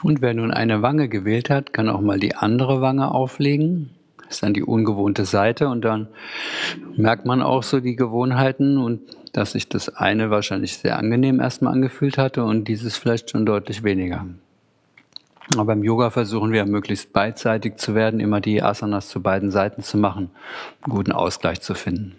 [0.03, 3.89] Und wer nun eine Wange gewählt hat, kann auch mal die andere Wange auflegen.
[4.17, 6.07] Das ist dann die ungewohnte Seite und dann
[6.95, 9.01] merkt man auch so die Gewohnheiten und
[9.31, 13.83] dass sich das eine wahrscheinlich sehr angenehm erstmal angefühlt hatte und dieses vielleicht schon deutlich
[13.83, 14.25] weniger.
[15.53, 19.83] Aber beim Yoga versuchen wir möglichst beidseitig zu werden, immer die Asanas zu beiden Seiten
[19.83, 20.29] zu machen,
[20.81, 22.15] einen guten Ausgleich zu finden.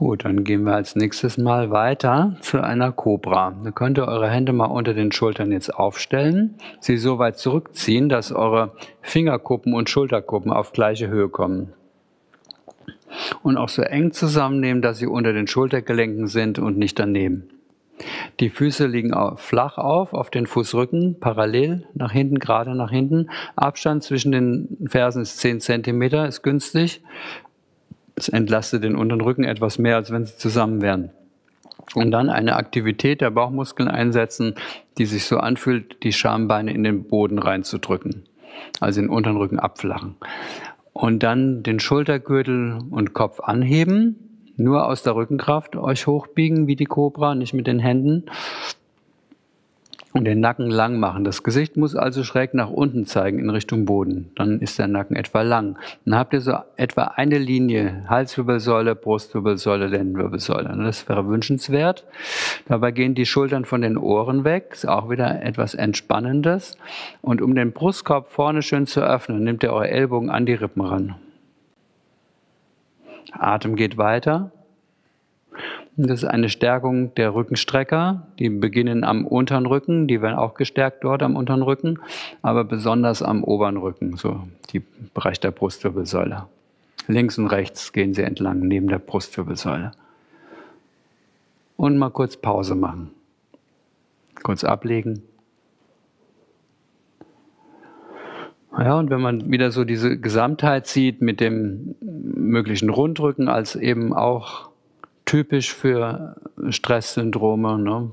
[0.00, 3.54] Gut, dann gehen wir als nächstes mal weiter zu einer Cobra.
[3.62, 8.08] Da könnt ihr eure Hände mal unter den Schultern jetzt aufstellen, sie so weit zurückziehen,
[8.08, 8.72] dass eure
[9.02, 11.74] Fingerkuppen und Schulterkuppen auf gleiche Höhe kommen.
[13.42, 17.50] Und auch so eng zusammennehmen, dass sie unter den Schultergelenken sind und nicht daneben.
[18.40, 23.28] Die Füße liegen flach auf, auf den Fußrücken, parallel nach hinten, gerade nach hinten.
[23.54, 27.02] Abstand zwischen den Fersen ist 10 cm, ist günstig.
[28.20, 31.08] Es entlastet den unteren Rücken etwas mehr, als wenn sie zusammen wären.
[31.94, 34.56] Und dann eine Aktivität der Bauchmuskeln einsetzen,
[34.98, 38.24] die sich so anfühlt, die Schambeine in den Boden reinzudrücken.
[38.78, 40.16] Also den unteren Rücken abflachen.
[40.92, 44.52] Und dann den Schultergürtel und Kopf anheben.
[44.58, 48.26] Nur aus der Rückenkraft euch hochbiegen wie die Kobra, nicht mit den Händen
[50.12, 51.24] und den Nacken lang machen.
[51.24, 54.32] Das Gesicht muss also schräg nach unten zeigen in Richtung Boden.
[54.34, 55.78] Dann ist der Nacken etwa lang.
[56.04, 60.76] Dann habt ihr so etwa eine Linie, Halswirbelsäule, Brustwirbelsäule, Lendenwirbelsäule.
[60.84, 62.04] Das wäre wünschenswert.
[62.66, 64.70] Dabei gehen die Schultern von den Ohren weg.
[64.72, 66.76] Ist auch wieder etwas Entspannendes.
[67.22, 70.82] Und um den Brustkorb vorne schön zu öffnen, nehmt ihr eure Ellbogen an die Rippen
[70.82, 71.14] ran.
[73.32, 74.50] Atem geht weiter.
[76.02, 78.26] Das ist eine Stärkung der Rückenstrecker.
[78.38, 81.98] Die beginnen am unteren Rücken, die werden auch gestärkt dort am unteren Rücken,
[82.40, 84.82] aber besonders am oberen Rücken, so die
[85.12, 86.46] Bereich der Brustwirbelsäule.
[87.06, 89.92] Links und rechts gehen sie entlang neben der Brustwirbelsäule.
[91.76, 93.10] Und mal kurz Pause machen.
[94.42, 95.22] Kurz ablegen.
[98.72, 104.14] Ja, und wenn man wieder so diese Gesamtheit sieht mit dem möglichen Rundrücken als eben
[104.14, 104.69] auch
[105.30, 106.34] typisch für
[106.70, 107.78] Stresssyndrome.
[107.78, 108.10] Ne?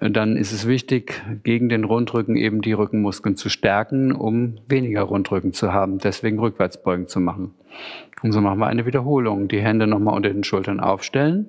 [0.00, 5.52] Dann ist es wichtig, gegen den Rundrücken eben die Rückenmuskeln zu stärken, um weniger Rundrücken
[5.52, 5.98] zu haben.
[5.98, 7.52] Deswegen Rückwärtsbeugen zu machen.
[8.22, 9.48] Und so machen wir eine Wiederholung.
[9.48, 11.48] Die Hände nochmal unter den Schultern aufstellen.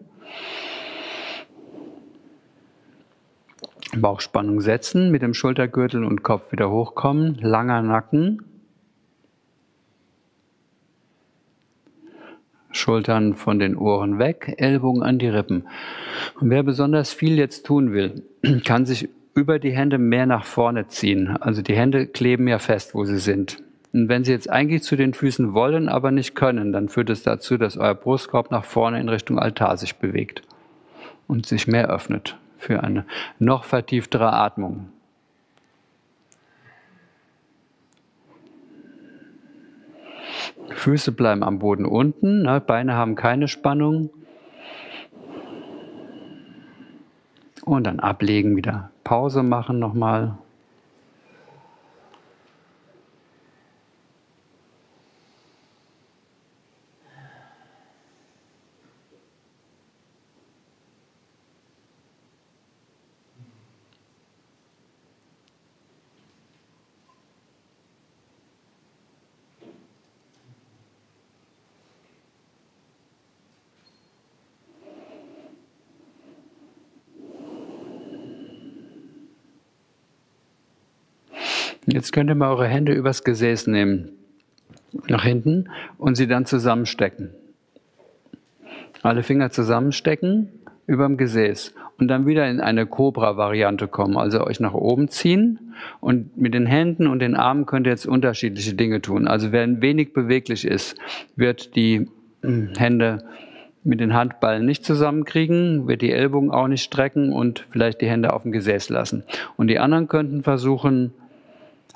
[3.95, 7.37] Bauchspannung setzen, mit dem Schultergürtel und Kopf wieder hochkommen.
[7.39, 8.41] Langer Nacken.
[12.75, 15.67] Schultern von den Ohren weg, Ellbogen an die Rippen.
[16.39, 18.23] Und wer besonders viel jetzt tun will,
[18.65, 21.37] kann sich über die Hände mehr nach vorne ziehen.
[21.39, 23.57] Also die Hände kleben ja fest, wo sie sind.
[23.95, 27.23] Und wenn Sie jetzt eigentlich zu den Füßen wollen, aber nicht können, dann führt es
[27.23, 30.41] dazu, dass euer Brustkorb nach vorne in Richtung Altar sich bewegt
[31.27, 33.05] und sich mehr öffnet für eine
[33.39, 34.89] noch vertieftere Atmung.
[40.69, 42.59] Füße bleiben am Boden unten, ne?
[42.59, 44.09] Beine haben keine Spannung.
[47.63, 50.37] Und dann ablegen, wieder Pause machen nochmal.
[81.87, 84.09] Jetzt könnt ihr mal eure Hände übers Gesäß nehmen,
[85.07, 87.31] nach hinten und sie dann zusammenstecken.
[89.03, 90.49] Alle Finger zusammenstecken
[90.87, 94.17] überm Gesäß und dann wieder in eine Cobra-Variante kommen.
[94.17, 98.07] Also euch nach oben ziehen und mit den Händen und den Armen könnt ihr jetzt
[98.07, 99.27] unterschiedliche Dinge tun.
[99.27, 100.97] Also wer wenig beweglich ist,
[101.35, 102.07] wird die
[102.41, 103.19] hm, Hände
[103.83, 108.33] mit den Handballen nicht zusammenkriegen, wird die Ellbogen auch nicht strecken und vielleicht die Hände
[108.33, 109.23] auf dem Gesäß lassen.
[109.55, 111.13] Und die anderen könnten versuchen,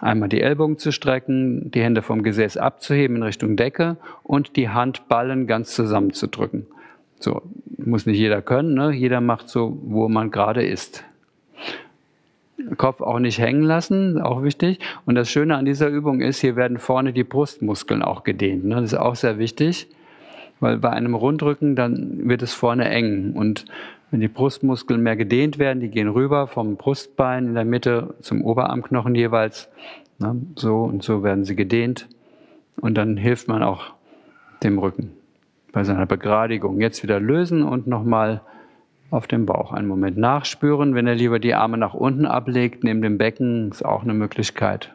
[0.02, 4.70] einmal die Ellbogen zu strecken, die Hände vom Gesäß abzuheben in Richtung Decke und die
[4.70, 6.66] Handballen ganz zusammenzudrücken.
[7.20, 7.42] So,
[7.78, 8.92] muss nicht jeder können, ne?
[8.92, 11.04] jeder macht so, wo man gerade ist.
[12.78, 14.80] Kopf auch nicht hängen lassen, auch wichtig.
[15.06, 18.66] Und das Schöne an dieser Übung ist, hier werden vorne die Brustmuskeln auch gedehnt.
[18.66, 18.76] Ne?
[18.76, 19.88] Das ist auch sehr wichtig,
[20.60, 23.34] weil bei einem Rundrücken dann wird es vorne eng.
[23.34, 23.66] Und
[24.12, 28.44] wenn die Brustmuskeln mehr gedehnt werden, die gehen rüber vom Brustbein in der Mitte zum
[28.44, 29.70] Oberarmknochen jeweils.
[30.18, 30.42] Ne?
[30.56, 32.08] So und so werden sie gedehnt.
[32.82, 33.94] Und dann hilft man auch
[34.64, 35.12] dem Rücken
[35.72, 36.82] bei seiner Begradigung.
[36.82, 38.42] Jetzt wieder lösen und nochmal
[39.12, 40.96] auf dem Bauch einen Moment nachspüren.
[40.96, 44.94] Wenn er lieber die Arme nach unten ablegt, neben dem Becken, ist auch eine Möglichkeit.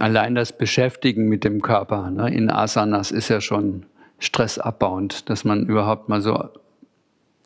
[0.00, 3.86] Allein das Beschäftigen mit dem Körper ne, in Asanas ist ja schon
[4.18, 6.50] stressabbauend, dass man überhaupt mal so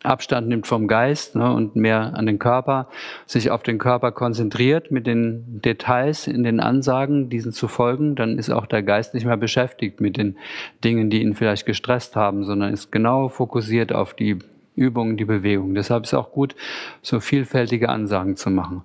[0.03, 2.89] Abstand nimmt vom Geist ne, und mehr an den Körper,
[3.27, 8.39] sich auf den Körper konzentriert mit den Details in den Ansagen, diesen zu folgen, dann
[8.39, 10.37] ist auch der Geist nicht mehr beschäftigt mit den
[10.83, 14.39] Dingen, die ihn vielleicht gestresst haben, sondern ist genau fokussiert auf die
[14.75, 15.75] Übungen, die Bewegung.
[15.75, 16.57] Deshalb ist es auch gut,
[17.03, 18.83] so vielfältige Ansagen zu machen.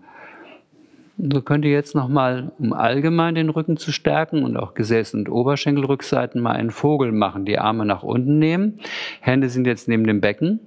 [1.20, 5.30] So könnt ihr jetzt nochmal, um allgemein den Rücken zu stärken und auch Gesäß- und
[5.30, 7.44] Oberschenkelrückseiten, mal einen Vogel machen.
[7.44, 8.80] Die Arme nach unten nehmen.
[9.20, 10.60] Hände sind jetzt neben dem Becken.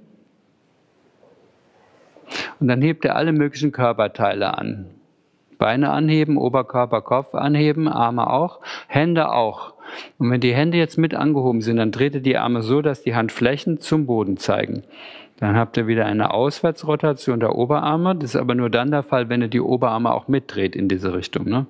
[2.59, 4.87] Und dann hebt ihr alle möglichen Körperteile an.
[5.57, 9.75] Beine anheben, Oberkörper, Kopf anheben, Arme auch, Hände auch.
[10.17, 13.03] Und wenn die Hände jetzt mit angehoben sind, dann dreht ihr die Arme so, dass
[13.03, 14.83] die Handflächen zum Boden zeigen.
[15.41, 18.15] Dann habt ihr wieder eine Auswärtsrotation der Oberarme.
[18.15, 21.15] Das ist aber nur dann der Fall, wenn ihr die Oberarme auch mitdreht in diese
[21.15, 21.49] Richtung.
[21.49, 21.65] Ne?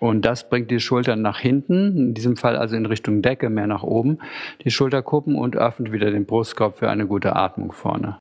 [0.00, 3.68] Und das bringt die Schultern nach hinten, in diesem Fall also in Richtung Decke, mehr
[3.68, 4.18] nach oben,
[4.64, 8.18] die Schulterkuppen und öffnet wieder den Brustkorb für eine gute Atmung vorne.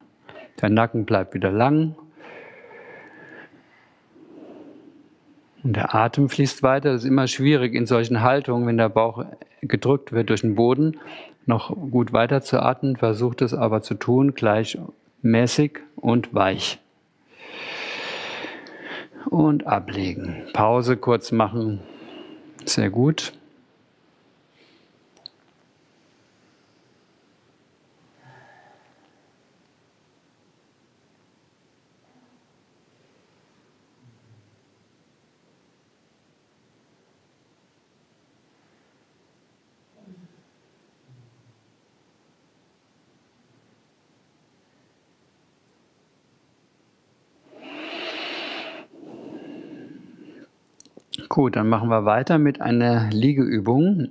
[0.62, 1.95] Der Nacken bleibt wieder lang.
[5.68, 6.93] Und der Atem fließt weiter.
[6.93, 9.26] Das ist immer schwierig in solchen Haltungen, wenn der Bauch
[9.61, 10.97] gedrückt wird durch den Boden,
[11.45, 12.95] noch gut weiter zu atmen.
[12.95, 16.80] Versucht es aber zu tun, gleichmäßig und weich.
[19.30, 20.38] Und ablegen.
[20.53, 21.82] Pause kurz machen.
[22.63, 23.34] Sehr gut.
[51.38, 54.09] Gut, dann machen wir weiter mit einer Liegeübung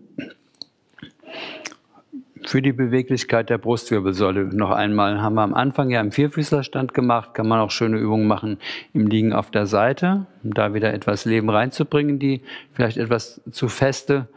[2.44, 4.44] für die Beweglichkeit der Brustwirbelsäule.
[4.44, 8.28] Noch einmal haben wir am Anfang ja im Vierfüßlerstand gemacht, kann man auch schöne Übungen
[8.28, 8.58] machen
[8.94, 12.42] im Liegen auf der Seite, um da wieder etwas Leben reinzubringen, die
[12.74, 14.28] vielleicht etwas zu feste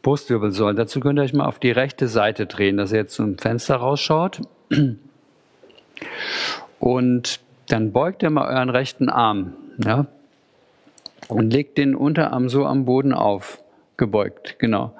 [0.00, 0.76] Brustwirbelsäule.
[0.76, 3.76] Dazu könnt ihr euch mal auf die rechte Seite drehen, dass ihr jetzt zum Fenster
[3.76, 4.40] rausschaut.
[6.80, 9.52] Und dann beugt ihr mal euren rechten Arm.
[9.76, 10.06] Ja,
[11.28, 13.62] und legt den Unterarm so am Boden auf,
[13.96, 14.94] gebeugt, genau.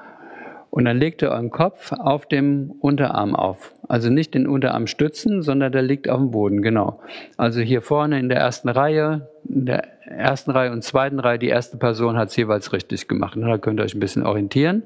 [0.75, 3.73] Und dann legt ihr euren Kopf auf dem Unterarm auf.
[3.87, 7.01] Also nicht den Unterarm stützen, sondern der liegt auf dem Boden, genau.
[7.37, 11.49] Also hier vorne in der ersten Reihe, in der ersten Reihe und zweiten Reihe, die
[11.49, 13.39] erste Person hat es jeweils richtig gemacht.
[13.41, 14.83] Da könnt ihr euch ein bisschen orientieren.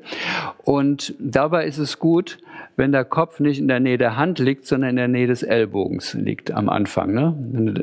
[0.62, 2.38] Und dabei ist es gut,
[2.78, 5.42] wenn der Kopf nicht in der Nähe der Hand liegt, sondern in der Nähe des
[5.42, 7.12] Ellbogens liegt am Anfang.
[7.12, 7.34] Ne?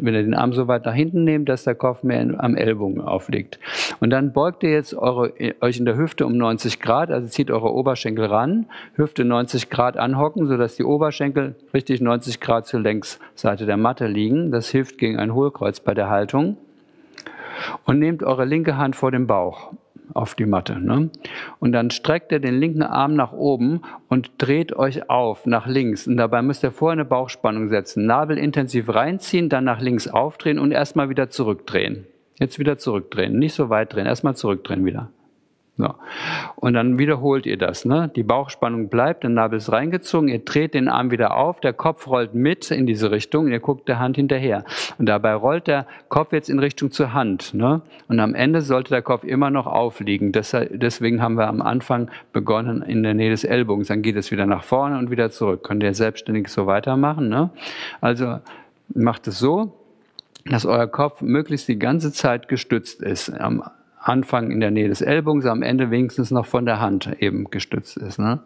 [0.02, 3.02] Wenn ihr den Arm so weit nach hinten nehmt, dass der Kopf mehr am Ellbogen
[3.02, 3.60] aufliegt.
[4.00, 7.52] Und dann beugt ihr jetzt eure, euch in der Hüfte um 90 Grad, also zieht
[7.52, 13.66] eure Oberschenkel ran, Hüfte 90 Grad anhocken, sodass die Oberschenkel richtig 90 Grad zur Längsseite
[13.66, 14.50] der Matte liegen.
[14.52, 16.56] Das hilft gegen ein Hohlkreuz bei der Haltung.
[17.84, 19.72] Und nehmt eure linke Hand vor dem Bauch
[20.14, 20.80] auf die Matte.
[20.80, 21.10] Ne?
[21.60, 26.08] Und dann streckt ihr den linken Arm nach oben und dreht euch auf nach links.
[26.08, 28.06] Und dabei müsst ihr vorher eine Bauchspannung setzen.
[28.06, 32.06] Nabel intensiv reinziehen, dann nach links aufdrehen und erstmal wieder zurückdrehen.
[32.40, 33.40] Jetzt wieder zurückdrehen.
[33.40, 35.10] Nicht so weit drehen, erstmal zurückdrehen wieder.
[35.78, 35.94] So.
[36.56, 37.84] Und dann wiederholt ihr das.
[37.84, 38.10] Ne?
[38.16, 42.08] Die Bauchspannung bleibt, der Nabel ist reingezogen, ihr dreht den Arm wieder auf, der Kopf
[42.08, 44.64] rollt mit in diese Richtung ihr guckt der Hand hinterher.
[44.98, 47.54] Und dabei rollt der Kopf jetzt in Richtung zur Hand.
[47.54, 47.82] Ne?
[48.08, 50.32] Und am Ende sollte der Kopf immer noch aufliegen.
[50.32, 53.90] Deswegen haben wir am Anfang begonnen in der Nähe des Ellbogens.
[53.90, 55.64] Dann geht es wieder nach vorne und wieder zurück.
[55.64, 57.28] Könnt ihr selbstständig so weitermachen.
[57.28, 57.50] Ne?
[58.00, 58.40] Also
[58.94, 59.74] macht es so,
[60.46, 63.34] dass euer Kopf möglichst die ganze Zeit gestützt ist.
[64.06, 67.98] Anfang in der Nähe des Ellbogens, am Ende wenigstens noch von der Hand eben gestützt
[67.98, 68.20] ist.
[68.20, 68.40] Ne?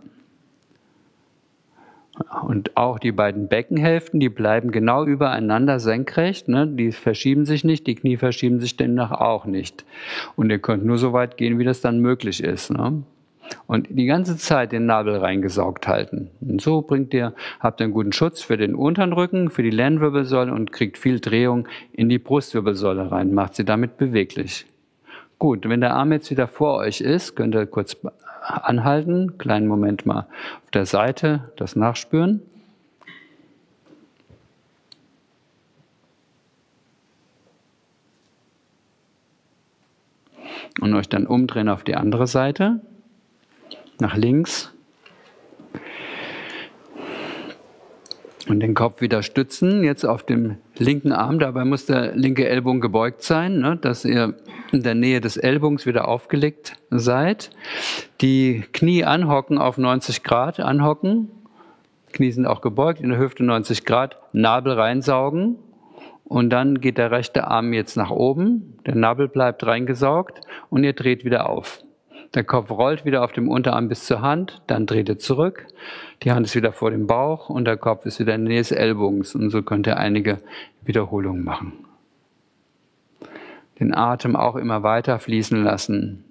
[2.43, 6.65] Und auch die beiden Beckenhälften, die bleiben genau übereinander senkrecht, ne?
[6.65, 9.83] die verschieben sich nicht, die Knie verschieben sich demnach auch nicht.
[10.37, 12.71] Und ihr könnt nur so weit gehen, wie das dann möglich ist.
[12.71, 13.03] Ne?
[13.67, 16.29] Und die ganze Zeit den Nabel reingesaugt halten.
[16.39, 19.71] Und so bringt ihr, habt ihr einen guten Schutz für den unteren Rücken, für die
[19.71, 24.65] Lendenwirbelsäule und kriegt viel Drehung in die Brustwirbelsäule rein, macht sie damit beweglich.
[25.39, 27.95] Gut, wenn der Arm jetzt wieder vor euch ist, könnt ihr kurz
[28.41, 30.27] anhalten, kleinen Moment mal
[30.65, 32.41] auf der Seite das nachspüren.
[40.81, 42.81] Und euch dann umdrehen auf die andere Seite,
[43.99, 44.73] nach links.
[48.49, 51.37] Und den Kopf wieder stützen, jetzt auf dem linken Arm.
[51.37, 54.33] Dabei muss der linke Ellbogen gebeugt sein, ne, dass ihr
[54.71, 57.51] in der Nähe des Ellbogens wieder aufgelegt seid.
[58.21, 61.29] Die Knie anhocken auf 90 Grad, anhocken.
[62.11, 65.57] Knie sind auch gebeugt, in der Hüfte 90 Grad, Nabel reinsaugen.
[66.23, 70.41] Und dann geht der rechte Arm jetzt nach oben, der Nabel bleibt reingesaugt
[70.71, 71.83] und ihr dreht wieder auf.
[72.35, 75.65] Der Kopf rollt wieder auf dem Unterarm bis zur Hand, dann dreht er zurück.
[76.21, 78.59] Die Hand ist wieder vor dem Bauch und der Kopf ist wieder in der Nähe
[78.59, 79.33] des Ellbogens.
[79.33, 80.37] Und so könnt ihr einige
[80.83, 81.73] Wiederholungen machen.
[83.79, 86.23] Den Atem auch immer weiter fließen lassen.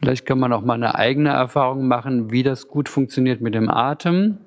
[0.00, 3.68] Vielleicht kann man auch mal eine eigene Erfahrung machen, wie das gut funktioniert mit dem
[3.68, 4.38] Atem.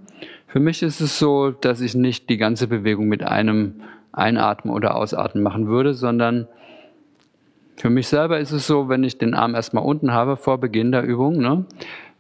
[0.48, 3.82] Für mich ist es so, dass ich nicht die ganze Bewegung mit einem
[4.12, 6.48] Einatmen oder Ausatmen machen würde, sondern
[7.78, 10.92] für mich selber ist es so, wenn ich den Arm erstmal unten habe vor Beginn
[10.92, 11.66] der Übung, ne,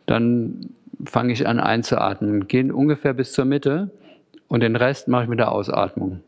[0.05, 0.71] dann
[1.05, 3.91] fange ich an einzuatmen, gehe ungefähr bis zur Mitte
[4.47, 6.21] und den Rest mache ich mit der Ausatmung.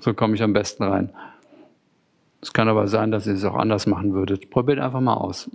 [0.00, 1.10] So komme ich am besten rein.
[2.40, 4.50] Es kann aber sein, dass ihr es auch anders machen würdet.
[4.50, 5.50] Probiert einfach mal aus.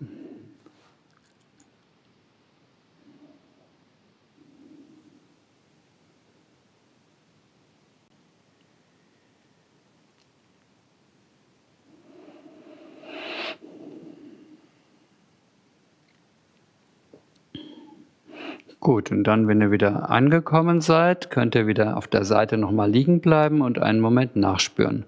[18.84, 22.92] Gut, und dann, wenn ihr wieder angekommen seid, könnt ihr wieder auf der Seite nochmal
[22.92, 25.06] liegen bleiben und einen Moment nachspüren.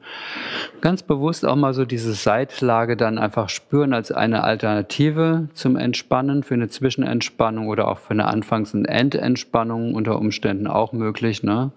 [0.80, 6.44] Ganz bewusst auch mal so diese Seitlage dann einfach spüren als eine Alternative zum Entspannen,
[6.44, 11.74] für eine Zwischenentspannung oder auch für eine Anfangs- und Endentspannung unter Umständen auch möglich, ne?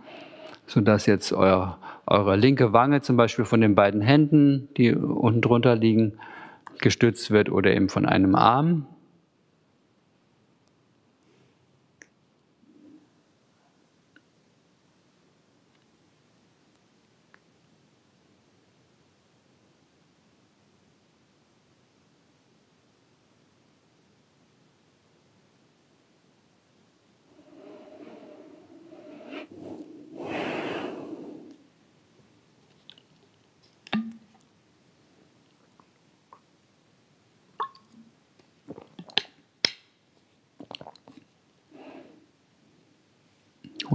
[0.69, 5.75] sodass jetzt euer, eure linke Wange zum Beispiel von den beiden Händen, die unten drunter
[5.75, 6.13] liegen,
[6.81, 8.87] gestützt wird oder eben von einem Arm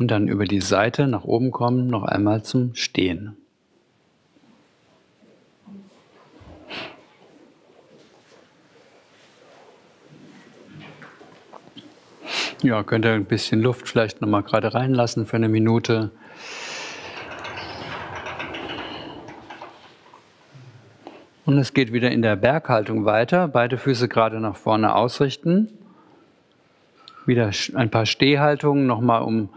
[0.03, 3.37] und dann über die Seite nach oben kommen, noch einmal zum Stehen.
[12.61, 16.11] Ja, könnt ihr ein bisschen Luft vielleicht nochmal gerade reinlassen für eine Minute.
[21.45, 23.47] Und es geht wieder in der Berghaltung weiter.
[23.47, 25.69] Beide Füße gerade nach vorne ausrichten.
[27.25, 29.47] Wieder ein paar Stehhaltungen, nochmal um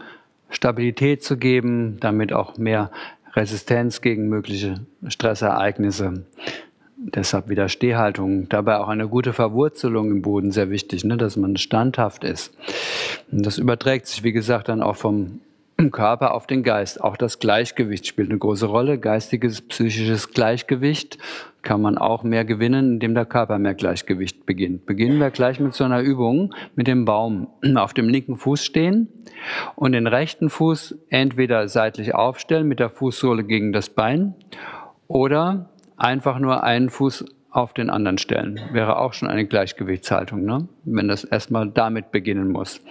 [0.49, 2.91] Stabilität zu geben, damit auch mehr
[3.33, 6.25] Resistenz gegen mögliche Stressereignisse.
[6.97, 8.49] Deshalb wieder Stehhaltung.
[8.49, 12.53] Dabei auch eine gute Verwurzelung im Boden sehr wichtig, ne, dass man standhaft ist.
[13.31, 15.39] Und das überträgt sich, wie gesagt, dann auch vom
[15.91, 17.03] Körper auf den Geist.
[17.03, 18.97] Auch das Gleichgewicht spielt eine große Rolle.
[18.97, 21.19] Geistiges, psychisches Gleichgewicht
[21.67, 24.85] kann man auch mehr gewinnen, indem der Körper mehr Gleichgewicht beginnt.
[24.85, 27.49] Beginnen wir gleich mit so einer Übung mit dem Baum.
[27.75, 29.09] Auf dem linken Fuß stehen
[29.75, 34.35] und den rechten Fuß entweder seitlich aufstellen mit der Fußsohle gegen das Bein
[35.09, 37.25] Oder einfach nur einen Fuß
[37.57, 38.59] auf den anderen stellen.
[38.71, 40.67] Wäre auch schon eine Gleichgewichtshaltung, ne?
[40.83, 42.81] wenn das erstmal damit beginnen muss.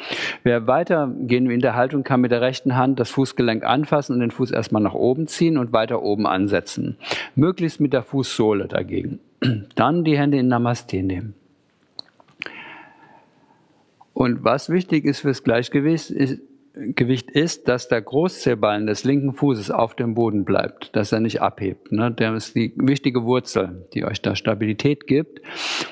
[0.43, 4.33] Wer weitergehen in der Haltung kann mit der rechten Hand das Fußgelenk anfassen und den
[4.33, 6.97] Fuß erstmal nach oben ziehen und weiter oben ansetzen.
[7.37, 9.21] Möglichst mit der Fußsohle dagegen.
[9.77, 11.35] Dann die Hände in Namaste nehmen.
[14.15, 16.41] Und was wichtig ist fürs Gleichgewicht, ist,
[16.77, 21.41] Gewicht ist, dass der Großzehballen des linken Fußes auf dem Boden bleibt, dass er nicht
[21.41, 21.91] abhebt.
[21.91, 22.11] Ne?
[22.11, 25.41] Der ist die wichtige Wurzel, die euch da Stabilität gibt.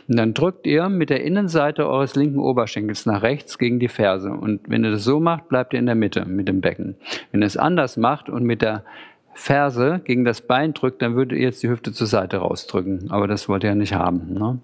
[0.09, 4.30] Und dann drückt ihr mit der Innenseite eures linken Oberschenkels nach rechts gegen die Ferse.
[4.30, 6.97] Und wenn ihr das so macht, bleibt ihr in der Mitte mit dem Becken.
[7.32, 8.85] Wenn ihr es anders macht und mit der
[9.35, 13.11] Ferse gegen das Bein drückt, dann würdet ihr jetzt die Hüfte zur Seite rausdrücken.
[13.11, 14.35] Aber das wollt ihr ja nicht haben.
[14.35, 14.59] Ne?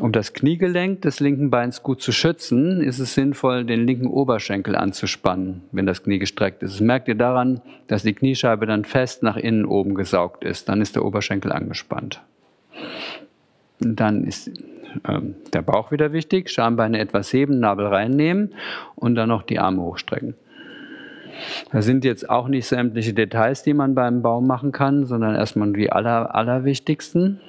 [0.00, 4.76] Um das Kniegelenk des linken Beins gut zu schützen, ist es sinnvoll, den linken Oberschenkel
[4.76, 6.74] anzuspannen, wenn das Knie gestreckt ist.
[6.74, 10.68] Das merkt ihr daran, dass die Kniescheibe dann fest nach innen oben gesaugt ist.
[10.68, 12.20] Dann ist der Oberschenkel angespannt.
[13.80, 14.50] Dann ist
[15.08, 16.50] ähm, der Bauch wieder wichtig.
[16.50, 18.54] Schambeine etwas heben, Nabel reinnehmen
[18.94, 20.34] und dann noch die Arme hochstrecken.
[21.70, 25.72] Da sind jetzt auch nicht sämtliche Details, die man beim Baum machen kann, sondern erstmal
[25.72, 27.40] die aller, allerwichtigsten.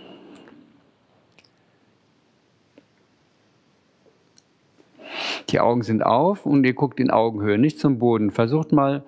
[5.49, 8.29] Die Augen sind auf und ihr guckt in Augenhöhe, nicht zum Boden.
[8.29, 9.03] Versucht mal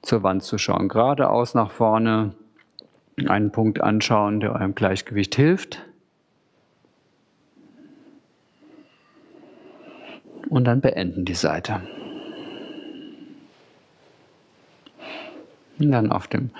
[0.00, 2.34] zur Wand zu schauen, geradeaus nach vorne,
[3.26, 5.82] einen Punkt anschauen, der eurem Gleichgewicht hilft.
[10.48, 11.82] Und dann beenden die Seite.
[15.78, 16.50] Und dann auf dem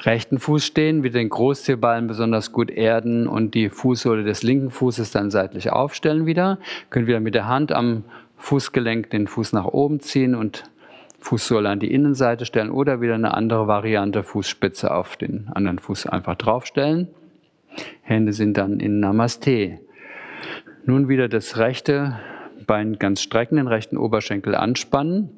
[0.00, 5.10] rechten Fuß stehen, wieder den Großzehballen besonders gut erden und die Fußsohle des linken Fußes
[5.10, 6.58] dann seitlich aufstellen wieder.
[6.90, 8.04] Könnt wieder mit der Hand am
[8.36, 10.64] Fußgelenk den Fuß nach oben ziehen und
[11.18, 16.06] Fußsohle an die Innenseite stellen oder wieder eine andere Variante, Fußspitze auf den anderen Fuß
[16.06, 17.08] einfach draufstellen.
[18.02, 19.80] Hände sind dann in Namaste.
[20.84, 22.18] Nun wieder das rechte
[22.66, 25.30] Bein ganz strecken, den rechten Oberschenkel anspannen.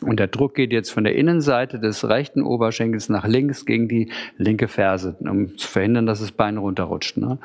[0.00, 4.10] Und der Druck geht jetzt von der Innenseite des rechten Oberschenkels nach links gegen die
[4.38, 7.18] linke Ferse, um zu verhindern, dass das Bein runterrutscht.
[7.18, 7.38] Ne?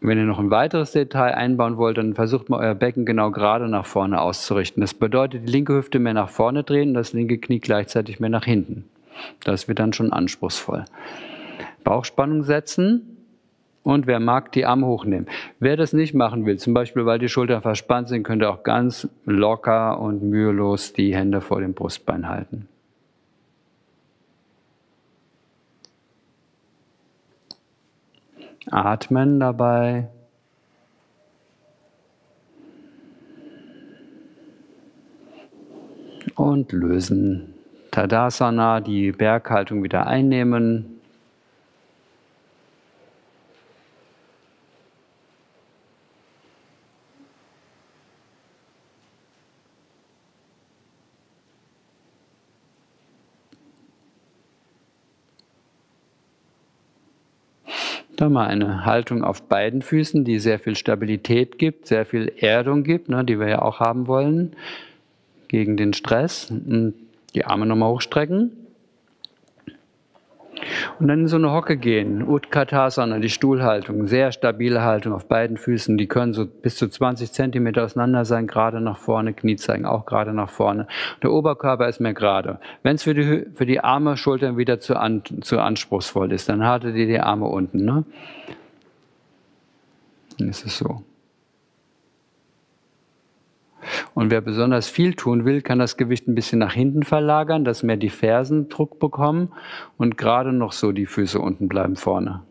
[0.00, 3.68] Wenn ihr noch ein weiteres Detail einbauen wollt, dann versucht mal euer Becken genau gerade
[3.68, 4.80] nach vorne auszurichten.
[4.80, 8.46] Das bedeutet, die linke Hüfte mehr nach vorne drehen das linke Knie gleichzeitig mehr nach
[8.46, 8.86] hinten.
[9.44, 10.86] Das wird dann schon anspruchsvoll.
[11.84, 13.19] Bauchspannung setzen
[13.82, 15.26] und wer mag, die Arme hochnehmen.
[15.58, 19.08] Wer das nicht machen will, zum Beispiel weil die Schultern verspannt sind, könnte auch ganz
[19.24, 22.68] locker und mühelos die Hände vor dem Brustbein halten.
[28.70, 30.08] Atmen dabei.
[36.36, 37.54] Und lösen.
[37.90, 40.99] Tadasana, die Berghaltung wieder einnehmen.
[58.20, 62.84] Da mal eine Haltung auf beiden Füßen, die sehr viel Stabilität gibt, sehr viel Erdung
[62.84, 64.52] gibt, ne, die wir ja auch haben wollen,
[65.48, 66.50] gegen den Stress.
[66.50, 66.92] Und
[67.34, 68.52] die Arme nochmal hochstrecken.
[70.98, 75.56] Und dann in so eine Hocke gehen, Utkatasana, die Stuhlhaltung, sehr stabile Haltung auf beiden
[75.56, 75.96] Füßen.
[75.98, 80.06] Die können so bis zu 20 Zentimeter auseinander sein, gerade nach vorne, Knie zeigen auch
[80.06, 80.86] gerade nach vorne.
[81.22, 82.58] Der Oberkörper ist mehr gerade.
[82.82, 86.64] Wenn es für die, für die Arme, Schultern wieder zu, an, zu anspruchsvoll ist, dann
[86.64, 87.84] haltet ihr die Arme unten.
[87.84, 88.04] Ne?
[90.38, 91.02] Dann ist es so.
[94.14, 97.82] Und wer besonders viel tun will, kann das Gewicht ein bisschen nach hinten verlagern, dass
[97.82, 99.52] mehr die Fersen Druck bekommen
[99.96, 102.42] und gerade noch so die Füße unten bleiben vorne.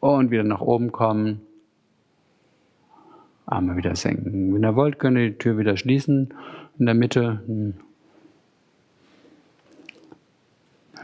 [0.00, 1.40] Und wieder nach oben kommen.
[3.46, 4.54] Arme wieder senken.
[4.54, 6.34] Wenn ihr wollt, könnt ihr die Tür wieder schließen
[6.78, 7.42] in der Mitte.
[7.46, 7.74] Dann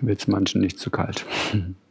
[0.01, 1.25] wird es manchen nicht zu kalt.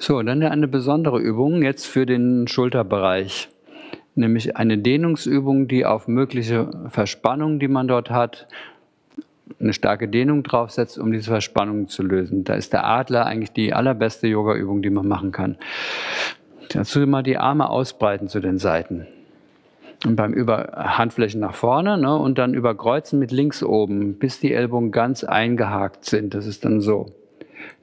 [0.00, 3.48] So, dann eine besondere Übung jetzt für den Schulterbereich,
[4.14, 8.46] nämlich eine Dehnungsübung, die auf mögliche Verspannung, die man dort hat,
[9.58, 12.44] eine starke Dehnung draufsetzt, um diese Verspannung zu lösen.
[12.44, 15.56] Da ist der Adler eigentlich die allerbeste Yoga-Übung, die man machen kann.
[16.68, 19.06] Dazu mal die Arme ausbreiten zu den Seiten.
[20.06, 24.52] Und beim Über Handflächen nach vorne ne, und dann überkreuzen mit links oben, bis die
[24.52, 26.34] Ellbogen ganz eingehakt sind.
[26.34, 27.06] Das ist dann so.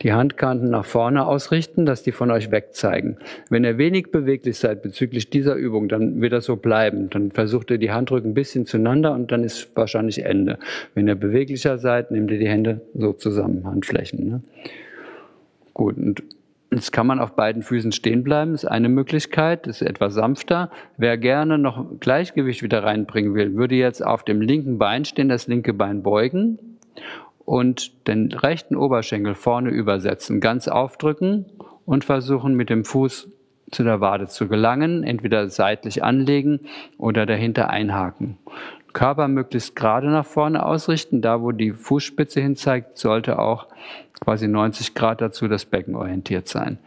[0.01, 3.17] Die Handkanten nach vorne ausrichten, dass die von euch wegzeigen.
[3.49, 7.09] Wenn ihr wenig beweglich seid bezüglich dieser Übung, dann wird das so bleiben.
[7.09, 10.59] Dann versucht ihr die Handrücken ein bisschen zueinander und dann ist wahrscheinlich Ende.
[10.93, 14.29] Wenn ihr beweglicher seid, nehmt ihr die Hände so zusammen, Handflächen.
[14.29, 14.41] Ne?
[15.73, 16.23] Gut, und
[16.71, 20.71] Jetzt kann man auf beiden Füßen stehen bleiben, ist eine Möglichkeit, ist etwas sanfter.
[20.97, 25.47] Wer gerne noch Gleichgewicht wieder reinbringen will, würde jetzt auf dem linken Bein stehen, das
[25.47, 26.59] linke Bein beugen
[27.45, 31.45] und den rechten Oberschenkel vorne übersetzen, ganz aufdrücken
[31.85, 33.29] und versuchen mit dem Fuß
[33.71, 36.61] zu der Wade zu gelangen, entweder seitlich anlegen
[36.97, 38.37] oder dahinter einhaken.
[38.93, 43.67] Körper möglichst gerade nach vorne ausrichten, da wo die Fußspitze hinzeigt, sollte auch
[44.21, 46.77] quasi 90 Grad dazu das Becken orientiert sein.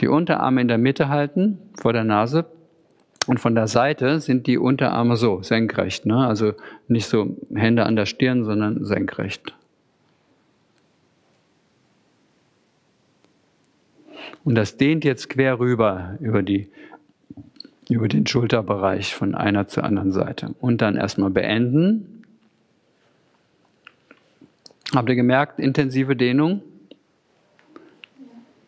[0.00, 2.44] Die Unterarme in der Mitte halten, vor der Nase.
[3.26, 6.04] Und von der Seite sind die Unterarme so, senkrecht.
[6.04, 6.26] Ne?
[6.26, 6.52] Also
[6.88, 9.54] nicht so Hände an der Stirn, sondern senkrecht.
[14.44, 16.68] Und das dehnt jetzt quer rüber über, die,
[17.88, 20.54] über den Schulterbereich von einer zur anderen Seite.
[20.60, 22.24] Und dann erstmal beenden.
[24.94, 26.62] Habt ihr gemerkt, intensive Dehnung?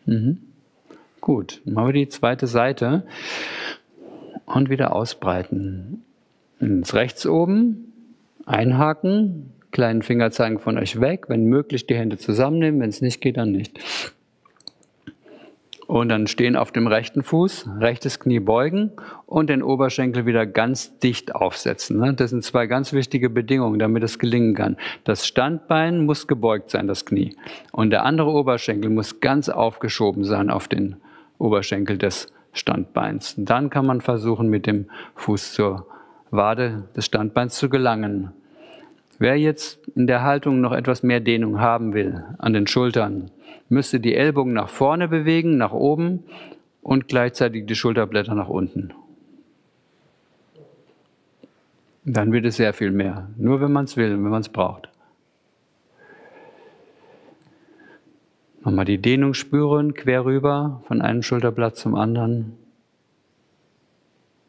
[0.05, 0.39] Mhm.
[1.21, 3.03] Gut, machen wir die zweite Seite
[4.45, 6.03] und wieder ausbreiten.
[6.59, 7.93] Ins rechts oben,
[8.45, 13.21] einhaken, kleinen Finger zeigen von euch weg, wenn möglich die Hände zusammennehmen, wenn es nicht
[13.21, 13.79] geht, dann nicht.
[15.87, 18.91] Und dann stehen auf dem rechten Fuß, rechtes Knie beugen
[19.25, 21.97] und den Oberschenkel wieder ganz dicht aufsetzen.
[21.97, 22.13] Ne?
[22.13, 24.75] Das sind zwei ganz wichtige Bedingungen, damit es gelingen kann.
[25.05, 27.37] Das Standbein muss gebeugt sein, das Knie.
[27.71, 30.97] Und der andere Oberschenkel muss ganz aufgeschoben sein auf den
[31.37, 33.35] Oberschenkel des Standbeins.
[33.37, 35.87] Dann kann man versuchen, mit dem Fuß zur
[36.31, 38.33] Wade des Standbeins zu gelangen.
[39.19, 43.31] Wer jetzt in der Haltung noch etwas mehr Dehnung haben will an den Schultern,
[43.69, 46.23] müsste die Ellbogen nach vorne bewegen, nach oben
[46.81, 48.93] und gleichzeitig die Schulterblätter nach unten.
[52.05, 53.27] Dann wird es sehr viel mehr.
[53.37, 54.89] Nur wenn man es will, wenn man es braucht.
[58.63, 62.57] Nochmal die Dehnung spüren, quer rüber von einem Schulterblatt zum anderen.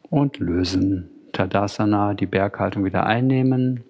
[0.09, 1.09] Und lösen.
[1.33, 3.83] Tadasana, die Berghaltung wieder einnehmen.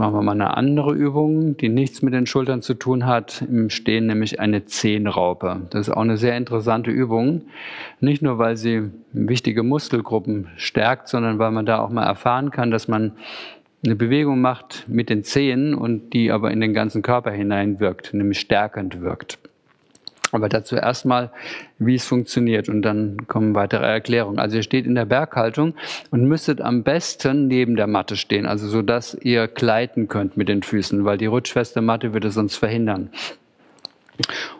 [0.00, 3.42] Machen wir mal eine andere Übung, die nichts mit den Schultern zu tun hat.
[3.42, 5.60] Im Stehen nämlich eine Zehenraupe.
[5.68, 7.42] Das ist auch eine sehr interessante Übung.
[8.00, 12.70] Nicht nur, weil sie wichtige Muskelgruppen stärkt, sondern weil man da auch mal erfahren kann,
[12.70, 13.12] dass man
[13.84, 18.40] eine Bewegung macht mit den Zehen und die aber in den ganzen Körper hineinwirkt, nämlich
[18.40, 19.38] stärkend wirkt.
[20.32, 21.30] Aber dazu erstmal,
[21.78, 24.38] wie es funktioniert und dann kommen weitere Erklärungen.
[24.38, 25.74] Also ihr steht in der Berghaltung
[26.10, 30.48] und müsstet am besten neben der Matte stehen, also so dass ihr gleiten könnt mit
[30.48, 33.10] den Füßen, weil die rutschfeste Matte würde sonst verhindern.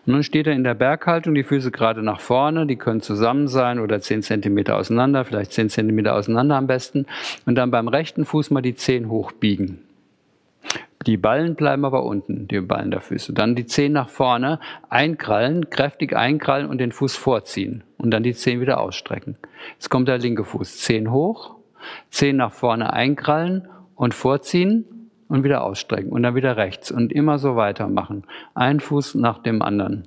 [0.06, 3.48] Und dann steht er in der Berghaltung, die Füße gerade nach vorne, die können zusammen
[3.48, 7.06] sein oder 10 cm auseinander, vielleicht 10 cm auseinander am besten.
[7.44, 9.82] Und dann beim rechten Fuß mal die Zehen hochbiegen.
[11.06, 13.32] Die Ballen bleiben aber unten, die Ballen der Füße.
[13.32, 17.84] Dann die Zehen nach vorne, einkrallen, kräftig einkrallen und den Fuß vorziehen.
[17.96, 19.36] Und dann die Zehen wieder ausstrecken.
[19.72, 20.78] Jetzt kommt der linke Fuß.
[20.78, 21.56] Zehen hoch,
[22.10, 24.84] Zehen nach vorne einkrallen und vorziehen
[25.28, 26.12] und wieder ausstrecken.
[26.12, 28.24] Und dann wieder rechts und immer so weitermachen.
[28.54, 30.06] Ein Fuß nach dem anderen.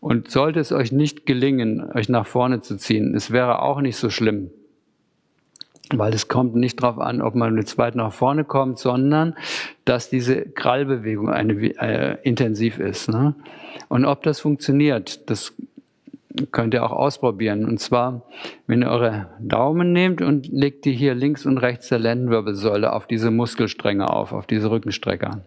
[0.00, 3.96] Und sollte es euch nicht gelingen, euch nach vorne zu ziehen, es wäre auch nicht
[3.96, 4.50] so schlimm,
[5.94, 9.34] weil es kommt nicht darauf an, ob man mit zweit nach vorne kommt, sondern
[9.84, 13.08] dass diese Krallbewegung eine, äh, intensiv ist.
[13.08, 13.34] Ne?
[13.88, 15.54] Und ob das funktioniert, das
[16.50, 17.64] könnt ihr auch ausprobieren.
[17.64, 18.22] Und zwar,
[18.66, 23.06] wenn ihr eure Daumen nehmt und legt die hier links und rechts der Lendenwirbelsäule auf
[23.06, 25.42] diese Muskelstränge auf, auf diese Rückenstrecker.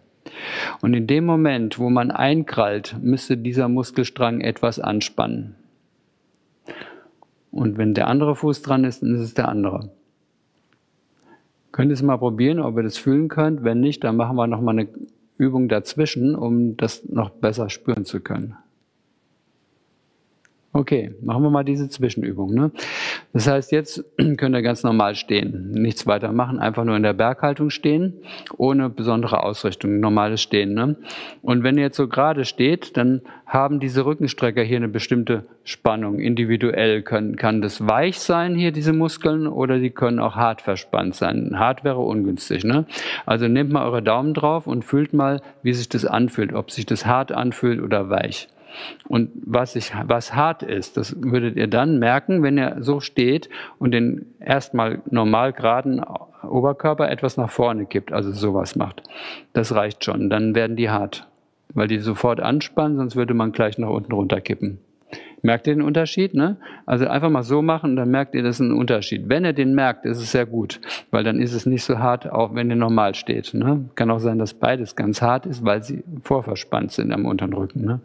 [0.80, 5.54] Und in dem Moment, wo man einkrallt, müsste dieser Muskelstrang etwas anspannen.
[7.50, 9.90] Und wenn der andere Fuß dran ist, dann ist es der andere.
[11.80, 13.64] Könnt ihr es mal probieren, ob ihr das fühlen könnt.
[13.64, 14.86] Wenn nicht, dann machen wir noch mal eine
[15.38, 18.54] Übung dazwischen, um das noch besser spüren zu können.
[20.72, 22.54] Okay, machen wir mal diese Zwischenübung.
[22.54, 22.70] Ne?
[23.32, 24.04] Das heißt, jetzt
[24.36, 28.22] könnt ihr ganz normal stehen, nichts weiter machen, einfach nur in der Berghaltung stehen,
[28.56, 30.74] ohne besondere Ausrichtung, normales Stehen.
[30.74, 30.94] Ne?
[31.42, 36.20] Und wenn ihr jetzt so gerade steht, dann haben diese Rückenstrecker hier eine bestimmte Spannung.
[36.20, 41.16] Individuell können, kann das weich sein, hier diese Muskeln, oder die können auch hart verspannt
[41.16, 41.58] sein.
[41.58, 42.62] Hart wäre ungünstig.
[42.62, 42.86] Ne?
[43.26, 46.86] Also nehmt mal eure Daumen drauf und fühlt mal, wie sich das anfühlt, ob sich
[46.86, 48.48] das hart anfühlt oder weich.
[49.08, 53.48] Und was, ich, was hart ist, das würdet ihr dann merken, wenn ihr so steht
[53.78, 56.02] und den erstmal normal geraden
[56.42, 59.02] Oberkörper etwas nach vorne kippt, also sowas macht.
[59.52, 61.28] Das reicht schon, dann werden die hart,
[61.74, 64.78] weil die sofort anspannen, sonst würde man gleich nach unten runterkippen.
[65.42, 66.34] Merkt ihr den Unterschied?
[66.34, 66.56] Ne?
[66.86, 69.28] Also einfach mal so machen, dann merkt ihr, das ist ein Unterschied.
[69.28, 70.80] Wenn ihr den merkt, ist es sehr gut,
[71.10, 73.54] weil dann ist es nicht so hart, auch wenn ihr normal steht.
[73.54, 73.88] Ne?
[73.94, 77.84] Kann auch sein, dass beides ganz hart ist, weil sie vorverspannt sind am unteren Rücken.
[77.84, 78.00] Ne?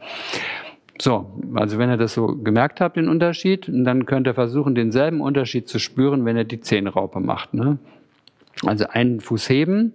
[0.97, 5.19] So, also wenn ihr das so gemerkt habt, den Unterschied, dann könnt ihr versuchen, denselben
[5.19, 7.53] Unterschied zu spüren, wenn ihr die Zehenraupe macht.
[7.53, 7.77] Ne?
[8.65, 9.93] Also einen Fuß heben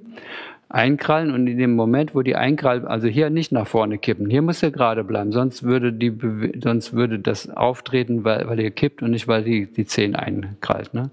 [0.71, 4.41] einkrallen und in dem Moment, wo die einkrallen, also hier nicht nach vorne kippen, hier
[4.41, 6.17] muss er gerade bleiben, sonst würde, die,
[6.63, 10.95] sonst würde das auftreten, weil, weil ihr kippt und nicht, weil die, die Zehen einkrallt.
[10.95, 11.11] Ne?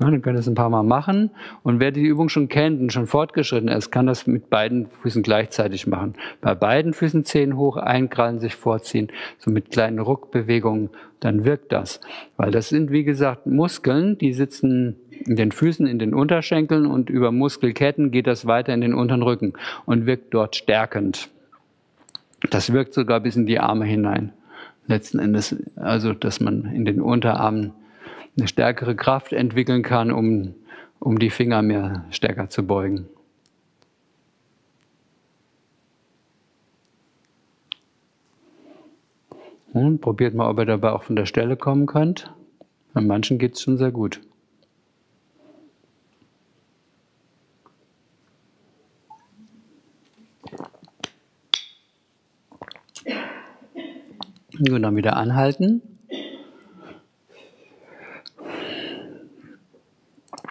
[0.00, 1.30] Ja, dann könnt ihr es ein paar Mal machen.
[1.62, 5.22] Und wer die Übung schon kennt und schon fortgeschritten ist, kann das mit beiden Füßen
[5.22, 6.14] gleichzeitig machen.
[6.40, 9.08] Bei beiden Füßen Zehen hoch, einkrallen, sich vorziehen,
[9.38, 10.90] so mit kleinen Ruckbewegungen,
[11.20, 12.00] dann wirkt das.
[12.36, 17.10] Weil das sind, wie gesagt, Muskeln, die sitzen in den Füßen, in den Unterschenkeln und
[17.10, 19.52] über Muskelketten geht das weiter in den unteren Rücken
[19.86, 21.30] und wirkt dort stärkend.
[22.50, 24.32] Das wirkt sogar bis in die Arme hinein.
[24.86, 27.72] Letzten Endes, also, dass man in den Unterarmen
[28.36, 30.54] eine stärkere Kraft entwickeln kann, um,
[30.98, 33.06] um die Finger mehr stärker zu beugen.
[39.72, 42.30] Und probiert mal, ob ihr dabei auch von der Stelle kommen könnt.
[42.92, 44.20] Bei manchen geht es schon sehr gut.
[54.70, 55.82] Und dann wieder anhalten.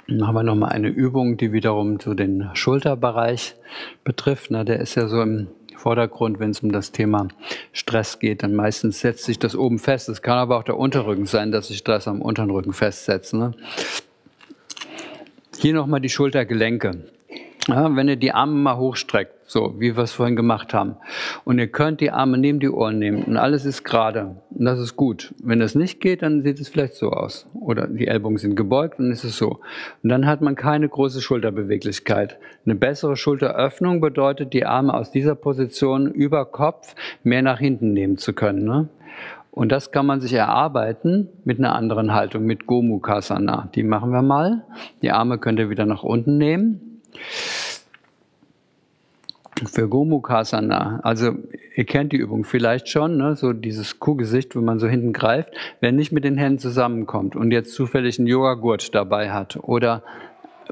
[0.08, 3.56] Dann haben wir nochmal eine Übung, die wiederum so den Schulterbereich
[4.04, 4.52] betrifft.
[4.52, 5.48] Na, der ist ja so im
[5.78, 7.30] Vordergrund, wenn es um das Thema
[7.72, 8.44] Stress geht.
[8.44, 10.10] Dann meistens setzt sich das oben fest.
[10.10, 13.34] Es kann aber auch der Unterrücken sein, dass sich Stress am unteren Rücken festsetzt.
[13.34, 13.54] Ne?
[15.58, 17.06] Hier nochmal die Schultergelenke.
[17.68, 20.96] Ja, wenn ihr die Arme mal hochstreckt, so wie wir es vorhin gemacht haben,
[21.44, 24.80] und ihr könnt die Arme neben die Ohren nehmen und alles ist gerade, und das
[24.80, 25.34] ist gut.
[25.44, 27.48] Wenn das nicht geht, dann sieht es vielleicht so aus.
[27.54, 29.60] Oder die Ellbogen sind gebeugt, dann ist es so.
[30.04, 32.38] Und dann hat man keine große Schulterbeweglichkeit.
[32.66, 38.18] Eine bessere Schulteröffnung bedeutet, die Arme aus dieser Position über Kopf mehr nach hinten nehmen
[38.18, 38.64] zu können.
[38.64, 38.90] Ne?
[39.52, 43.70] Und das kann man sich erarbeiten mit einer anderen Haltung, mit Gomukhasana.
[43.76, 44.64] Die machen wir mal.
[45.02, 47.02] Die Arme könnt ihr wieder nach unten nehmen
[49.66, 51.32] für Gomukhasana, also
[51.76, 53.36] ihr kennt die Übung vielleicht schon, ne?
[53.36, 57.52] so dieses Kuhgesicht, wo man so hinten greift, wer nicht mit den Händen zusammenkommt und
[57.52, 60.04] jetzt zufällig einen Yogagurt dabei hat oder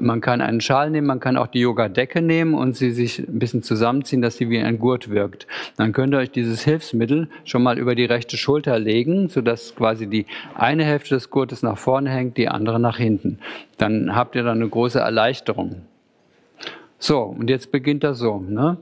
[0.00, 3.38] man kann einen Schal nehmen, man kann auch die Yoga-Decke nehmen und sie sich ein
[3.38, 5.46] bisschen zusammenziehen, dass sie wie ein Gurt wirkt.
[5.76, 10.06] Dann könnt ihr euch dieses Hilfsmittel schon mal über die rechte Schulter legen, sodass quasi
[10.06, 13.38] die eine Hälfte des Gurtes nach vorne hängt, die andere nach hinten.
[13.78, 15.82] Dann habt ihr da eine große Erleichterung.
[17.00, 18.38] So, und jetzt beginnt das so.
[18.38, 18.76] Ne?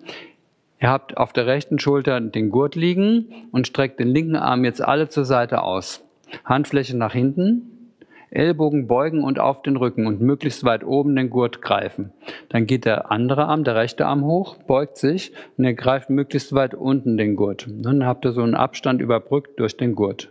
[0.81, 4.83] Ihr habt auf der rechten Schulter den Gurt liegen und streckt den linken Arm jetzt
[4.83, 6.05] alle zur Seite aus.
[6.45, 7.93] Handfläche nach hinten,
[8.31, 12.13] Ellbogen beugen und auf den Rücken und möglichst weit oben den Gurt greifen.
[12.49, 16.53] Dann geht der andere Arm, der rechte Arm hoch, beugt sich und ihr greift möglichst
[16.53, 17.67] weit unten den Gurt.
[17.69, 20.29] Dann habt ihr so einen Abstand überbrückt durch den Gurt.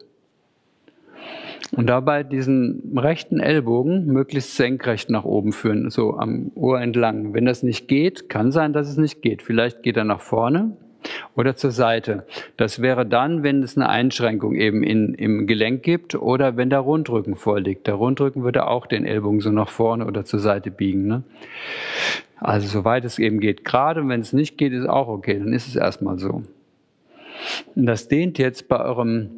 [1.71, 7.33] Und dabei diesen rechten Ellbogen möglichst senkrecht nach oben führen, so am Ohr entlang.
[7.33, 9.41] Wenn das nicht geht, kann sein, dass es nicht geht.
[9.41, 10.77] Vielleicht geht er nach vorne
[11.35, 12.25] oder zur Seite.
[12.55, 16.79] Das wäre dann, wenn es eine Einschränkung eben in, im Gelenk gibt oder wenn der
[16.79, 17.87] Rundrücken vorliegt.
[17.87, 21.07] Der Rundrücken würde auch den Ellbogen so nach vorne oder zur Seite biegen.
[21.07, 21.23] Ne?
[22.39, 23.65] Also soweit es eben geht.
[23.65, 25.39] Gerade wenn es nicht geht, ist auch okay.
[25.39, 26.43] Dann ist es erstmal so.
[27.75, 29.29] Und das dehnt jetzt bei eurem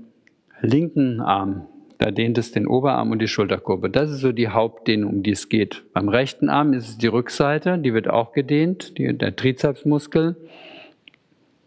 [0.62, 1.66] linken Arm
[2.00, 3.90] da dehnt es den Oberarm und die Schulterkurve.
[3.90, 5.84] Das ist so die Hauptdehnung, um die es geht.
[5.94, 10.38] Beim rechten Arm ist es die Rückseite, die wird auch gedehnt, die, der Trizepsmuskel,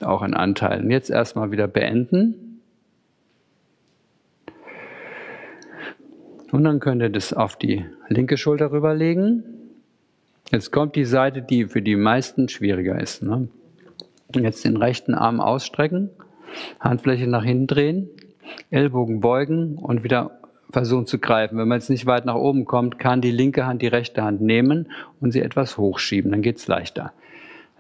[0.00, 0.80] auch ein Anteil.
[0.80, 2.62] Und jetzt erstmal wieder beenden.
[6.50, 9.44] Und dann könnt ihr das auf die linke Schulter rüberlegen.
[10.50, 13.22] Jetzt kommt die Seite, die für die meisten schwieriger ist.
[13.22, 13.48] Ne?
[14.34, 16.08] Jetzt den rechten Arm ausstrecken,
[16.80, 18.08] Handfläche nach hinten drehen
[18.70, 20.38] Ellbogen beugen und wieder
[20.70, 21.58] versuchen zu greifen.
[21.58, 24.40] Wenn man jetzt nicht weit nach oben kommt, kann die linke Hand die rechte Hand
[24.40, 24.90] nehmen
[25.20, 26.30] und sie etwas hochschieben.
[26.30, 27.12] Dann geht's leichter.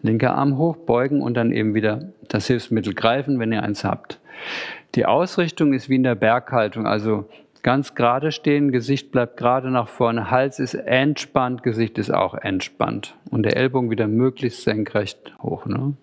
[0.02, 4.20] Linker Arm hoch, beugen und dann eben wieder das Hilfsmittel greifen, wenn ihr eins habt.
[4.94, 7.28] Die Ausrichtung ist wie in der Berghaltung, also
[7.62, 13.14] ganz gerade stehen, Gesicht bleibt gerade nach vorne, Hals ist entspannt, Gesicht ist auch entspannt
[13.30, 15.66] und der Ellbogen wieder möglichst senkrecht hoch.
[15.66, 15.94] Ne?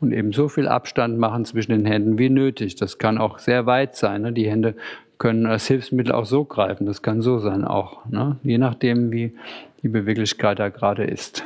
[0.00, 2.76] Und eben so viel Abstand machen zwischen den Händen wie nötig.
[2.76, 4.22] Das kann auch sehr weit sein.
[4.22, 4.32] Ne?
[4.32, 4.74] Die Hände
[5.18, 6.86] können als Hilfsmittel auch so greifen.
[6.86, 8.04] Das kann so sein auch.
[8.06, 8.36] Ne?
[8.42, 9.34] Je nachdem, wie
[9.82, 11.44] die Beweglichkeit da gerade ist.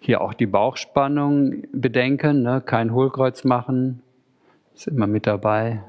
[0.00, 2.62] Hier auch die Bauchspannung bedenken, ne?
[2.64, 4.02] kein Hohlkreuz machen,
[4.74, 5.82] ist immer mit dabei.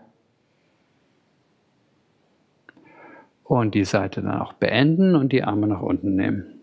[3.43, 6.54] Und die Seite dann auch beenden und die Arme nach unten nehmen.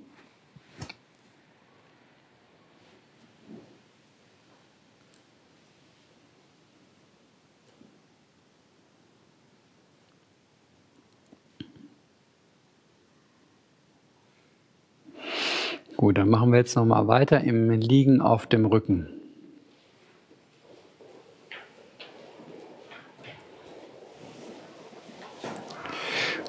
[16.02, 19.06] Gut, dann machen wir jetzt noch mal weiter im Liegen auf dem Rücken.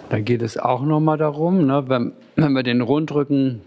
[0.10, 3.62] Da geht es auch noch mal darum, ne, wenn, wenn wir den Rundrücken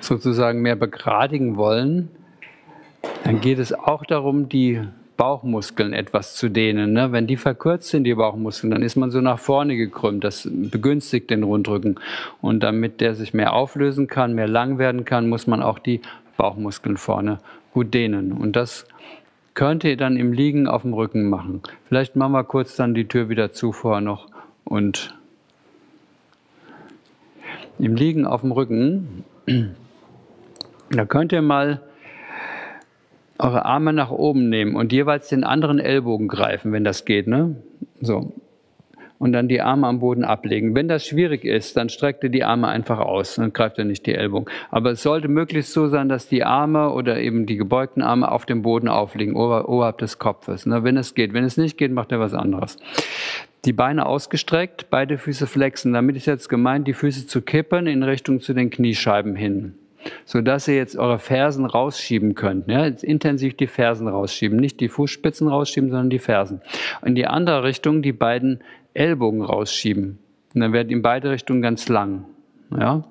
[0.00, 2.10] sozusagen mehr begradigen wollen,
[3.24, 4.86] dann geht es auch darum, die
[5.16, 6.92] Bauchmuskeln etwas zu dehnen.
[6.92, 7.12] Ne?
[7.12, 10.24] Wenn die verkürzt sind, die Bauchmuskeln, dann ist man so nach vorne gekrümmt.
[10.24, 12.00] Das begünstigt den Rundrücken.
[12.40, 16.00] Und damit der sich mehr auflösen kann, mehr lang werden kann, muss man auch die
[16.36, 17.38] Bauchmuskeln vorne
[17.72, 18.32] gut dehnen.
[18.32, 18.86] Und das
[19.54, 21.62] könnt ihr dann im Liegen auf dem Rücken machen.
[21.88, 24.28] Vielleicht machen wir kurz dann die Tür wieder zu vorher noch
[24.64, 25.14] und
[27.78, 29.24] im Liegen auf dem Rücken,
[30.90, 31.80] da könnt ihr mal
[33.42, 37.26] eure Arme nach oben nehmen und jeweils den anderen Ellbogen greifen, wenn das geht.
[37.26, 37.56] Ne?
[38.00, 38.32] So.
[39.18, 40.74] Und dann die Arme am Boden ablegen.
[40.74, 44.04] Wenn das schwierig ist, dann streckt ihr die Arme einfach aus und greift ihr nicht
[44.06, 44.52] die Ellbogen.
[44.70, 48.46] Aber es sollte möglichst so sein, dass die Arme oder eben die gebeugten Arme auf
[48.46, 50.66] dem Boden aufliegen, ober, oberhalb des Kopfes.
[50.66, 50.82] Ne?
[50.82, 51.34] Wenn es geht.
[51.34, 52.78] Wenn es nicht geht, macht ihr was anderes.
[53.64, 55.92] Die Beine ausgestreckt, beide Füße flexen.
[55.92, 59.74] Damit ist jetzt gemeint, die Füße zu kippen in Richtung zu den Kniescheiben hin
[60.24, 62.68] sodass ihr jetzt eure Fersen rausschieben könnt.
[62.68, 66.60] Ja, jetzt intensiv die Fersen rausschieben, nicht die Fußspitzen rausschieben, sondern die Fersen.
[67.04, 68.62] In die andere Richtung die beiden
[68.94, 70.18] Ellbogen rausschieben.
[70.54, 72.26] Und dann werden in beide Richtungen ganz lang.
[72.78, 73.04] Ja?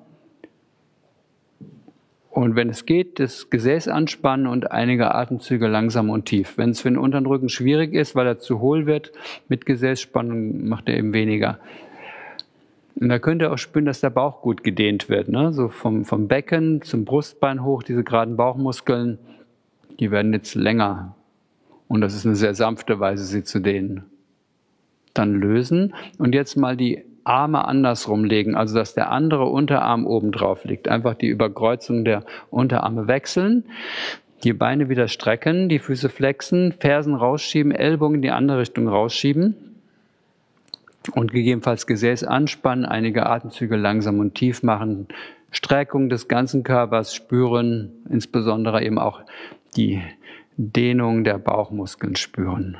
[2.32, 6.56] Und wenn es geht, das Gesäß anspannen und einige Atemzüge langsam und tief.
[6.56, 9.12] Wenn es für den unteren Rücken schwierig ist, weil er zu hohl wird,
[9.48, 11.58] mit Gesäßspannung macht er eben weniger.
[13.02, 15.28] Und da könnt ihr auch spüren, dass der Bauch gut gedehnt wird.
[15.28, 15.52] Ne?
[15.52, 19.18] So vom, vom Becken zum Brustbein hoch, diese geraden Bauchmuskeln,
[19.98, 21.16] die werden jetzt länger.
[21.88, 24.04] Und das ist eine sehr sanfte Weise, sie zu dehnen.
[25.14, 30.30] Dann lösen und jetzt mal die Arme andersrum legen, also dass der andere Unterarm oben
[30.30, 30.86] drauf liegt.
[30.86, 33.64] Einfach die Überkreuzung der Unterarme wechseln,
[34.44, 39.71] die Beine wieder strecken, die Füße flexen, Fersen rausschieben, Ellbogen in die andere Richtung rausschieben
[41.10, 45.08] und gegebenenfalls Gesäß anspannen, einige Atemzüge langsam und tief machen,
[45.50, 49.20] Streckung des ganzen Körpers spüren, insbesondere eben auch
[49.76, 50.02] die
[50.56, 52.76] Dehnung der Bauchmuskeln spüren.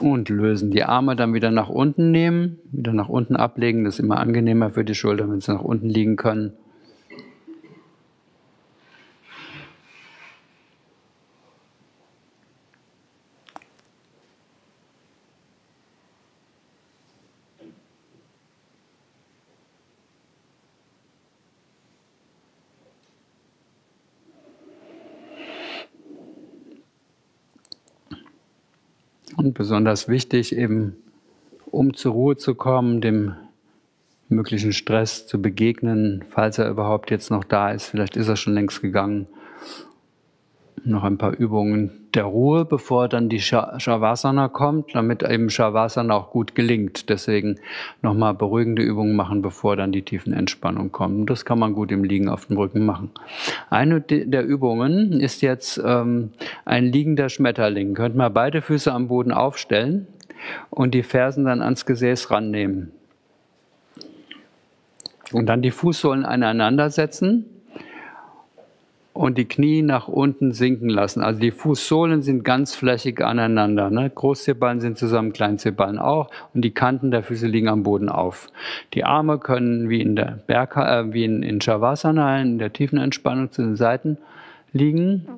[0.00, 0.70] Und lösen.
[0.70, 3.84] Die Arme dann wieder nach unten nehmen, wieder nach unten ablegen.
[3.84, 6.52] Das ist immer angenehmer für die Schulter, wenn sie nach unten liegen können.
[29.44, 30.96] Und besonders wichtig, eben
[31.66, 33.34] um zur Ruhe zu kommen, dem
[34.30, 37.84] möglichen Stress zu begegnen, falls er überhaupt jetzt noch da ist.
[37.84, 39.26] Vielleicht ist er schon längst gegangen
[40.86, 46.30] noch ein paar Übungen der Ruhe, bevor dann die Shavasana kommt, damit eben Shavasana auch
[46.30, 47.08] gut gelingt.
[47.08, 47.56] Deswegen
[48.02, 51.20] nochmal beruhigende Übungen machen, bevor dann die tiefen Entspannung kommt.
[51.20, 53.10] Und das kann man gut im Liegen auf dem Rücken machen.
[53.70, 56.30] Eine der Übungen ist jetzt ähm,
[56.64, 57.94] ein liegender Schmetterling.
[57.94, 60.06] Könnt mal beide Füße am Boden aufstellen
[60.70, 62.92] und die Fersen dann ans Gesäß rannehmen.
[65.32, 67.46] Und dann die Fußsohlen aneinander setzen
[69.14, 71.22] und die Knie nach unten sinken lassen.
[71.22, 73.88] Also die Fußsohlen sind ganz flächig aneinander.
[73.88, 74.10] Ne?
[74.10, 78.48] Großzehballen sind zusammen, Kleinzehballen auch und die Kanten der Füße liegen am Boden auf.
[78.92, 82.98] Die Arme können wie in der Berg, äh, wie in, in Shavasana, in der tiefen
[82.98, 84.18] Entspannung zu den Seiten
[84.72, 85.28] liegen.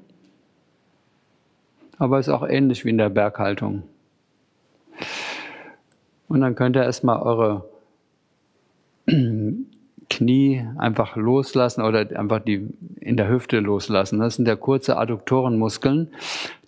[1.99, 3.83] Aber ist auch ähnlich wie in der Berghaltung.
[6.29, 7.69] Und dann könnt ihr erstmal eure
[10.17, 12.69] Knie einfach loslassen oder einfach die
[13.01, 14.19] in der Hüfte loslassen.
[14.19, 16.09] Das sind ja kurze Adduktorenmuskeln,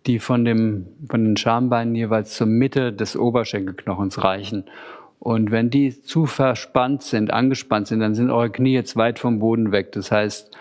[0.06, 4.64] die von, dem, von den Schambeinen jeweils zur Mitte des Oberschenkelknochens reichen.
[5.18, 9.38] Und wenn die zu verspannt sind, angespannt sind, dann sind eure Knie jetzt weit vom
[9.38, 9.92] Boden weg.
[9.92, 10.56] Das heißt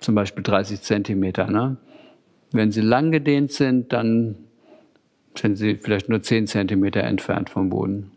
[0.00, 1.50] zum Beispiel 30 Zentimeter.
[1.50, 1.76] Ne?
[2.52, 4.36] Wenn sie lang gedehnt sind, dann
[5.34, 8.13] sind sie vielleicht nur 10 Zentimeter entfernt vom Boden.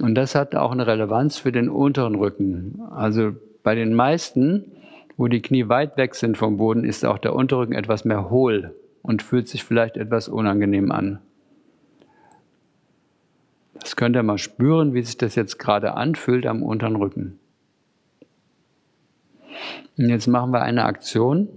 [0.00, 2.82] Und das hat auch eine Relevanz für den unteren Rücken.
[2.90, 3.32] Also
[3.62, 4.72] bei den meisten,
[5.16, 8.74] wo die Knie weit weg sind vom Boden, ist auch der Unterrücken etwas mehr hohl
[9.02, 11.20] und fühlt sich vielleicht etwas unangenehm an.
[13.80, 17.38] Das könnt ihr mal spüren, wie sich das jetzt gerade anfühlt am unteren Rücken.
[19.96, 21.48] Und jetzt machen wir eine Aktion,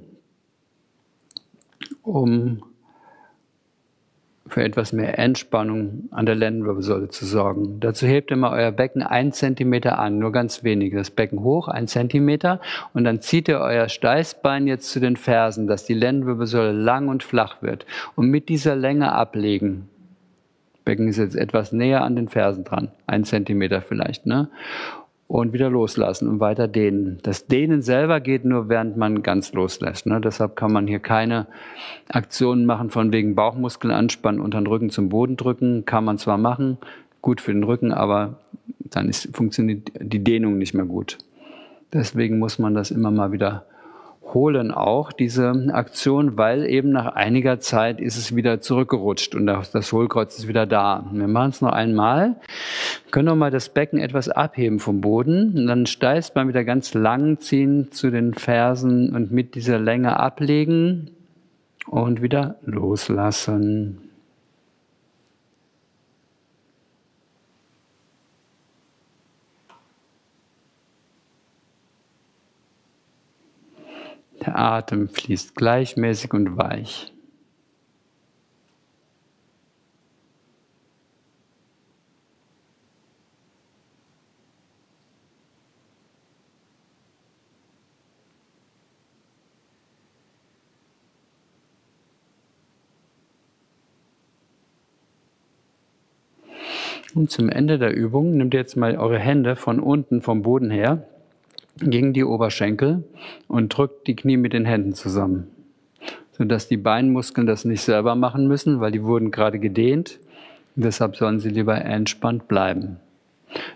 [2.03, 2.63] um
[4.49, 7.79] für etwas mehr Entspannung an der Lendenwirbelsäule zu sorgen.
[7.79, 10.93] Dazu hebt ihr mal euer Becken ein Zentimeter an, nur ganz wenig.
[10.93, 12.59] Das Becken hoch, ein Zentimeter,
[12.93, 17.23] und dann zieht ihr euer Steißbein jetzt zu den Fersen, dass die Lendenwirbelsäule lang und
[17.23, 17.85] flach wird.
[18.15, 19.89] Und mit dieser Länge ablegen.
[20.85, 24.49] Becken ist jetzt etwas näher an den Fersen dran, ein Zentimeter vielleicht, ne?
[25.29, 27.19] Und wieder loslassen und weiter dehnen.
[27.21, 30.07] Das Dehnen selber geht nur, während man ganz loslässt.
[30.07, 30.19] Ne?
[30.19, 31.45] Deshalb kann man hier keine
[32.09, 35.85] Aktionen machen von wegen Bauchmuskeln anspannen, unter den Rücken zum Boden drücken.
[35.85, 36.79] Kann man zwar machen,
[37.21, 38.39] gut für den Rücken, aber
[38.79, 41.19] dann ist, funktioniert die Dehnung nicht mehr gut.
[41.93, 43.65] Deswegen muss man das immer mal wieder
[44.33, 49.91] holen auch diese Aktion, weil eben nach einiger Zeit ist es wieder zurückgerutscht und das
[49.91, 51.05] Hohlkreuz ist wieder da.
[51.11, 52.35] Wir machen es noch einmal.
[53.11, 56.93] Können noch mal das Becken etwas abheben vom Boden und dann steißt man wieder ganz
[56.93, 61.11] lang ziehen zu den Fersen und mit dieser Länge ablegen
[61.87, 64.08] und wieder loslassen.
[74.55, 77.13] Atem fließt gleichmäßig und weich.
[97.15, 100.69] Und zum Ende der Übung nehmt ihr jetzt mal eure Hände von unten vom Boden
[100.69, 101.07] her
[101.79, 103.03] gegen die Oberschenkel
[103.47, 105.47] und drückt die Knie mit den Händen zusammen,
[106.31, 110.19] sodass die Beinmuskeln das nicht selber machen müssen, weil die wurden gerade gedehnt.
[110.75, 112.97] Deshalb sollen sie lieber entspannt bleiben.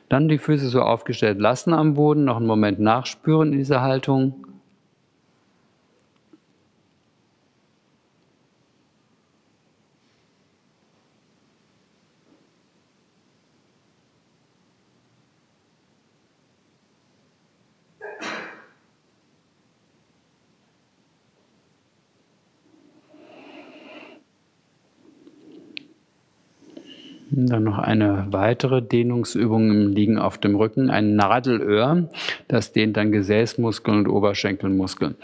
[0.09, 4.45] Dann die Füße so aufgestellt lassen am Boden, noch einen Moment nachspüren in dieser Haltung
[27.35, 32.07] Dann noch eine weitere Dehnungsübung im Liegen auf dem Rücken, ein Nadelöhr.
[32.47, 35.15] Das dehnt dann Gesäßmuskeln und Oberschenkelmuskeln.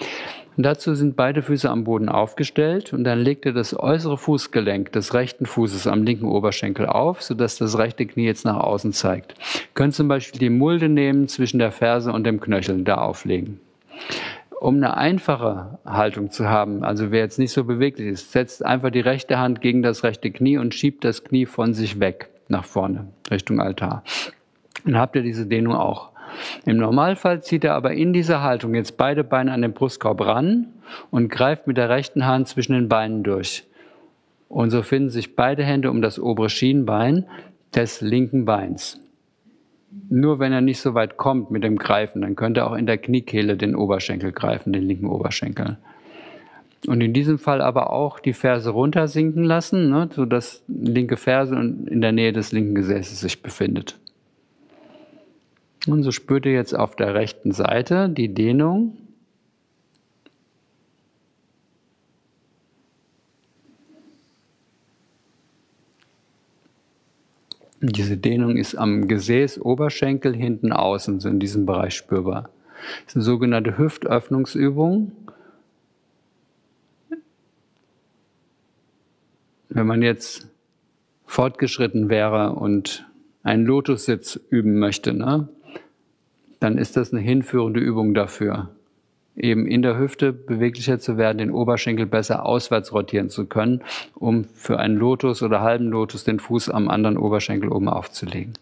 [0.57, 4.91] Und dazu sind beide Füße am Boden aufgestellt und dann legt ihr das äußere Fußgelenk
[4.91, 9.35] des rechten Fußes am linken Oberschenkel auf, sodass das rechte Knie jetzt nach außen zeigt.
[9.37, 13.59] Ihr könnt zum Beispiel die Mulde nehmen zwischen der Ferse und dem Knöchel da auflegen
[14.59, 18.89] um eine einfache Haltung zu haben, also wer jetzt nicht so beweglich ist, setzt einfach
[18.89, 22.65] die rechte Hand gegen das rechte Knie und schiebt das Knie von sich weg nach
[22.65, 24.03] vorne Richtung Altar.
[24.83, 26.09] Dann habt ihr diese Dehnung auch.
[26.65, 30.67] Im Normalfall zieht er aber in dieser Haltung jetzt beide Beine an den Brustkorb ran
[31.09, 33.65] und greift mit der rechten Hand zwischen den Beinen durch.
[34.49, 37.25] Und so finden sich beide Hände um das obere Schienbein
[37.73, 38.99] des linken Beins.
[40.09, 42.85] Nur wenn er nicht so weit kommt mit dem Greifen, dann könnte er auch in
[42.85, 45.77] der Kniekehle den Oberschenkel greifen, den linken Oberschenkel.
[46.87, 52.01] Und in diesem Fall aber auch die Ferse runtersinken lassen, ne, sodass linke Ferse in
[52.01, 53.97] der Nähe des linken Gesäßes sich befindet.
[55.87, 58.93] Und so spürt ihr jetzt auf der rechten Seite die Dehnung
[67.81, 72.49] Diese Dehnung ist am Gesäß, Oberschenkel, hinten außen, so in diesem Bereich spürbar.
[73.05, 75.13] Das ist eine sogenannte Hüftöffnungsübung.
[79.69, 80.49] Wenn man jetzt
[81.25, 83.07] fortgeschritten wäre und
[83.43, 85.47] einen Lotussitz üben möchte, ne,
[86.59, 88.75] dann ist das eine hinführende Übung dafür.
[89.39, 93.81] Eben in der Hüfte beweglicher zu werden, den Oberschenkel besser auswärts rotieren zu können,
[94.15, 98.53] um für einen Lotus oder halben Lotus den Fuß am anderen Oberschenkel oben aufzulegen.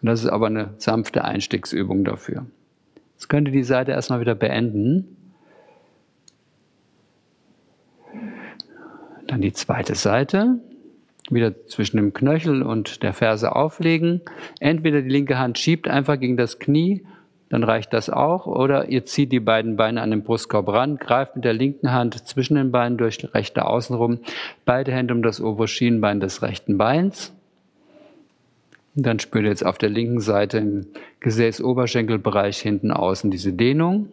[0.00, 2.46] Und das ist aber eine sanfte Einstiegsübung dafür.
[3.14, 5.16] Jetzt könnt ihr die Seite erstmal wieder beenden.
[9.26, 10.58] Dann die zweite Seite.
[11.30, 14.20] Wieder zwischen dem Knöchel und der Ferse auflegen.
[14.60, 17.04] Entweder die linke Hand schiebt einfach gegen das Knie,
[17.48, 18.46] dann reicht das auch.
[18.46, 22.26] Oder ihr zieht die beiden Beine an den Brustkorb ran, greift mit der linken Hand
[22.26, 24.20] zwischen den Beinen durch rechte Außenrum,
[24.64, 27.32] beide Hände um das obere Schienbein des rechten Beins.
[28.94, 30.86] Und dann spürt ihr jetzt auf der linken Seite im
[31.20, 34.08] Gesäß-Oberschenkelbereich hinten außen diese Dehnung.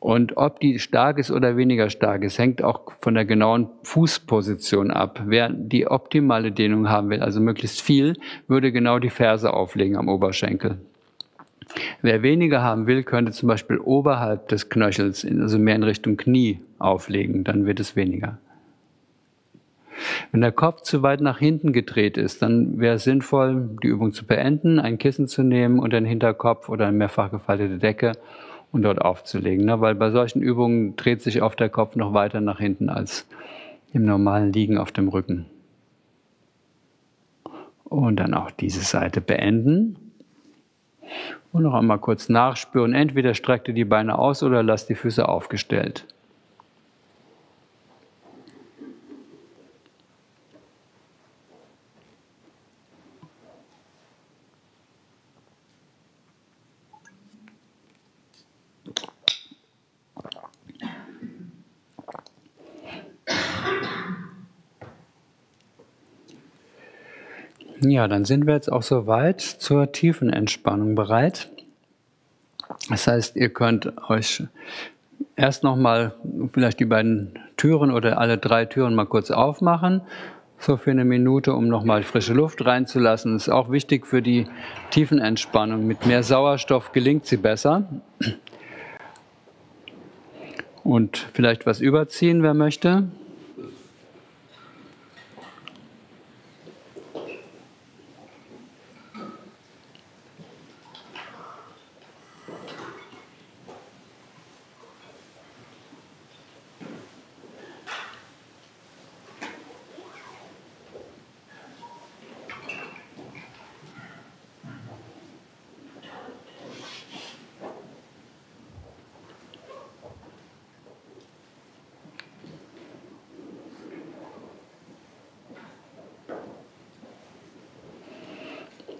[0.00, 4.90] Und ob die stark ist oder weniger stark ist, hängt auch von der genauen Fußposition
[4.90, 5.22] ab.
[5.26, 8.16] Wer die optimale Dehnung haben will, also möglichst viel,
[8.48, 10.78] würde genau die Ferse auflegen am Oberschenkel.
[12.02, 16.60] Wer weniger haben will, könnte zum Beispiel oberhalb des Knöchels, also mehr in Richtung Knie
[16.78, 18.38] auflegen, dann wird es weniger.
[20.30, 24.12] Wenn der Kopf zu weit nach hinten gedreht ist, dann wäre es sinnvoll, die Übung
[24.12, 28.12] zu beenden, ein Kissen zu nehmen und den Hinterkopf oder eine mehrfach gefaltete Decke
[28.72, 29.66] und dort aufzulegen.
[29.66, 29.80] Ne?
[29.80, 33.26] Weil bei solchen Übungen dreht sich oft der Kopf noch weiter nach hinten als
[33.92, 35.46] im normalen Liegen auf dem Rücken.
[37.84, 39.96] Und dann auch diese Seite beenden.
[41.52, 42.94] Und noch einmal kurz nachspüren.
[42.94, 46.06] Entweder streckt ihr die Beine aus oder lasst die Füße aufgestellt.
[67.84, 71.50] Ja, dann sind wir jetzt auch soweit zur tiefen Entspannung bereit.
[72.88, 74.44] Das heißt, ihr könnt euch
[75.34, 76.14] erst nochmal
[76.52, 80.02] vielleicht die beiden Türen oder alle drei Türen mal kurz aufmachen,
[80.58, 83.32] so für eine Minute, um nochmal frische Luft reinzulassen.
[83.34, 84.46] Das ist auch wichtig für die
[84.90, 85.84] Tiefenentspannung.
[85.84, 87.88] Mit mehr Sauerstoff gelingt sie besser.
[90.84, 93.08] Und vielleicht was überziehen, wer möchte.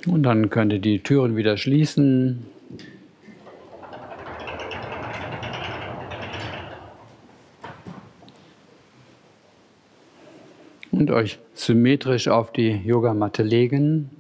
[0.07, 2.47] Und dann könnt ihr die Türen wieder schließen.
[10.91, 14.11] Und euch symmetrisch auf die Yogamatte legen.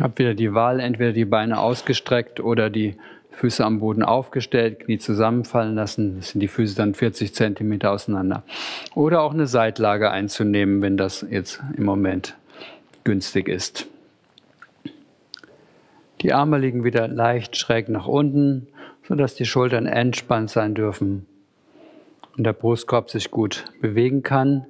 [0.00, 2.96] Habt wieder die Wahl, entweder die Beine ausgestreckt oder die
[3.32, 6.16] Füße am Boden aufgestellt, Knie zusammenfallen lassen.
[6.16, 8.44] Das sind die Füße dann 40 Zentimeter auseinander.
[8.94, 12.36] Oder auch eine Seitlage einzunehmen, wenn das jetzt im Moment
[13.04, 13.86] günstig ist.
[16.22, 18.66] Die Arme liegen wieder leicht schräg nach unten,
[19.06, 21.26] sodass die Schultern entspannt sein dürfen
[22.36, 24.66] und der Brustkorb sich gut bewegen kann.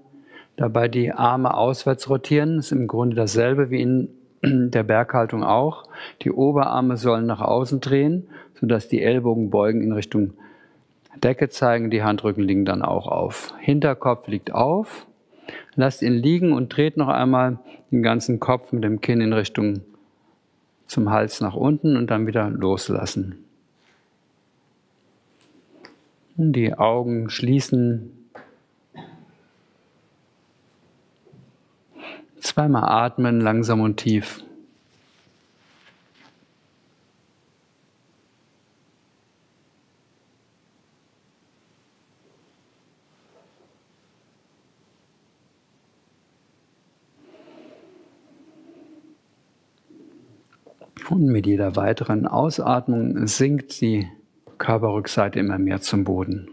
[0.57, 4.09] Dabei die Arme auswärts rotieren, ist im Grunde dasselbe wie in
[4.43, 5.85] der Berghaltung auch.
[6.23, 8.29] Die Oberarme sollen nach außen drehen,
[8.61, 10.35] sodass die Ellbogen beugen in Richtung
[11.23, 13.55] Decke zeigen, die Handrücken liegen dann auch auf.
[13.61, 15.07] Hinterkopf liegt auf
[15.75, 17.59] Lasst ihn liegen und dreht noch einmal
[17.91, 19.81] den ganzen Kopf mit dem Kinn in Richtung
[20.87, 23.45] zum Hals nach unten und dann wieder loslassen.
[26.37, 28.11] Und die Augen schließen.
[32.41, 34.45] Zweimal atmen, langsam und tief.
[51.11, 54.09] Und mit jeder weiteren Ausatmung sinkt die
[54.59, 56.49] Körperrückseite immer mehr zum Boden.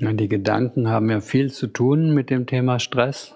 [0.00, 3.34] Die Gedanken haben ja viel zu tun mit dem Thema Stress.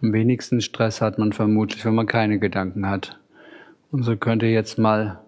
[0.00, 3.18] Am wenigsten Stress hat man vermutlich, wenn man keine Gedanken hat.
[3.90, 5.18] Und so könnt ihr jetzt mal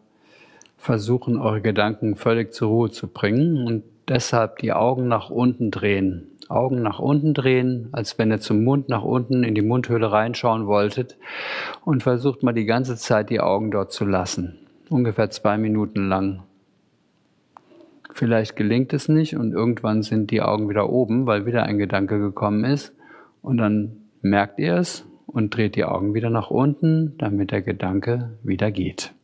[0.79, 6.29] versuchen, eure Gedanken völlig zur Ruhe zu bringen und deshalb die Augen nach unten drehen.
[6.49, 10.67] Augen nach unten drehen, als wenn ihr zum Mund nach unten in die Mundhöhle reinschauen
[10.67, 11.17] wolltet
[11.85, 14.57] und versucht mal die ganze Zeit die Augen dort zu lassen.
[14.89, 16.43] Ungefähr zwei Minuten lang.
[18.13, 22.21] Vielleicht gelingt es nicht und irgendwann sind die Augen wieder oben, weil wieder ein Gedanke
[22.21, 22.93] gekommen ist.
[23.43, 28.39] Und dann merkt ihr es und dreht die Augen wieder nach unten, damit der Gedanke
[28.43, 29.15] wieder geht.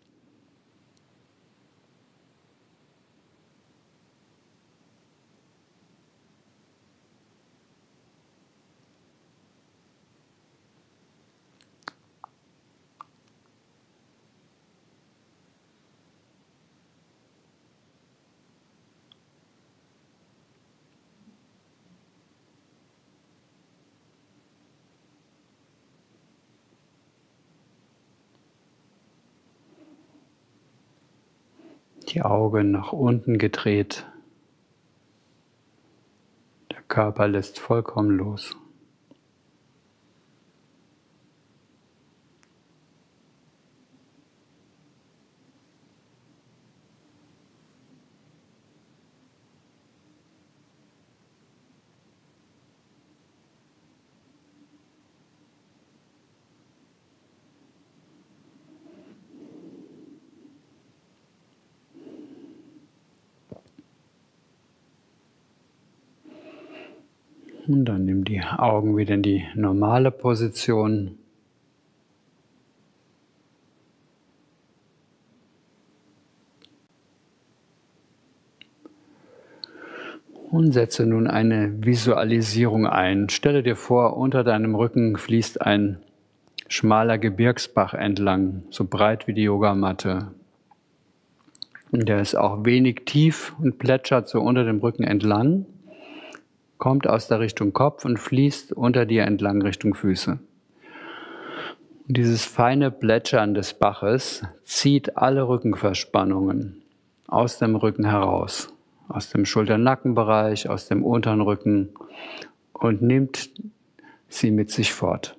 [32.16, 34.06] Die Augen nach unten gedreht.
[36.72, 38.56] Der Körper lässt vollkommen los.
[67.68, 68.42] Und dann nimm die
[68.86, 71.18] Augen wieder in die normale Position.
[80.50, 83.28] Und setze nun eine Visualisierung ein.
[83.28, 85.98] Stelle dir vor, unter deinem Rücken fließt ein
[86.68, 90.30] schmaler Gebirgsbach entlang, so breit wie die Yogamatte.
[91.90, 95.66] Und der ist auch wenig tief und plätschert so unter dem Rücken entlang
[96.78, 100.38] kommt aus der Richtung Kopf und fließt unter dir entlang Richtung Füße.
[102.08, 106.82] Und dieses feine Plätschern des Baches zieht alle Rückenverspannungen
[107.26, 108.72] aus dem Rücken heraus,
[109.08, 111.90] aus dem Schulter-Nackenbereich, aus dem unteren Rücken
[112.72, 113.50] und nimmt
[114.28, 115.36] sie mit sich fort.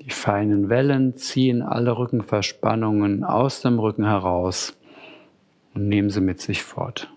[0.00, 4.76] Die feinen Wellen ziehen alle Rückenverspannungen aus dem Rücken heraus
[5.76, 7.10] und nehmen sie mit sich fort.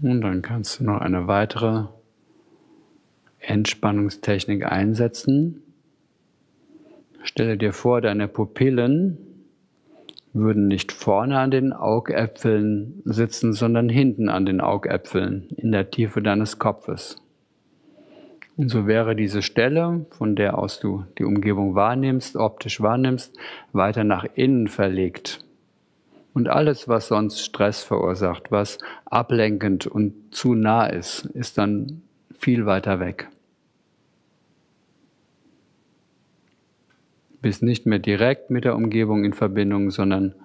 [0.00, 1.84] Und dann kannst du noch eine weitere
[3.38, 5.62] Entspannungstechnik einsetzen.
[7.22, 9.18] Stelle dir vor, deine Pupillen
[10.32, 16.22] würden nicht vorne an den Augäpfeln sitzen, sondern hinten an den Augäpfeln in der Tiefe
[16.22, 17.16] deines Kopfes.
[18.56, 23.36] Und so wäre diese Stelle, von der aus du die Umgebung wahrnimmst, optisch wahrnimmst,
[23.72, 25.44] weiter nach innen verlegt.
[26.38, 32.02] Und alles, was sonst Stress verursacht, was ablenkend und zu nah ist, ist dann
[32.32, 33.28] viel weiter weg.
[37.32, 40.36] Du bist nicht mehr direkt mit der Umgebung in Verbindung, sondern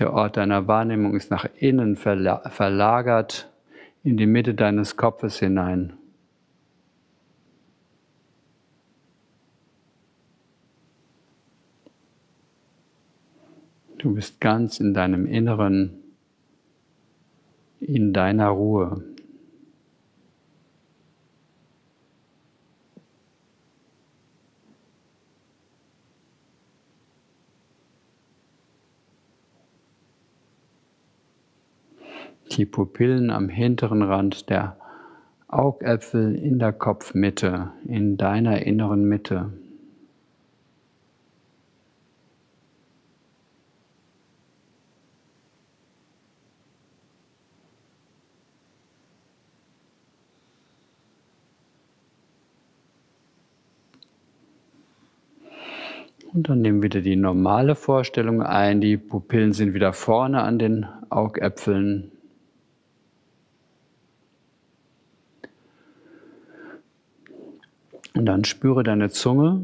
[0.00, 3.48] der Ort deiner Wahrnehmung ist nach innen verlagert
[4.02, 5.92] in die Mitte deines Kopfes hinein.
[14.04, 16.02] Du bist ganz in deinem Inneren,
[17.80, 19.02] in deiner Ruhe.
[32.50, 34.76] Die Pupillen am hinteren Rand der
[35.48, 39.63] Augäpfel in der Kopfmitte, in deiner inneren Mitte.
[56.34, 58.80] Und dann nehmen wir wieder die normale Vorstellung ein.
[58.80, 62.10] Die Pupillen sind wieder vorne an den Augäpfeln.
[68.14, 69.62] Und dann spüre deine Zunge.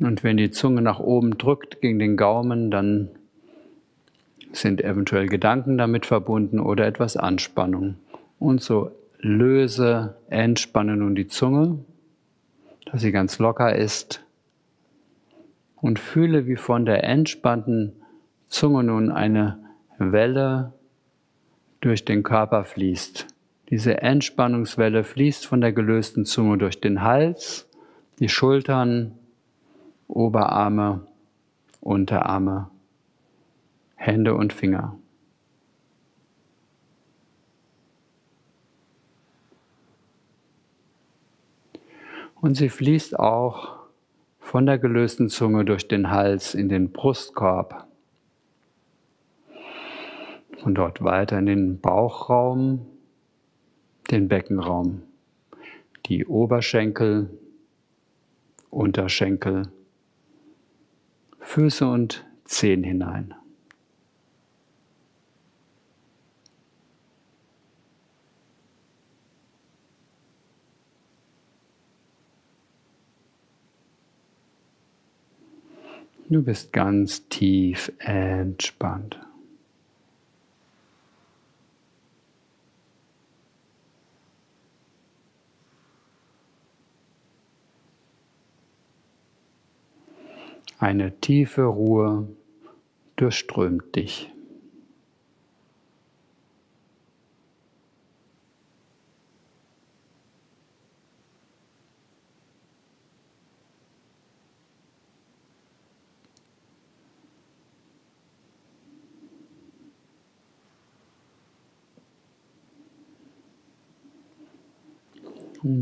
[0.00, 3.10] Und wenn die Zunge nach oben drückt gegen den Gaumen, dann
[4.50, 7.94] sind eventuell Gedanken damit verbunden oder etwas Anspannung.
[8.40, 8.90] Und so
[9.20, 11.78] löse, entspanne nun die Zunge
[12.86, 14.24] dass sie ganz locker ist
[15.76, 17.92] und fühle, wie von der entspannten
[18.48, 19.58] Zunge nun eine
[19.98, 20.72] Welle
[21.80, 23.26] durch den Körper fließt.
[23.70, 27.68] Diese Entspannungswelle fließt von der gelösten Zunge durch den Hals,
[28.20, 29.18] die Schultern,
[30.08, 31.06] Oberarme,
[31.80, 32.70] Unterarme,
[33.96, 34.96] Hände und Finger.
[42.46, 43.74] Und sie fließt auch
[44.38, 47.88] von der gelösten Zunge durch den Hals in den Brustkorb.
[50.62, 52.86] Von dort weiter in den Bauchraum,
[54.12, 55.02] den Beckenraum,
[56.06, 57.36] die Oberschenkel,
[58.70, 59.72] Unterschenkel,
[61.40, 63.34] Füße und Zehen hinein.
[76.28, 79.20] Du bist ganz tief entspannt.
[90.80, 92.26] Eine tiefe Ruhe
[93.14, 94.32] durchströmt dich.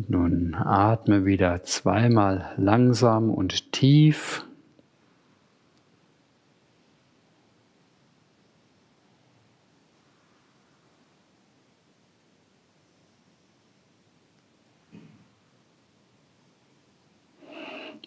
[0.07, 4.45] Nun atme wieder zweimal langsam und tief.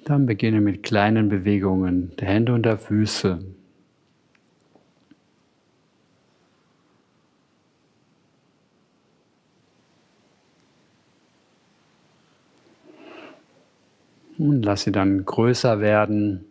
[0.05, 3.39] Dann beginne mit kleinen Bewegungen der Hände und der Füße.
[14.37, 16.45] Und lass sie dann größer werden.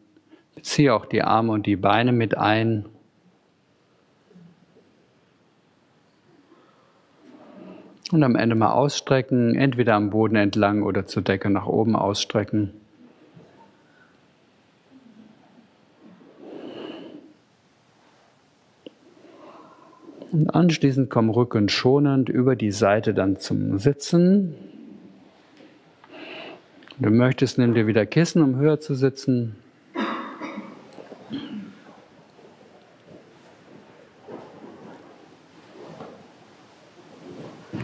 [0.55, 2.87] Beziehe auch die Arme und die Beine mit ein.
[8.13, 12.73] Und am Ende mal ausstrecken, entweder am Boden entlang oder zur Decke nach oben ausstrecken.
[20.33, 24.55] Und anschließend komm Rücken schonend über die Seite dann zum Sitzen.
[26.99, 29.57] Wenn du möchtest, nimm dir wieder Kissen, um höher zu sitzen.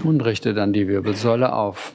[0.02, 1.92] Und richte dann die Wirbelsäule auf.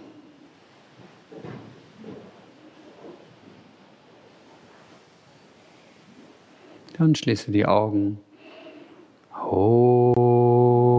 [6.97, 8.19] Dann schließe die Augen.
[9.33, 10.96] Oh.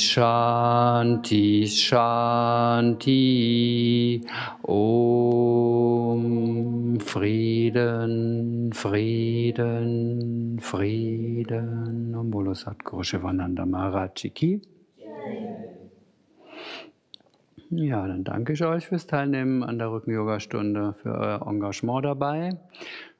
[0.00, 3.20] Shanti, Shanti.
[4.62, 6.20] Om
[7.00, 12.14] Frieden, Frieden, Frieden.
[12.14, 14.62] Om Bolo Satguru Shivananda Maharaj Ki.
[17.72, 22.58] Ja, dann danke ich euch fürs Teilnehmen an der Rücken-Yoga-Stunde, für euer Engagement dabei.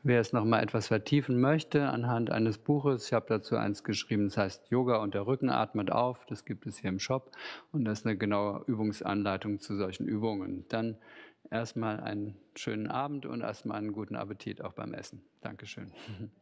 [0.03, 4.39] Wer es nochmal etwas vertiefen möchte, anhand eines Buches, ich habe dazu eins geschrieben, das
[4.39, 7.33] heißt Yoga und der Rücken atmet auf, das gibt es hier im Shop
[7.71, 10.65] und das ist eine genaue Übungsanleitung zu solchen Übungen.
[10.69, 10.97] Dann
[11.51, 15.23] erstmal einen schönen Abend und erstmal einen guten Appetit auch beim Essen.
[15.43, 15.93] Dankeschön.